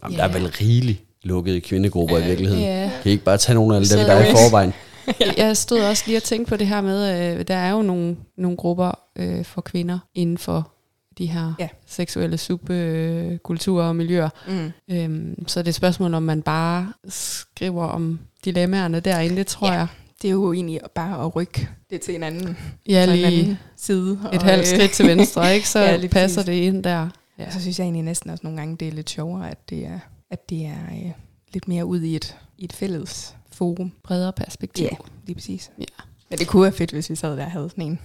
Jamen, 0.05 0.19
Der 0.19 0.25
er 0.25 0.29
vel 0.33 0.47
rigeligt 0.61 1.03
lukkede 1.23 1.61
kvindegrupper 1.61 2.19
i 2.19 2.25
virkeligheden. 2.25 2.63
Ja. 2.65 2.91
Kan 3.03 3.11
I 3.11 3.13
ikke 3.13 3.25
bare 3.25 3.37
tage 3.37 3.55
nogle 3.55 3.77
af 3.77 3.83
dem, 3.83 3.99
der 3.99 4.13
er 4.13 4.27
i 4.29 4.31
forvejen? 4.31 4.73
Jeg 5.37 5.57
stod 5.57 5.81
også 5.81 6.03
lige 6.07 6.17
og 6.17 6.23
tænkte 6.23 6.51
på 6.51 6.57
det 6.57 6.67
her 6.67 6.81
med, 6.81 7.35
øh, 7.39 7.45
der 7.49 7.55
er 7.55 7.71
jo 7.71 7.83
nogle, 7.83 8.17
nogle 8.39 8.57
grupper 8.57 8.99
øh, 9.17 9.45
for 9.45 9.61
kvinder 9.61 9.99
inden 10.15 10.39
for 10.39 10.74
de 11.19 11.27
her 11.27 11.53
Ja. 11.59 11.69
seksuelle 11.87 12.39
subkulturer 12.39 13.85
og 13.89 13.97
miljøer. 13.97 14.29
Mm. 14.49 14.73
Øhm, 14.95 15.49
så 15.49 15.61
det 15.61 15.67
er 15.67 15.71
et 15.71 15.75
spørgsmål, 15.75 16.15
om 16.15 16.23
man 16.23 16.43
bare 16.43 16.93
skriver 17.09 17.85
om 17.85 18.21
dilemmaerne 18.45 19.01
derinde, 19.01 19.37
det 19.37 19.47
tror 19.47 19.67
Ja. 19.73 19.73
jeg. 19.79 19.87
Det 20.23 20.29
er 20.29 20.33
jo 20.33 20.53
egentlig 20.53 20.81
bare 20.95 21.25
at 21.25 21.37
rykke 21.37 21.69
det 21.91 22.01
til 22.01 22.15
en 22.15 22.23
anden, 22.23 22.57
Ja, 22.89 23.03
til 23.05 23.11
en 23.11 23.17
lige 23.17 23.27
anden 23.27 23.59
side. 23.77 24.13
et 24.13 24.39
og, 24.39 24.45
halvt 24.45 24.61
øh, 24.61 24.67
skridt 24.79 24.91
til 24.91 25.07
venstre, 25.07 25.55
ikke? 25.55 25.69
Så 25.69 25.79
Ja, 25.81 25.97
lige 25.97 26.09
passer 26.11 26.41
præcis. 26.43 26.47
det 26.61 26.67
ind 26.67 26.85
der. 26.85 27.09
Ja. 27.39 27.47
Og 27.47 27.53
så 27.53 27.61
synes 27.61 27.79
jeg 27.79 27.85
egentlig 27.85 28.03
næsten 28.03 28.31
også 28.31 28.41
nogle 28.45 28.59
gange, 28.59 28.77
det 28.77 28.89
er 28.89 28.93
lidt 28.93 29.11
sjovere, 29.11 29.51
at 29.51 29.71
det 29.71 29.87
er, 29.87 29.99
at 30.31 30.51
det 30.51 30.67
er 30.67 30.77
øh, 30.93 31.11
lidt 31.53 31.69
mere 31.69 31.85
ud 31.85 32.01
i 32.03 32.17
et, 32.17 32.37
i 32.59 32.65
et 32.65 32.73
fælles 32.73 33.37
forum. 33.53 33.93
Bredere 34.05 34.33
perspektiv. 34.33 34.85
Ja, 34.85 34.97
lige 35.27 35.35
præcis. 35.35 35.71
Ja. 35.79 35.85
Men 36.31 36.39
det 36.39 36.47
kunne 36.47 36.63
være 36.63 36.73
fedt, 36.73 36.91
hvis 36.91 37.11
vi 37.11 37.15
sad 37.15 37.37
der 37.37 37.45
og 37.45 37.51
havde 37.51 37.71
sådan 37.71 37.85
en. 37.85 37.99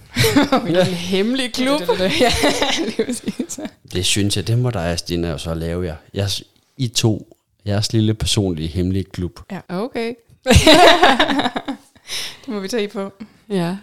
En 0.76 0.94
hemmelig 0.94 1.52
klub. 1.52 1.80
ja, 2.20 2.32
lige 2.84 3.04
præcis. 3.04 3.60
Det 3.92 4.04
synes 4.04 4.36
jeg, 4.36 4.46
det 4.46 4.58
må 4.58 4.70
dig, 4.70 4.98
Stina, 4.98 5.30
jo 5.30 5.38
så 5.38 5.54
lave 5.54 5.84
jer. 5.84 5.96
Jeg, 6.14 6.28
I 6.76 6.88
to, 6.88 7.36
jeres 7.66 7.92
lille 7.92 8.14
personlige 8.14 8.68
hemmelige 8.68 9.04
klub. 9.04 9.40
Okay. 9.68 10.14
det 12.44 12.48
må 12.48 12.60
vi 12.60 12.68
tage 12.68 12.88
på. 12.88 13.12
Ja. 13.50 13.76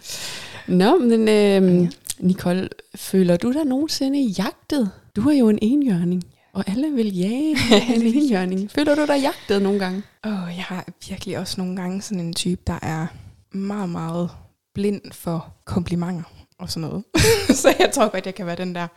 Nå, 0.66 0.98
men 0.98 1.28
øhm, 1.28 1.92
Nicole, 2.18 2.68
føler 2.94 3.36
du 3.36 3.52
dig 3.52 3.64
nogensinde 3.64 4.22
jagtet? 4.22 4.90
Du 5.16 5.28
er 5.28 5.38
jo 5.38 5.48
en 5.48 5.58
enhjørning, 5.62 6.24
og 6.52 6.64
alle 6.66 6.90
vil 6.92 7.16
jage 7.16 7.56
en 7.94 8.02
enhjørning. 8.02 8.70
Føler 8.70 8.94
du 8.94 9.06
dig 9.06 9.20
jagtet 9.22 9.62
nogle 9.62 9.78
gange? 9.78 10.02
Åh, 10.26 10.32
oh, 10.32 10.56
jeg 10.56 10.64
har 10.64 10.84
virkelig 11.08 11.38
også 11.38 11.54
nogle 11.58 11.76
gange 11.76 12.02
sådan 12.02 12.20
en 12.20 12.34
type, 12.34 12.60
der 12.66 12.78
er 12.82 13.06
meget, 13.50 13.88
meget 13.88 14.30
blind 14.74 15.12
for 15.12 15.54
komplimenter 15.64 16.24
og 16.58 16.70
sådan 16.70 16.88
noget. 16.88 17.04
så 17.62 17.74
jeg 17.78 17.90
tror 17.94 18.08
godt, 18.08 18.26
jeg 18.26 18.34
kan 18.34 18.46
være 18.46 18.56
den 18.56 18.74
der, 18.74 18.88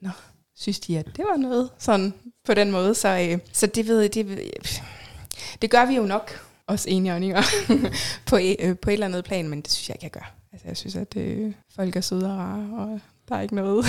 nå, 0.00 0.10
synes 0.56 0.80
de, 0.80 0.98
at 0.98 1.06
det 1.06 1.24
var 1.30 1.36
noget 1.36 1.70
sådan 1.78 2.14
på 2.44 2.54
den 2.54 2.70
måde. 2.70 2.94
Så, 2.94 3.08
øh, 3.08 3.38
så 3.52 3.66
det 3.66 3.86
ved 3.86 4.08
det, 4.08 4.40
det 5.62 5.70
gør 5.70 5.86
vi 5.86 5.94
jo 5.96 6.02
nok, 6.02 6.46
os 6.66 6.86
enhjørninger, 6.86 7.42
på, 8.28 8.36
øh, 8.36 8.78
på 8.78 8.90
et 8.90 8.92
eller 8.92 9.06
andet 9.06 9.24
plan, 9.24 9.48
men 9.48 9.60
det 9.60 9.70
synes 9.70 9.88
jeg 9.88 9.96
ikke, 9.96 10.04
jeg 10.04 10.10
gør. 10.10 10.34
Altså, 10.52 10.68
jeg 10.68 10.76
synes, 10.76 10.96
at 10.96 11.16
øh, 11.16 11.52
folk 11.74 11.96
er 11.96 12.00
søde 12.00 12.32
og 12.32 12.38
rare, 12.38 12.78
og 12.78 13.00
der 13.30 13.36
er 13.36 13.40
ikke 13.42 13.54
noget 13.54 13.86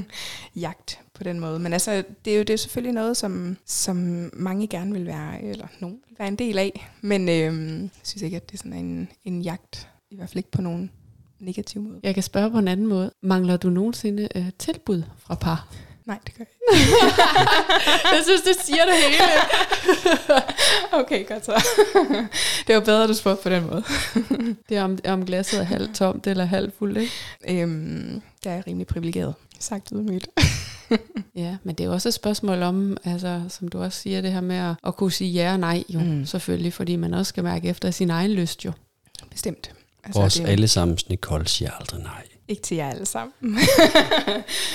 jagt 0.56 1.00
på 1.14 1.24
den 1.24 1.40
måde. 1.40 1.58
Men 1.58 1.72
altså, 1.72 2.04
det 2.24 2.32
er 2.32 2.36
jo 2.36 2.42
det 2.42 2.52
er 2.52 2.56
selvfølgelig 2.56 2.94
noget, 2.94 3.16
som, 3.16 3.56
som 3.66 4.30
mange 4.32 4.66
gerne 4.66 4.92
vil 4.92 5.06
være, 5.06 5.42
eller 5.42 5.66
nogen 5.80 5.98
vil 6.08 6.18
være 6.18 6.28
en 6.28 6.36
del 6.36 6.58
af. 6.58 6.90
Men 7.00 7.28
øh, 7.28 7.80
jeg 7.80 7.90
synes 8.02 8.22
ikke, 8.22 8.36
at 8.36 8.50
det 8.50 8.54
er 8.54 8.58
sådan 8.58 8.72
en, 8.72 9.08
en 9.24 9.42
jagt. 9.42 9.88
I 10.10 10.16
hvert 10.16 10.28
fald 10.28 10.36
ikke 10.36 10.50
på 10.50 10.62
nogen 10.62 10.90
negativ 11.40 11.82
måde. 11.82 12.00
Jeg 12.02 12.14
kan 12.14 12.22
spørge 12.22 12.50
på 12.50 12.58
en 12.58 12.68
anden 12.68 12.86
måde. 12.86 13.10
Mangler 13.22 13.56
du 13.56 13.70
nogensinde 13.70 14.28
øh, 14.34 14.50
tilbud 14.58 15.02
fra 15.18 15.34
par? 15.34 15.68
Nej, 16.06 16.18
det 16.26 16.34
gør 16.34 16.44
jeg 16.44 16.54
jeg 18.14 18.22
synes, 18.24 18.42
det 18.42 18.56
siger 18.64 18.84
det 18.84 18.94
hele. 18.94 19.12
ikke. 19.12 19.24
Okay, 21.00 21.28
godt 21.28 21.44
så. 21.44 21.64
det 22.66 22.74
var 22.74 22.80
bedre, 22.80 23.02
at 23.02 23.08
du 23.08 23.14
spurgte 23.14 23.42
på 23.42 23.48
den 23.48 23.66
måde. 23.66 23.84
Det 24.68 24.76
er 24.76 24.84
om, 24.84 24.98
om 25.08 25.26
glasset 25.26 25.60
er 25.60 25.64
halvt 25.64 25.94
tomt 25.94 26.26
eller 26.26 26.44
halvt 26.44 26.78
fuldt, 26.78 26.98
ikke? 26.98 27.62
Øhm, 27.62 28.22
der 28.44 28.50
er 28.50 28.54
jeg 28.54 28.66
rimelig 28.66 28.86
privilegeret. 28.86 29.34
Sagt 29.58 29.88
ydmygt. 29.94 30.28
Ja, 31.36 31.56
men 31.64 31.74
det 31.74 31.84
er 31.84 31.88
jo 31.88 31.92
også 31.94 32.08
et 32.08 32.14
spørgsmål 32.14 32.62
om, 32.62 32.96
altså, 33.04 33.42
som 33.48 33.68
du 33.68 33.82
også 33.82 34.00
siger, 34.00 34.20
det 34.20 34.32
her 34.32 34.40
med 34.40 34.56
at, 34.56 34.74
at 34.86 34.96
kunne 34.96 35.12
sige 35.12 35.30
ja 35.30 35.52
og 35.52 35.60
nej, 35.60 35.84
jo, 35.88 36.00
Mm. 36.00 36.26
selvfølgelig, 36.26 36.72
fordi 36.72 36.96
man 36.96 37.14
også 37.14 37.28
skal 37.28 37.44
mærke 37.44 37.68
efter 37.68 37.90
sin 37.90 38.10
egen 38.10 38.30
lyst, 38.32 38.64
jo. 38.64 38.72
Bestemt. 39.30 39.74
Vores 40.14 40.34
det 40.34 40.46
alle 40.46 40.68
sammen 40.68 40.98
Nicole 41.08 41.48
siger 41.48 41.70
aldrig 41.70 42.02
nej. 42.02 42.22
ikke 42.48 42.62
til 42.62 42.76
jer 42.76 42.90
alle 42.90 43.06
sammen. 43.06 43.34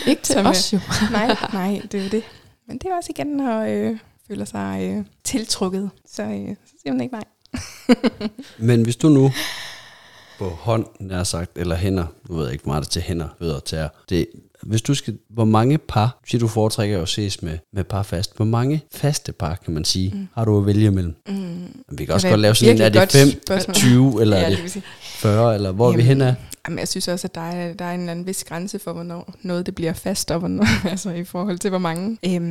Ikke 0.07 0.21
til 0.21 0.33
Som, 0.33 0.45
os, 0.45 0.73
jo. 0.73 0.79
nej, 1.11 1.35
nej, 1.53 1.81
det 1.91 1.99
er 1.99 2.03
jo 2.03 2.09
det. 2.09 2.23
Men 2.67 2.77
det 2.77 2.85
er 2.91 2.95
også 2.97 3.09
igen, 3.17 3.27
når 3.27 3.61
øh, 3.61 3.97
føler 4.27 4.45
sig 4.45 4.79
øh, 4.97 5.05
tiltrukket, 5.23 5.89
så, 6.11 6.23
øh, 6.23 6.55
så 6.65 6.73
siger 6.81 6.93
man 6.93 7.01
ikke 7.01 7.15
nej. 7.15 7.23
Men 8.57 8.83
hvis 8.83 8.95
du 8.95 9.09
nu 9.09 9.31
på 10.39 10.49
hånd, 10.49 10.85
nær 10.99 11.23
sagt, 11.23 11.51
eller 11.57 11.75
hænder, 11.75 12.05
nu 12.29 12.35
ved 12.35 12.43
jeg 12.43 12.53
ikke 12.53 12.63
hvor 12.63 12.71
meget 12.73 12.83
det 12.83 12.87
er 12.87 12.91
til 12.91 13.01
hænder, 13.01 13.27
ved 13.39 13.61
til 13.65 13.87
det, 14.09 14.27
hvis 14.63 14.81
du 14.81 14.93
skal, 14.93 15.17
hvor 15.29 15.45
mange 15.45 15.77
par, 15.77 16.19
siger 16.27 16.39
du 16.39 16.47
foretrækker 16.47 17.01
at 17.01 17.09
ses 17.09 17.41
med, 17.41 17.57
med 17.73 17.83
par 17.83 18.03
fast, 18.03 18.35
hvor 18.35 18.45
mange 18.45 18.83
faste 18.91 19.31
par, 19.31 19.55
kan 19.55 19.73
man 19.73 19.85
sige, 19.85 20.11
mm. 20.15 20.27
har 20.33 20.45
du 20.45 20.57
at 20.57 20.65
vælge 20.65 20.85
imellem? 20.85 21.15
Mm. 21.27 21.83
Vi 21.91 22.05
kan 22.05 22.13
også 22.13 22.27
er 22.27 22.31
godt 22.31 22.41
lave 22.41 22.55
sådan 22.55 22.75
en, 22.75 22.81
er 22.81 22.89
det 22.89 22.99
godt 23.01 23.11
5, 23.11 23.27
spørgsmål. 23.45 23.73
20, 23.73 24.15
eller 24.21 24.37
ja, 24.37 24.43
er 24.43 24.49
det 24.49 24.57
det 24.57 24.63
vil 24.63 24.71
sige. 24.71 24.83
40, 25.01 25.55
eller 25.55 25.71
hvor 25.71 25.87
er 25.87 25.91
vi 25.91 26.01
Jamen, 26.01 26.07
hen 26.07 26.21
af? 26.21 26.35
Jamen, 26.67 26.79
jeg 26.79 26.87
synes 26.87 27.07
også, 27.07 27.27
at 27.27 27.35
der 27.35 27.41
er, 27.41 27.73
der 27.73 27.85
er 27.85 27.93
en 27.93 27.99
eller 27.99 28.11
anden 28.11 28.27
vis 28.27 28.43
grænse 28.43 28.79
for, 28.79 28.93
hvornår 28.93 29.33
noget 29.41 29.65
det 29.65 29.75
bliver 29.75 29.93
fast, 29.93 30.31
og 30.31 30.39
hvornår, 30.39 30.65
altså 30.89 31.09
i 31.09 31.23
forhold 31.23 31.59
til, 31.59 31.69
hvor 31.69 31.79
mange. 31.79 32.17
Øhm, 32.25 32.41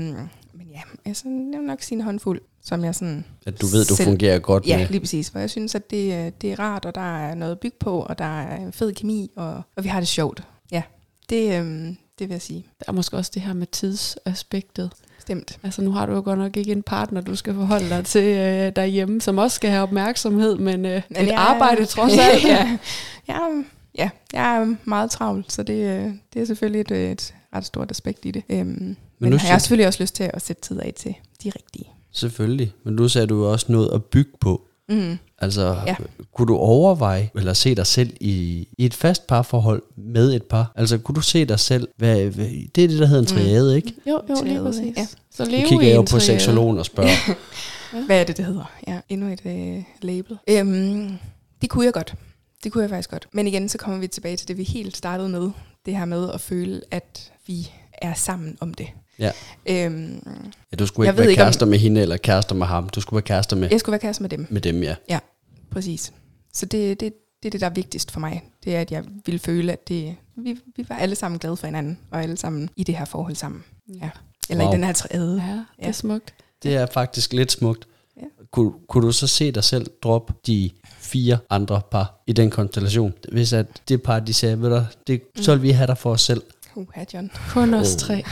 men 0.55 0.67
ja, 0.73 0.81
altså, 1.05 1.25
jeg 1.53 1.61
vil 1.61 1.67
nok 1.67 1.83
sige 1.83 1.97
en 1.97 2.05
håndfuld, 2.05 2.41
som 2.63 2.85
jeg 2.85 2.95
sådan... 2.95 3.25
At 3.47 3.61
du 3.61 3.67
ved, 3.67 3.85
du 3.85 3.95
selv- 3.97 4.07
fungerer 4.09 4.39
godt 4.39 4.67
Ja, 4.67 4.79
med. 4.79 4.89
lige 4.89 5.01
præcis. 5.01 5.31
For 5.31 5.39
jeg 5.39 5.51
synes, 5.51 5.75
at 5.75 5.91
det, 5.91 6.15
er- 6.15 6.31
det 6.31 6.53
er 6.53 6.59
rart, 6.59 6.85
og 6.85 6.95
der 6.95 7.19
er 7.19 7.35
noget 7.35 7.59
bygge 7.61 7.77
på, 7.81 8.01
og 8.01 8.19
der 8.19 8.41
er 8.43 8.57
en 8.57 8.73
fed 8.73 8.93
kemi, 8.95 9.31
og, 9.37 9.63
og 9.77 9.85
vi 9.85 9.89
har 9.89 10.01
det 10.01 10.09
sjovt. 10.09 10.43
Ja, 10.73 10.83
det, 11.31 11.59
øhm, 11.59 11.97
det 12.19 12.29
vil 12.29 12.35
jeg 12.35 12.43
sige. 12.43 12.67
Der 12.79 12.85
er 12.89 12.93
måske 12.93 13.17
også 13.17 13.31
det 13.35 13.43
her 13.43 13.53
med 13.53 13.67
tidsaspektet. 13.67 14.91
Bestemt. 15.17 15.59
Altså 15.63 15.83
nu 15.83 15.91
har 15.93 16.07
du 16.07 16.13
jo 16.15 16.21
godt 16.25 16.39
nok 16.39 16.57
ikke 16.57 16.73
en 16.73 16.83
partner, 16.83 17.21
du 17.21 17.37
skal 17.37 17.55
forholde 17.55 17.89
dig 17.89 18.05
til 18.05 18.23
øh, 18.25 18.73
derhjemme, 18.77 19.21
som 19.21 19.39
også 19.39 19.55
skal 19.55 19.71
have 19.71 19.83
opmærksomhed, 19.83 20.57
men, 20.57 20.87
øh, 20.87 21.03
Men 21.09 21.23
et 21.23 21.27
jeg- 21.27 21.35
arbejde 21.37 21.85
trods 21.85 22.13
alt. 22.33 22.45
ja. 22.45 22.79
Ja, 23.29 23.39
ja, 23.99 24.11
jeg 24.33 24.57
er 24.57 24.75
meget 24.85 25.11
travl, 25.11 25.45
så 25.49 25.63
det, 25.63 25.75
øh, 26.07 26.13
det 26.35 26.43
er 26.43 26.47
selvfølgelig 26.47 26.81
et, 26.81 26.91
øh, 26.91 27.11
et 27.11 27.35
ret 27.55 27.65
stort 27.65 27.91
aspekt 27.91 28.25
i 28.25 28.31
det. 28.31 28.43
Øhm, 28.49 28.59
men 28.67 28.69
nu 28.89 28.97
men 29.19 29.33
har 29.33 29.39
siger- 29.39 29.53
jeg 29.53 29.61
selvfølgelig 29.61 29.87
også 29.87 30.03
lyst 30.03 30.15
til 30.15 30.31
at 30.35 30.43
sætte 30.43 30.63
tid 30.63 30.81
af 30.81 30.93
til 30.97 31.15
de 31.45 31.51
rigtige. 31.51 31.89
Selvfølgelig. 32.19 32.73
Men 32.85 32.95
nu 32.95 33.09
sagde 33.09 33.27
du 33.27 33.37
jo 33.45 33.53
også 33.53 33.67
noget 33.69 33.91
at 33.95 34.05
bygge 34.05 34.31
på. 34.41 34.63
Mm. 34.89 35.19
Altså, 35.39 35.77
ja. 35.87 35.97
Kunne 36.35 36.47
du 36.49 36.57
overveje, 36.57 37.31
eller 37.35 37.53
se 37.53 37.75
dig 37.75 37.87
selv 37.87 38.13
i, 38.21 38.69
i 38.79 38.87
et 38.87 38.95
fast 38.95 39.27
parforhold 39.27 39.83
med 39.97 40.35
et 40.35 40.43
par? 40.43 40.73
Altså, 40.77 40.99
kunne 40.99 41.15
du 41.17 41.21
se 41.21 41.45
dig 41.45 41.61
selv, 41.61 41.89
hvad, 41.97 42.25
hvad, 42.25 42.47
det 42.75 42.85
er 42.85 42.89
det, 42.89 42.99
der 42.99 43.07
hedder 43.07 43.23
en 43.23 43.29
Mm. 43.37 43.39
triade, 43.39 43.77
ikke? 43.77 43.95
Jo, 44.07 44.21
jo, 44.31 44.37
lige 44.45 44.61
præcis. 44.63 44.97
ja. 44.97 45.07
Så 45.31 45.45
Nu 45.45 45.51
leve 45.51 45.69
kigger 45.69 45.85
i 45.85 45.89
jeg 45.89 45.97
jo 45.97 46.03
på 46.11 46.19
seksologen 46.21 46.79
og 46.79 46.87
spørger. 46.87 47.35
Hvad 48.07 48.21
er 48.21 48.25
det, 48.25 48.37
det 48.37 48.45
hedder? 48.45 48.73
Ja, 48.89 49.01
endnu 49.09 49.29
et 49.33 49.41
øh, 49.47 49.83
label. 50.03 50.39
Øhm, 50.51 51.11
det 51.63 51.71
kunne 51.71 51.85
jeg 51.85 51.93
godt. 51.93 52.15
Det 52.65 52.73
kunne 52.73 52.83
jeg 52.83 52.91
faktisk 52.91 53.11
godt. 53.11 53.27
Men 53.33 53.47
igen, 53.47 53.69
så 53.69 53.79
kommer 53.79 54.01
vi 54.01 54.07
tilbage 54.07 54.37
til 54.37 54.49
det, 54.49 54.59
vi 54.59 54.63
helt 54.63 54.97
startede 54.97 55.29
med. 55.29 55.51
Det 55.87 55.97
her 55.97 56.05
med 56.05 56.31
at 56.35 56.41
føle, 56.41 56.81
at 56.91 57.33
vi 57.47 57.71
er 57.93 58.15
sammen 58.15 58.57
om 58.61 58.75
det. 58.75 58.87
Ja. 59.19 59.33
Øhm, 59.67 60.23
Ja, 60.73 60.77
du 60.77 60.87
skulle 60.87 61.07
Jeg 61.07 61.13
ikke 61.13 61.19
ved 61.19 61.25
være 61.25 61.31
ikke, 61.31 61.43
om- 61.43 61.47
kærester 61.47 61.67
med 61.67 61.79
hende, 61.79 62.01
eller 62.01 62.17
kærester 62.17 62.55
med 62.55 62.67
ham. 62.67 62.89
Du 62.89 63.01
skulle 63.01 63.17
være 63.17 63.23
kærester 63.23 63.57
med, 63.57 63.69
jeg 63.71 63.81
skulle 63.81 63.93
være 63.93 64.01
kæreste 64.01 64.23
med 64.23 64.31
dem. 64.31 64.47
med 64.51 64.61
dem, 64.61 64.83
ja. 64.83 65.19
Præcis. 65.71 66.13
Så 66.53 66.67
det, 66.67 67.01
det, 67.01 67.13
det 67.43 67.49
er 67.49 67.51
det, 67.51 67.61
der 67.61 67.67
er 67.67 67.71
vigtigst 67.71 68.11
for 68.11 68.21
mig. 68.21 68.43
Det 68.65 68.77
er, 68.77 68.81
at 68.81 68.93
jeg 68.93 69.05
vil 69.27 69.39
føle, 69.39 69.73
at 69.73 69.89
det, 69.89 70.17
vi, 70.37 70.57
vi 70.77 70.87
var 70.89 70.97
alle 70.97 71.15
sammen 71.15 71.39
glade 71.39 71.57
for 71.57 71.67
hinanden, 71.67 71.99
og 72.11 72.23
alle 72.23 72.37
sammen 72.37 72.71
i 72.77 72.85
det 72.85 72.97
her 72.97 73.05
forhold 73.05 73.35
sammen. 73.35 73.65
Ja. 74.03 74.11
Eller 74.51 74.65
Wow. 74.65 74.73
i 74.73 74.77
den 74.77 74.85
her 74.85 74.93
træde. 74.93 75.43
Ja, 75.47 75.53
det 75.53 75.65
er 75.79 75.87
Ja. 75.87 75.93
smukt. 75.93 76.35
Det 76.63 76.75
er 76.77 76.87
faktisk 76.87 77.33
lidt 77.33 77.53
smukt. 77.53 77.87
Ja. 78.17 78.23
Kunne, 78.53 78.73
kunne 78.89 79.07
du 79.07 79.13
så 79.13 79.27
se 79.27 79.53
dig 79.53 79.65
selv 79.65 79.91
droppe 80.03 80.33
de 80.47 80.71
fire 80.99 81.39
andre 81.51 81.81
par 81.91 82.23
i 82.27 82.33
den 82.33 82.51
konstellation? 82.51 83.13
Hvis 83.33 83.53
at 83.53 83.67
det 83.89 84.03
par, 84.03 84.21
de 84.21 84.35
sagde, 84.35 84.61
ved 84.63 84.71
du, 84.71 84.83
det, 85.07 85.23
så 85.37 85.55
vil 85.55 85.63
vi 85.63 85.71
have 85.71 85.87
dig 85.87 85.99
for 85.99 86.11
os 86.13 86.21
selv. 86.23 86.43
Uha, 86.75 87.05
John. 87.15 87.31
Kun 87.51 87.75
os 87.75 87.97
tre. 87.97 88.25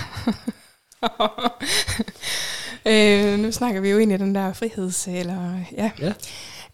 øh, 2.91 3.39
nu 3.39 3.53
snakker 3.53 3.81
vi 3.81 3.91
jo 3.91 3.99
ind 3.99 4.13
i 4.13 4.17
den 4.17 4.35
der 4.35 4.53
friheds... 4.53 5.09
Eller, 5.09 5.61
ja. 5.73 5.91
Ja. 6.01 6.13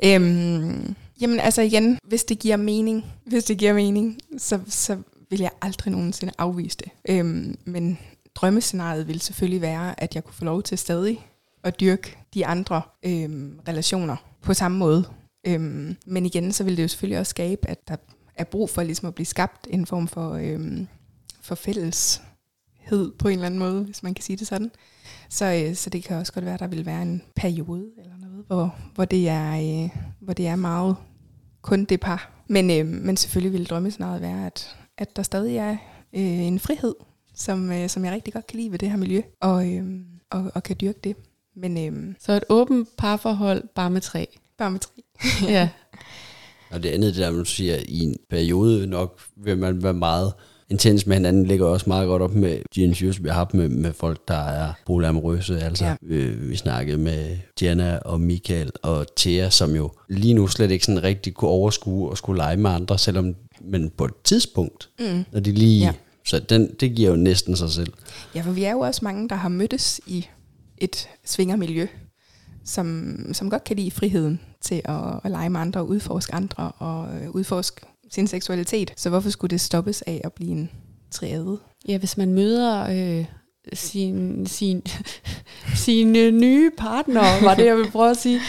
Øhm, 0.04 0.94
jamen 1.20 1.40
altså 1.40 1.62
igen, 1.62 1.98
hvis 2.04 2.24
det 2.24 2.38
giver 2.38 2.56
mening, 2.56 3.04
hvis 3.26 3.44
det 3.44 3.58
giver 3.58 3.72
mening, 3.72 4.18
så, 4.38 4.60
så 4.68 4.98
vil 5.30 5.40
jeg 5.40 5.50
aldrig 5.62 5.92
nogensinde 5.92 6.32
afvise 6.38 6.76
det. 6.76 6.90
Øhm, 7.08 7.58
men 7.64 7.98
drømmescenariet 8.34 9.08
vil 9.08 9.20
selvfølgelig 9.20 9.60
være, 9.60 10.00
at 10.00 10.14
jeg 10.14 10.24
kunne 10.24 10.34
få 10.34 10.44
lov 10.44 10.62
til 10.62 10.78
stadig 10.78 11.26
at 11.64 11.80
dyrke 11.80 12.18
de 12.34 12.46
andre 12.46 12.82
øhm, 13.02 13.60
relationer 13.68 14.16
på 14.42 14.54
samme 14.54 14.78
måde. 14.78 15.04
Øhm, 15.46 15.96
men 16.06 16.26
igen, 16.26 16.52
så 16.52 16.64
vil 16.64 16.76
det 16.76 16.82
jo 16.82 16.88
selvfølgelig 16.88 17.18
også 17.18 17.30
skabe, 17.30 17.68
at 17.68 17.88
der 17.88 17.96
er 18.36 18.44
brug 18.44 18.70
for 18.70 18.82
ligesom 18.82 19.08
at 19.08 19.14
blive 19.14 19.26
skabt 19.26 19.66
en 19.70 19.86
form 19.86 20.08
for, 20.08 20.32
øhm, 20.32 20.88
for 21.42 21.54
fælleshed 22.88 23.12
på 23.18 23.28
en 23.28 23.34
eller 23.34 23.46
anden 23.46 23.60
måde, 23.60 23.84
hvis 23.84 24.02
man 24.02 24.14
kan 24.14 24.22
sige 24.22 24.36
det 24.36 24.46
sådan. 24.46 24.70
Så, 25.28 25.64
øh, 25.68 25.74
så 25.74 25.90
det 25.90 26.04
kan 26.04 26.16
også 26.16 26.32
godt 26.32 26.44
være, 26.44 26.54
at 26.54 26.60
der 26.60 26.66
vil 26.66 26.86
være 26.86 27.02
en 27.02 27.22
periode 27.36 27.84
eller 27.98 28.12
noget, 28.20 28.44
hvor, 28.46 28.74
hvor, 28.94 29.04
det, 29.04 29.28
er, 29.28 29.82
øh, 29.84 29.90
hvor 30.20 30.32
det 30.32 30.46
er 30.46 30.56
meget 30.56 30.96
kun 31.62 31.84
det 31.84 32.00
par. 32.00 32.30
Men, 32.48 32.70
øh, 32.70 32.86
men 32.86 33.16
selvfølgelig 33.16 33.52
vil 33.52 33.66
drømmescenariet 33.68 34.22
være, 34.22 34.46
at, 34.46 34.76
at 34.98 35.16
der 35.16 35.22
stadig 35.22 35.56
er 35.56 35.76
øh, 36.12 36.22
en 36.22 36.58
frihed, 36.58 36.94
som, 37.34 37.72
øh, 37.72 37.88
som 37.88 38.04
jeg 38.04 38.12
rigtig 38.12 38.32
godt 38.32 38.46
kan 38.46 38.58
lide 38.58 38.72
ved 38.72 38.78
det 38.78 38.90
her 38.90 38.96
miljø, 38.96 39.22
og, 39.40 39.72
øh, 39.74 39.84
og, 40.30 40.50
og 40.54 40.62
kan 40.62 40.76
dyrke 40.80 40.98
det. 41.04 41.16
Men 41.56 41.78
øh, 42.08 42.14
Så 42.20 42.32
et 42.32 42.44
åbent 42.48 42.88
parforhold, 42.98 43.68
bare 43.74 43.90
med 43.90 44.00
tre. 44.00 44.26
bare 44.58 44.70
med 44.70 44.80
tre. 44.80 45.02
ja. 45.56 45.68
Og 46.70 46.82
det 46.82 46.88
andet, 46.88 47.14
det 47.14 47.22
der, 47.22 47.30
man 47.30 47.44
siger, 47.44 47.76
i 47.88 47.98
en 48.00 48.16
periode 48.30 48.86
nok 48.86 49.20
vil 49.36 49.58
man 49.58 49.82
være 49.82 49.94
meget 49.94 50.32
intens 50.72 51.06
med 51.06 51.16
hinanden, 51.16 51.46
ligger 51.46 51.66
også 51.66 51.84
meget 51.88 52.06
godt 52.06 52.22
op 52.22 52.34
med 52.34 52.58
de 52.74 52.82
interviews, 52.82 53.22
vi 53.22 53.28
har 53.28 53.34
haft 53.34 53.54
med, 53.54 53.68
med 53.68 53.92
folk, 53.92 54.28
der 54.28 54.34
er 54.38 54.72
polyamorøse. 54.86 55.60
Altså, 55.60 55.84
ja. 55.84 55.94
Øh, 56.06 56.50
vi 56.50 56.56
snakkede 56.56 56.98
med 56.98 57.36
Diana 57.60 57.98
og 57.98 58.20
Michael 58.20 58.70
og 58.82 59.06
Thea, 59.16 59.50
som 59.50 59.74
jo 59.74 59.90
lige 60.08 60.34
nu 60.34 60.46
slet 60.46 60.70
ikke 60.70 60.84
sådan 60.84 61.02
rigtig 61.02 61.34
kunne 61.34 61.50
overskue 61.50 62.10
og 62.10 62.16
skulle 62.16 62.36
lege 62.36 62.56
med 62.56 62.70
andre, 62.70 62.98
selvom, 62.98 63.34
men 63.60 63.90
på 63.90 64.04
et 64.04 64.12
tidspunkt, 64.24 64.88
Mm. 65.00 65.24
når 65.32 65.40
de 65.40 65.52
lige... 65.52 65.80
Ja. 65.80 65.86
Ja. 65.86 65.92
Så 66.26 66.38
den, 66.38 66.74
det 66.80 66.94
giver 66.94 67.10
jo 67.10 67.16
næsten 67.16 67.56
sig 67.56 67.70
selv. 67.70 67.92
Ja, 68.34 68.40
for 68.40 68.52
vi 68.52 68.64
er 68.64 68.72
jo 68.72 68.78
også 68.80 69.00
mange, 69.04 69.28
der 69.28 69.34
har 69.36 69.48
mødtes 69.48 70.00
i 70.06 70.26
et 70.78 71.08
svingermiljø, 71.24 71.86
som, 72.64 73.16
som 73.32 73.50
godt 73.50 73.64
kan 73.64 73.76
lide 73.76 73.90
friheden 73.90 74.40
til 74.60 74.82
at, 74.84 75.20
at 75.24 75.30
lege 75.30 75.50
med 75.50 75.60
andre 75.60 75.80
og 75.80 75.88
udforske 75.88 76.34
andre 76.34 76.72
og 76.78 77.08
øh, 77.14 77.30
udforske 77.30 77.80
sin 78.12 78.26
seksualitet. 78.26 78.92
Så 78.96 79.08
hvorfor 79.10 79.30
skulle 79.30 79.50
det 79.50 79.60
stoppes 79.60 80.02
af 80.02 80.20
at 80.24 80.32
blive 80.32 80.50
en 80.50 80.70
triade? 81.10 81.58
ja, 81.88 81.98
hvis 81.98 82.16
man 82.16 82.32
møder 82.34 82.86
øh, 82.90 83.24
sin, 83.72 84.46
sin, 84.46 84.82
sine 85.84 86.30
nye 86.30 86.70
partner, 86.78 87.44
var 87.44 87.54
det, 87.54 87.66
jeg 87.66 87.76
vil 87.76 87.90
prøve 87.90 88.10
at 88.10 88.16
sige. 88.16 88.40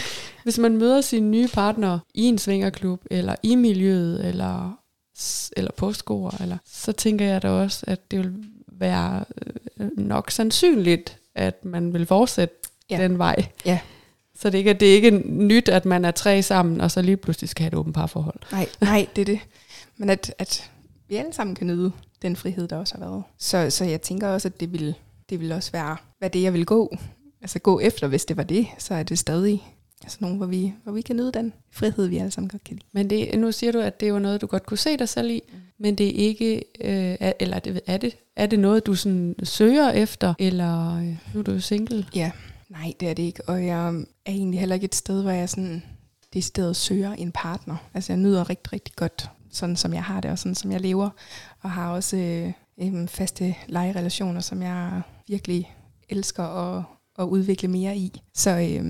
Hvis 0.42 0.58
man 0.58 0.76
møder 0.76 1.00
sine 1.00 1.30
nye 1.30 1.48
partner 1.48 1.98
i 2.14 2.22
en 2.22 2.38
svingerklub, 2.38 3.02
eller 3.10 3.34
i 3.42 3.54
miljøet, 3.54 4.26
eller, 4.26 4.78
eller 5.56 5.70
på 5.76 5.92
skoer, 5.92 6.42
eller, 6.42 6.58
så 6.66 6.92
tænker 6.92 7.24
jeg 7.24 7.42
da 7.42 7.48
også, 7.48 7.84
at 7.86 8.10
det 8.10 8.18
vil 8.18 8.34
være 8.72 9.24
øh, 9.80 9.90
nok 9.98 10.30
sandsynligt, 10.30 11.18
at 11.34 11.64
man 11.64 11.92
vil 11.92 12.06
fortsætte. 12.06 12.54
Ja. 12.90 12.98
den 13.02 13.18
vej. 13.18 13.46
Ja. 13.66 13.78
Så 14.40 14.50
det 14.50 14.54
er, 14.54 14.58
ikke, 14.58 14.72
det 14.72 14.90
er 14.90 14.94
ikke 14.94 15.10
nyt, 15.26 15.68
at 15.68 15.84
man 15.84 16.04
er 16.04 16.10
tre 16.10 16.42
sammen, 16.42 16.80
og 16.80 16.90
så 16.90 17.02
lige 17.02 17.16
pludselig 17.16 17.50
skal 17.50 17.62
have 17.62 17.68
et 17.68 17.74
åbent 17.74 17.94
parforhold. 17.94 18.40
Nej, 18.52 18.68
nej, 18.80 19.06
det 19.16 19.22
er 19.22 19.26
det. 19.26 19.40
Men 19.96 20.10
at, 20.10 20.34
at 20.38 20.70
vi 21.08 21.16
alle 21.16 21.32
sammen 21.32 21.56
kan 21.56 21.66
nyde 21.66 21.92
den 22.22 22.36
frihed, 22.36 22.68
der 22.68 22.76
også 22.76 22.94
har 22.94 23.06
været. 23.06 23.22
Så, 23.38 23.70
så 23.70 23.84
jeg 23.84 24.02
tænker 24.02 24.28
også, 24.28 24.48
at 24.48 24.60
det 24.60 24.72
vil, 24.72 24.94
det 25.30 25.40
vil 25.40 25.52
også 25.52 25.72
være, 25.72 25.96
hvad 26.18 26.30
det 26.30 26.42
jeg 26.42 26.52
vil 26.52 26.66
gå. 26.66 26.96
Altså 27.42 27.58
gå 27.58 27.80
efter, 27.80 28.06
hvis 28.06 28.24
det 28.24 28.36
var 28.36 28.42
det, 28.42 28.66
så 28.78 28.94
er 28.94 29.02
det 29.02 29.18
stadig 29.18 29.62
altså 30.04 30.18
nogen, 30.20 30.36
hvor 30.36 30.46
vi, 30.46 30.72
hvor 30.84 30.92
vi 30.92 31.00
kan 31.00 31.16
nyde 31.16 31.32
den 31.32 31.52
frihed, 31.72 32.06
vi 32.06 32.18
alle 32.18 32.30
sammen 32.30 32.48
godt 32.48 32.64
kan 32.64 32.74
lide. 32.74 32.86
Men 32.92 33.10
det, 33.10 33.38
nu 33.38 33.52
siger 33.52 33.72
du, 33.72 33.80
at 33.80 34.00
det 34.00 34.12
var 34.12 34.18
noget, 34.18 34.40
du 34.40 34.46
godt 34.46 34.66
kunne 34.66 34.78
se 34.78 34.96
dig 34.96 35.08
selv 35.08 35.30
i, 35.30 35.42
men 35.78 35.94
det 35.94 36.06
er 36.06 36.26
ikke, 36.28 36.56
øh, 36.80 37.16
er, 37.20 37.32
eller 37.40 37.56
er 37.56 37.60
det, 37.60 37.80
er, 37.86 37.96
det, 37.96 38.16
er 38.36 38.46
det 38.46 38.58
noget, 38.58 38.86
du 38.86 38.94
sådan 38.94 39.34
søger 39.42 39.90
efter, 39.90 40.34
eller 40.38 40.96
øh, 40.96 41.16
nu 41.34 41.40
er 41.40 41.42
du 41.44 41.52
jo 41.52 41.60
single? 41.60 42.06
Ja, 42.14 42.30
nej, 42.74 42.92
det 43.00 43.10
er 43.10 43.14
det 43.14 43.22
ikke. 43.22 43.48
Og 43.48 43.66
jeg 43.66 43.88
er 43.88 44.02
egentlig 44.26 44.60
heller 44.60 44.74
ikke 44.74 44.84
et 44.84 44.94
sted, 44.94 45.22
hvor 45.22 45.30
jeg 45.30 45.48
sådan 45.48 45.82
decideret 46.34 46.76
søger 46.76 47.12
en 47.12 47.32
partner. 47.32 47.76
Altså 47.94 48.12
jeg 48.12 48.20
nyder 48.20 48.50
rigtig, 48.50 48.72
rigtig 48.72 48.94
godt, 48.96 49.30
sådan 49.50 49.76
som 49.76 49.94
jeg 49.94 50.04
har 50.04 50.20
det, 50.20 50.30
og 50.30 50.38
sådan 50.38 50.54
som 50.54 50.72
jeg 50.72 50.80
lever. 50.80 51.10
Og 51.62 51.70
har 51.70 51.90
også 51.92 52.16
øh, 52.16 52.52
øh, 52.82 53.08
faste 53.08 53.54
legerelationer, 53.66 54.40
som 54.40 54.62
jeg 54.62 55.02
virkelig 55.28 55.74
elsker 56.08 56.44
at, 56.44 56.84
at 57.18 57.24
udvikle 57.24 57.68
mere 57.68 57.96
i. 57.96 58.20
Så 58.34 58.50
øh, 58.50 58.84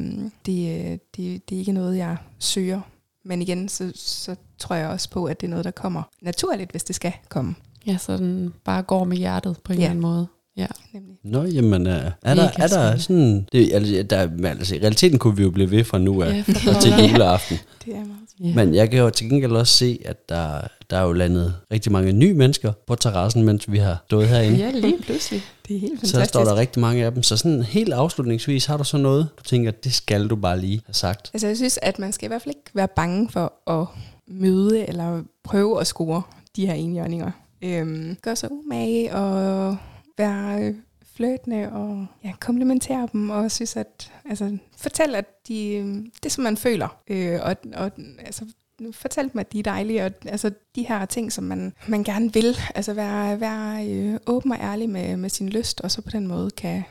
det, 0.46 1.00
det, 1.16 1.48
det 1.48 1.54
er 1.54 1.58
ikke 1.58 1.72
noget, 1.72 1.96
jeg 1.96 2.16
søger. 2.38 2.80
Men 3.24 3.42
igen, 3.42 3.68
så, 3.68 3.92
så 3.94 4.36
tror 4.58 4.74
jeg 4.76 4.88
også 4.88 5.10
på, 5.10 5.24
at 5.24 5.40
det 5.40 5.46
er 5.46 5.50
noget, 5.50 5.64
der 5.64 5.70
kommer 5.70 6.02
naturligt, 6.22 6.70
hvis 6.70 6.84
det 6.84 6.96
skal 6.96 7.12
komme. 7.28 7.54
Ja, 7.86 7.96
så 7.98 8.16
den 8.16 8.54
bare 8.64 8.82
går 8.82 9.04
med 9.04 9.16
hjertet 9.16 9.56
på 9.64 9.72
en 9.72 9.78
Ja. 9.78 9.84
eller 9.84 9.90
anden 9.90 10.02
måde. 10.02 10.26
Ja. 10.56 10.66
Nemlig. 10.92 11.16
Nå, 11.24 11.42
jamen, 11.42 11.86
er, 11.86 12.10
er, 12.22 12.34
der, 12.34 12.50
er 12.58 12.66
der 12.66 12.96
sådan... 12.96 13.48
Det, 13.52 13.72
altså, 13.72 14.02
der, 14.10 14.28
altså, 14.48 14.74
i 14.74 14.78
realiteten 14.80 15.18
kunne 15.18 15.36
vi 15.36 15.42
jo 15.42 15.50
blive 15.50 15.70
ved 15.70 15.84
fra 15.84 15.98
nu 15.98 16.22
af 16.22 16.32
Ja, 16.48 16.70
og 16.70 16.82
til 16.82 16.92
juleaften. 17.10 17.56
Det 17.84 17.94
er 17.94 17.98
meget. 17.98 18.10
Ja. 18.40 18.54
Men 18.54 18.74
jeg 18.74 18.90
kan 18.90 18.98
jo 19.00 19.10
til 19.10 19.28
gengæld 19.28 19.52
også 19.52 19.72
se, 19.76 19.98
at 20.04 20.28
der, 20.28 20.60
der 20.90 20.96
er 20.96 21.02
jo 21.02 21.12
landet 21.12 21.54
rigtig 21.72 21.92
mange 21.92 22.12
nye 22.12 22.34
mennesker 22.34 22.72
på 22.86 22.94
terrassen, 22.94 23.42
mens 23.42 23.72
vi 23.72 23.78
har 23.78 24.02
stået 24.06 24.28
herinde. 24.28 24.58
ja, 24.58 24.70
lige 24.70 24.98
pludselig. 25.02 25.42
Det 25.68 25.76
er 25.76 25.80
helt 25.80 25.92
Så 25.92 26.06
fantastisk. 26.06 26.34
der 26.34 26.40
står 26.40 26.44
der 26.44 26.60
rigtig 26.60 26.80
mange 26.80 27.04
af 27.04 27.12
dem. 27.12 27.22
Så 27.22 27.36
sådan 27.36 27.62
helt 27.62 27.92
afslutningsvis 27.92 28.66
har 28.66 28.76
du 28.76 28.84
så 28.84 28.96
noget, 28.96 29.28
du 29.38 29.42
tænker, 29.42 29.70
det 29.70 29.92
skal 29.94 30.28
du 30.28 30.36
bare 30.36 30.60
lige 30.60 30.80
have 30.86 30.94
sagt. 30.94 31.30
Altså 31.34 31.46
jeg 31.46 31.56
synes, 31.56 31.78
at 31.82 31.98
man 31.98 32.12
skal 32.12 32.26
i 32.26 32.28
hvert 32.28 32.42
fald 32.42 32.54
ikke 32.56 32.70
være 32.74 32.88
bange 32.96 33.28
for 33.30 33.52
at 33.80 33.86
møde 34.28 34.88
eller 34.88 35.22
prøve 35.44 35.80
at 35.80 35.86
score 35.86 36.22
de 36.56 36.66
her 36.66 36.74
enhjørninger. 36.74 37.30
Øhm, 37.62 38.16
gør 38.22 38.34
sig 38.34 38.48
umage 38.52 39.14
og 39.14 39.76
være 40.18 40.62
øh, 40.62 40.74
flirtende 41.16 41.72
og 41.72 42.06
ja, 42.24 42.32
komplementere 42.40 43.08
dem 43.12 43.30
og 43.30 43.50
synes 43.50 43.76
at 43.76 44.12
altså, 44.28 44.58
fortæl 44.76 45.14
at 45.14 45.48
de 45.48 45.74
øh, 45.74 46.04
det 46.22 46.32
som 46.32 46.44
man 46.44 46.56
føler 46.56 46.96
øh, 47.08 47.40
og, 47.42 47.56
og 47.74 47.90
altså 48.18 48.46
fortæl 48.92 49.32
dem 49.32 49.38
at 49.38 49.52
de 49.52 49.58
er 49.58 49.62
dejlige 49.62 50.04
og 50.04 50.12
altså 50.26 50.50
de 50.74 50.86
her 50.88 51.04
ting 51.04 51.32
som 51.32 51.44
man 51.44 51.72
man 51.88 52.04
gerne 52.04 52.32
vil 52.32 52.56
altså 52.74 52.94
være 52.94 53.40
være 53.40 53.88
øh, 53.88 54.18
åben 54.26 54.52
og 54.52 54.58
ærlig 54.60 54.90
med 54.90 55.16
med 55.16 55.28
sin 55.28 55.48
lyst 55.48 55.80
og 55.80 55.90
så 55.90 56.02
på 56.02 56.10
den 56.10 56.26
måde 56.26 56.50
kan 56.50 56.82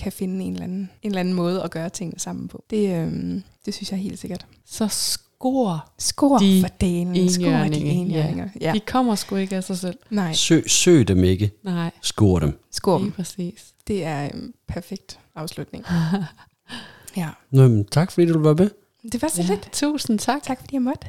kan 0.00 0.12
finde 0.12 0.44
en 0.44 0.52
eller 0.52 0.64
anden, 0.64 0.90
en 1.02 1.10
eller 1.10 1.20
anden 1.20 1.34
måde 1.34 1.62
at 1.62 1.70
gøre 1.70 1.88
tingene 1.88 2.18
sammen 2.18 2.48
på. 2.48 2.64
Det, 2.70 2.96
øh, 2.96 3.40
det 3.66 3.74
synes 3.74 3.90
jeg 3.90 3.98
helt 3.98 4.18
sikkert. 4.18 4.46
Så 4.64 5.18
skor. 5.40 5.90
Skor 5.98 6.38
De 6.38 6.60
for 6.60 6.68
dagen. 6.68 7.06
Skor 7.30 7.44
de 7.44 7.46
enhjørninge, 7.50 7.90
enhjørninger. 7.92 8.48
Ja. 8.60 8.66
Ja. 8.66 8.72
De 8.72 8.80
kommer 8.80 9.14
sgu 9.14 9.36
ikke 9.36 9.56
af 9.56 9.64
sig 9.64 9.78
selv. 9.78 9.98
Nej, 10.10 10.32
Søg, 10.32 10.64
søg 10.70 11.08
dem 11.08 11.24
ikke. 11.24 11.50
Nej, 11.64 11.90
Skor 12.02 12.38
dem. 12.38 12.58
skor 12.70 12.98
lige 12.98 13.04
dem. 13.04 13.12
præcis. 13.12 13.64
Det 13.86 14.04
er 14.04 14.22
en 14.28 14.52
perfekt 14.68 15.18
afslutning. 15.34 15.84
Ja. 17.16 17.28
Nå, 17.50 17.68
men 17.68 17.84
tak 17.84 18.12
fordi 18.12 18.26
du 18.26 18.38
var 18.42 18.54
med. 18.54 18.70
Det 19.12 19.22
var 19.22 19.28
så 19.28 19.42
Ja. 19.42 19.48
lidt. 19.48 19.68
Tusind 19.72 20.18
tak. 20.18 20.42
Tak 20.42 20.60
fordi 20.60 20.74
jeg 20.74 20.82
måtte. 20.82 21.06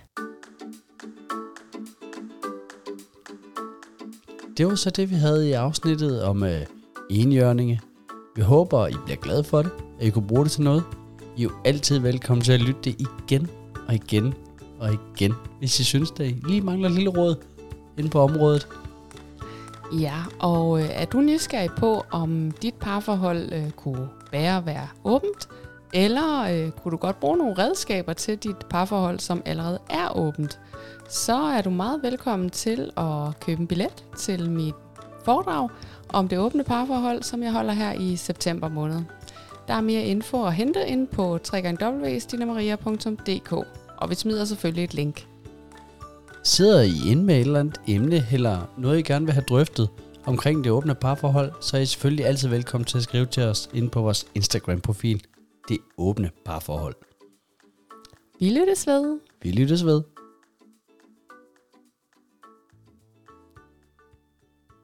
Det 4.57 4.67
var 4.67 4.75
så 4.75 4.89
det, 4.89 5.09
vi 5.09 5.15
havde 5.15 5.49
i 5.49 5.51
afsnittet 5.51 6.23
om 6.23 6.43
øh, 6.43 6.61
enhjørninge. 7.09 7.81
Vi 8.35 8.41
håber, 8.41 8.87
I 8.87 8.93
bliver 9.05 9.17
glade 9.19 9.43
for 9.43 9.61
det, 9.61 9.71
at 9.99 10.07
I 10.07 10.09
kunne 10.09 10.27
bruge 10.27 10.43
det 10.43 10.51
til 10.51 10.61
noget. 10.63 10.83
I 11.37 11.39
er 11.39 11.43
jo 11.43 11.51
altid 11.65 11.99
velkommen 11.99 12.43
til 12.43 12.51
at 12.51 12.59
lytte 12.61 12.81
det 12.83 12.95
igen 12.99 13.47
og 13.91 13.95
igen 13.95 14.33
og 14.79 14.93
igen, 14.93 15.33
hvis 15.59 15.79
I 15.79 15.83
synes, 15.83 16.11
det 16.11 16.25
I 16.25 16.35
lige 16.47 16.61
mangler 16.61 16.89
et 16.89 16.95
lille 16.95 17.09
råd 17.09 17.35
inde 17.97 18.09
på 18.09 18.19
området. 18.19 18.67
Ja, 19.99 20.15
og 20.39 20.81
øh, 20.81 20.89
er 20.93 21.05
du 21.05 21.21
nysgerrig 21.21 21.69
på, 21.77 22.05
om 22.11 22.51
dit 22.51 22.73
parforhold 22.73 23.53
øh, 23.53 23.71
kunne 23.71 24.09
bære 24.31 24.57
at 24.57 24.65
være 24.65 24.87
åbent, 25.03 25.47
eller 25.93 26.41
øh, 26.41 26.71
kunne 26.71 26.91
du 26.91 26.97
godt 26.97 27.19
bruge 27.19 27.37
nogle 27.37 27.57
redskaber 27.57 28.13
til 28.13 28.37
dit 28.37 28.57
parforhold, 28.69 29.19
som 29.19 29.41
allerede 29.45 29.79
er 29.89 30.17
åbent, 30.17 30.59
så 31.09 31.35
er 31.35 31.61
du 31.61 31.69
meget 31.69 32.03
velkommen 32.03 32.49
til 32.49 32.91
at 32.97 33.39
købe 33.39 33.61
en 33.61 33.67
billet 33.67 34.05
til 34.17 34.49
mit 34.49 34.75
foredrag 35.25 35.69
om 36.13 36.27
det 36.27 36.39
åbne 36.39 36.63
parforhold, 36.63 37.23
som 37.23 37.43
jeg 37.43 37.51
holder 37.51 37.73
her 37.73 37.93
i 37.93 38.15
september 38.15 38.69
måned. 38.69 39.01
Der 39.67 39.73
er 39.73 39.81
mere 39.81 40.03
info 40.03 40.45
at 40.45 40.53
hente 40.53 40.87
ind 40.87 41.07
på 41.07 41.39
www.stinamaria.dk, 41.53 43.80
og 44.01 44.09
vi 44.09 44.15
smider 44.15 44.45
selvfølgelig 44.45 44.83
et 44.83 44.93
link. 44.93 45.27
Sidder 46.43 46.81
I 46.81 47.11
inde 47.11 47.23
med 47.23 47.35
et 47.35 47.41
eller 47.41 47.59
andet 47.59 47.81
emne, 47.87 48.27
eller 48.31 48.73
noget 48.77 48.99
I 48.99 49.01
gerne 49.01 49.25
vil 49.25 49.33
have 49.33 49.45
drøftet 49.49 49.89
omkring 50.25 50.63
det 50.63 50.71
åbne 50.71 50.95
parforhold, 50.95 51.51
så 51.61 51.77
er 51.77 51.81
I 51.81 51.85
selvfølgelig 51.85 52.25
altid 52.25 52.49
velkommen 52.49 52.85
til 52.85 52.97
at 52.97 53.03
skrive 53.03 53.25
til 53.25 53.43
os 53.43 53.69
inde 53.73 53.89
på 53.89 54.01
vores 54.01 54.27
Instagram-profil. 54.35 55.23
Det 55.69 55.77
åbne 55.97 56.29
parforhold. 56.45 56.95
Vi 58.39 58.49
lyttes 58.49 58.87
ved. 58.87 59.19
Vi 59.43 59.51
lyttes 59.51 59.85
ved. 59.85 60.01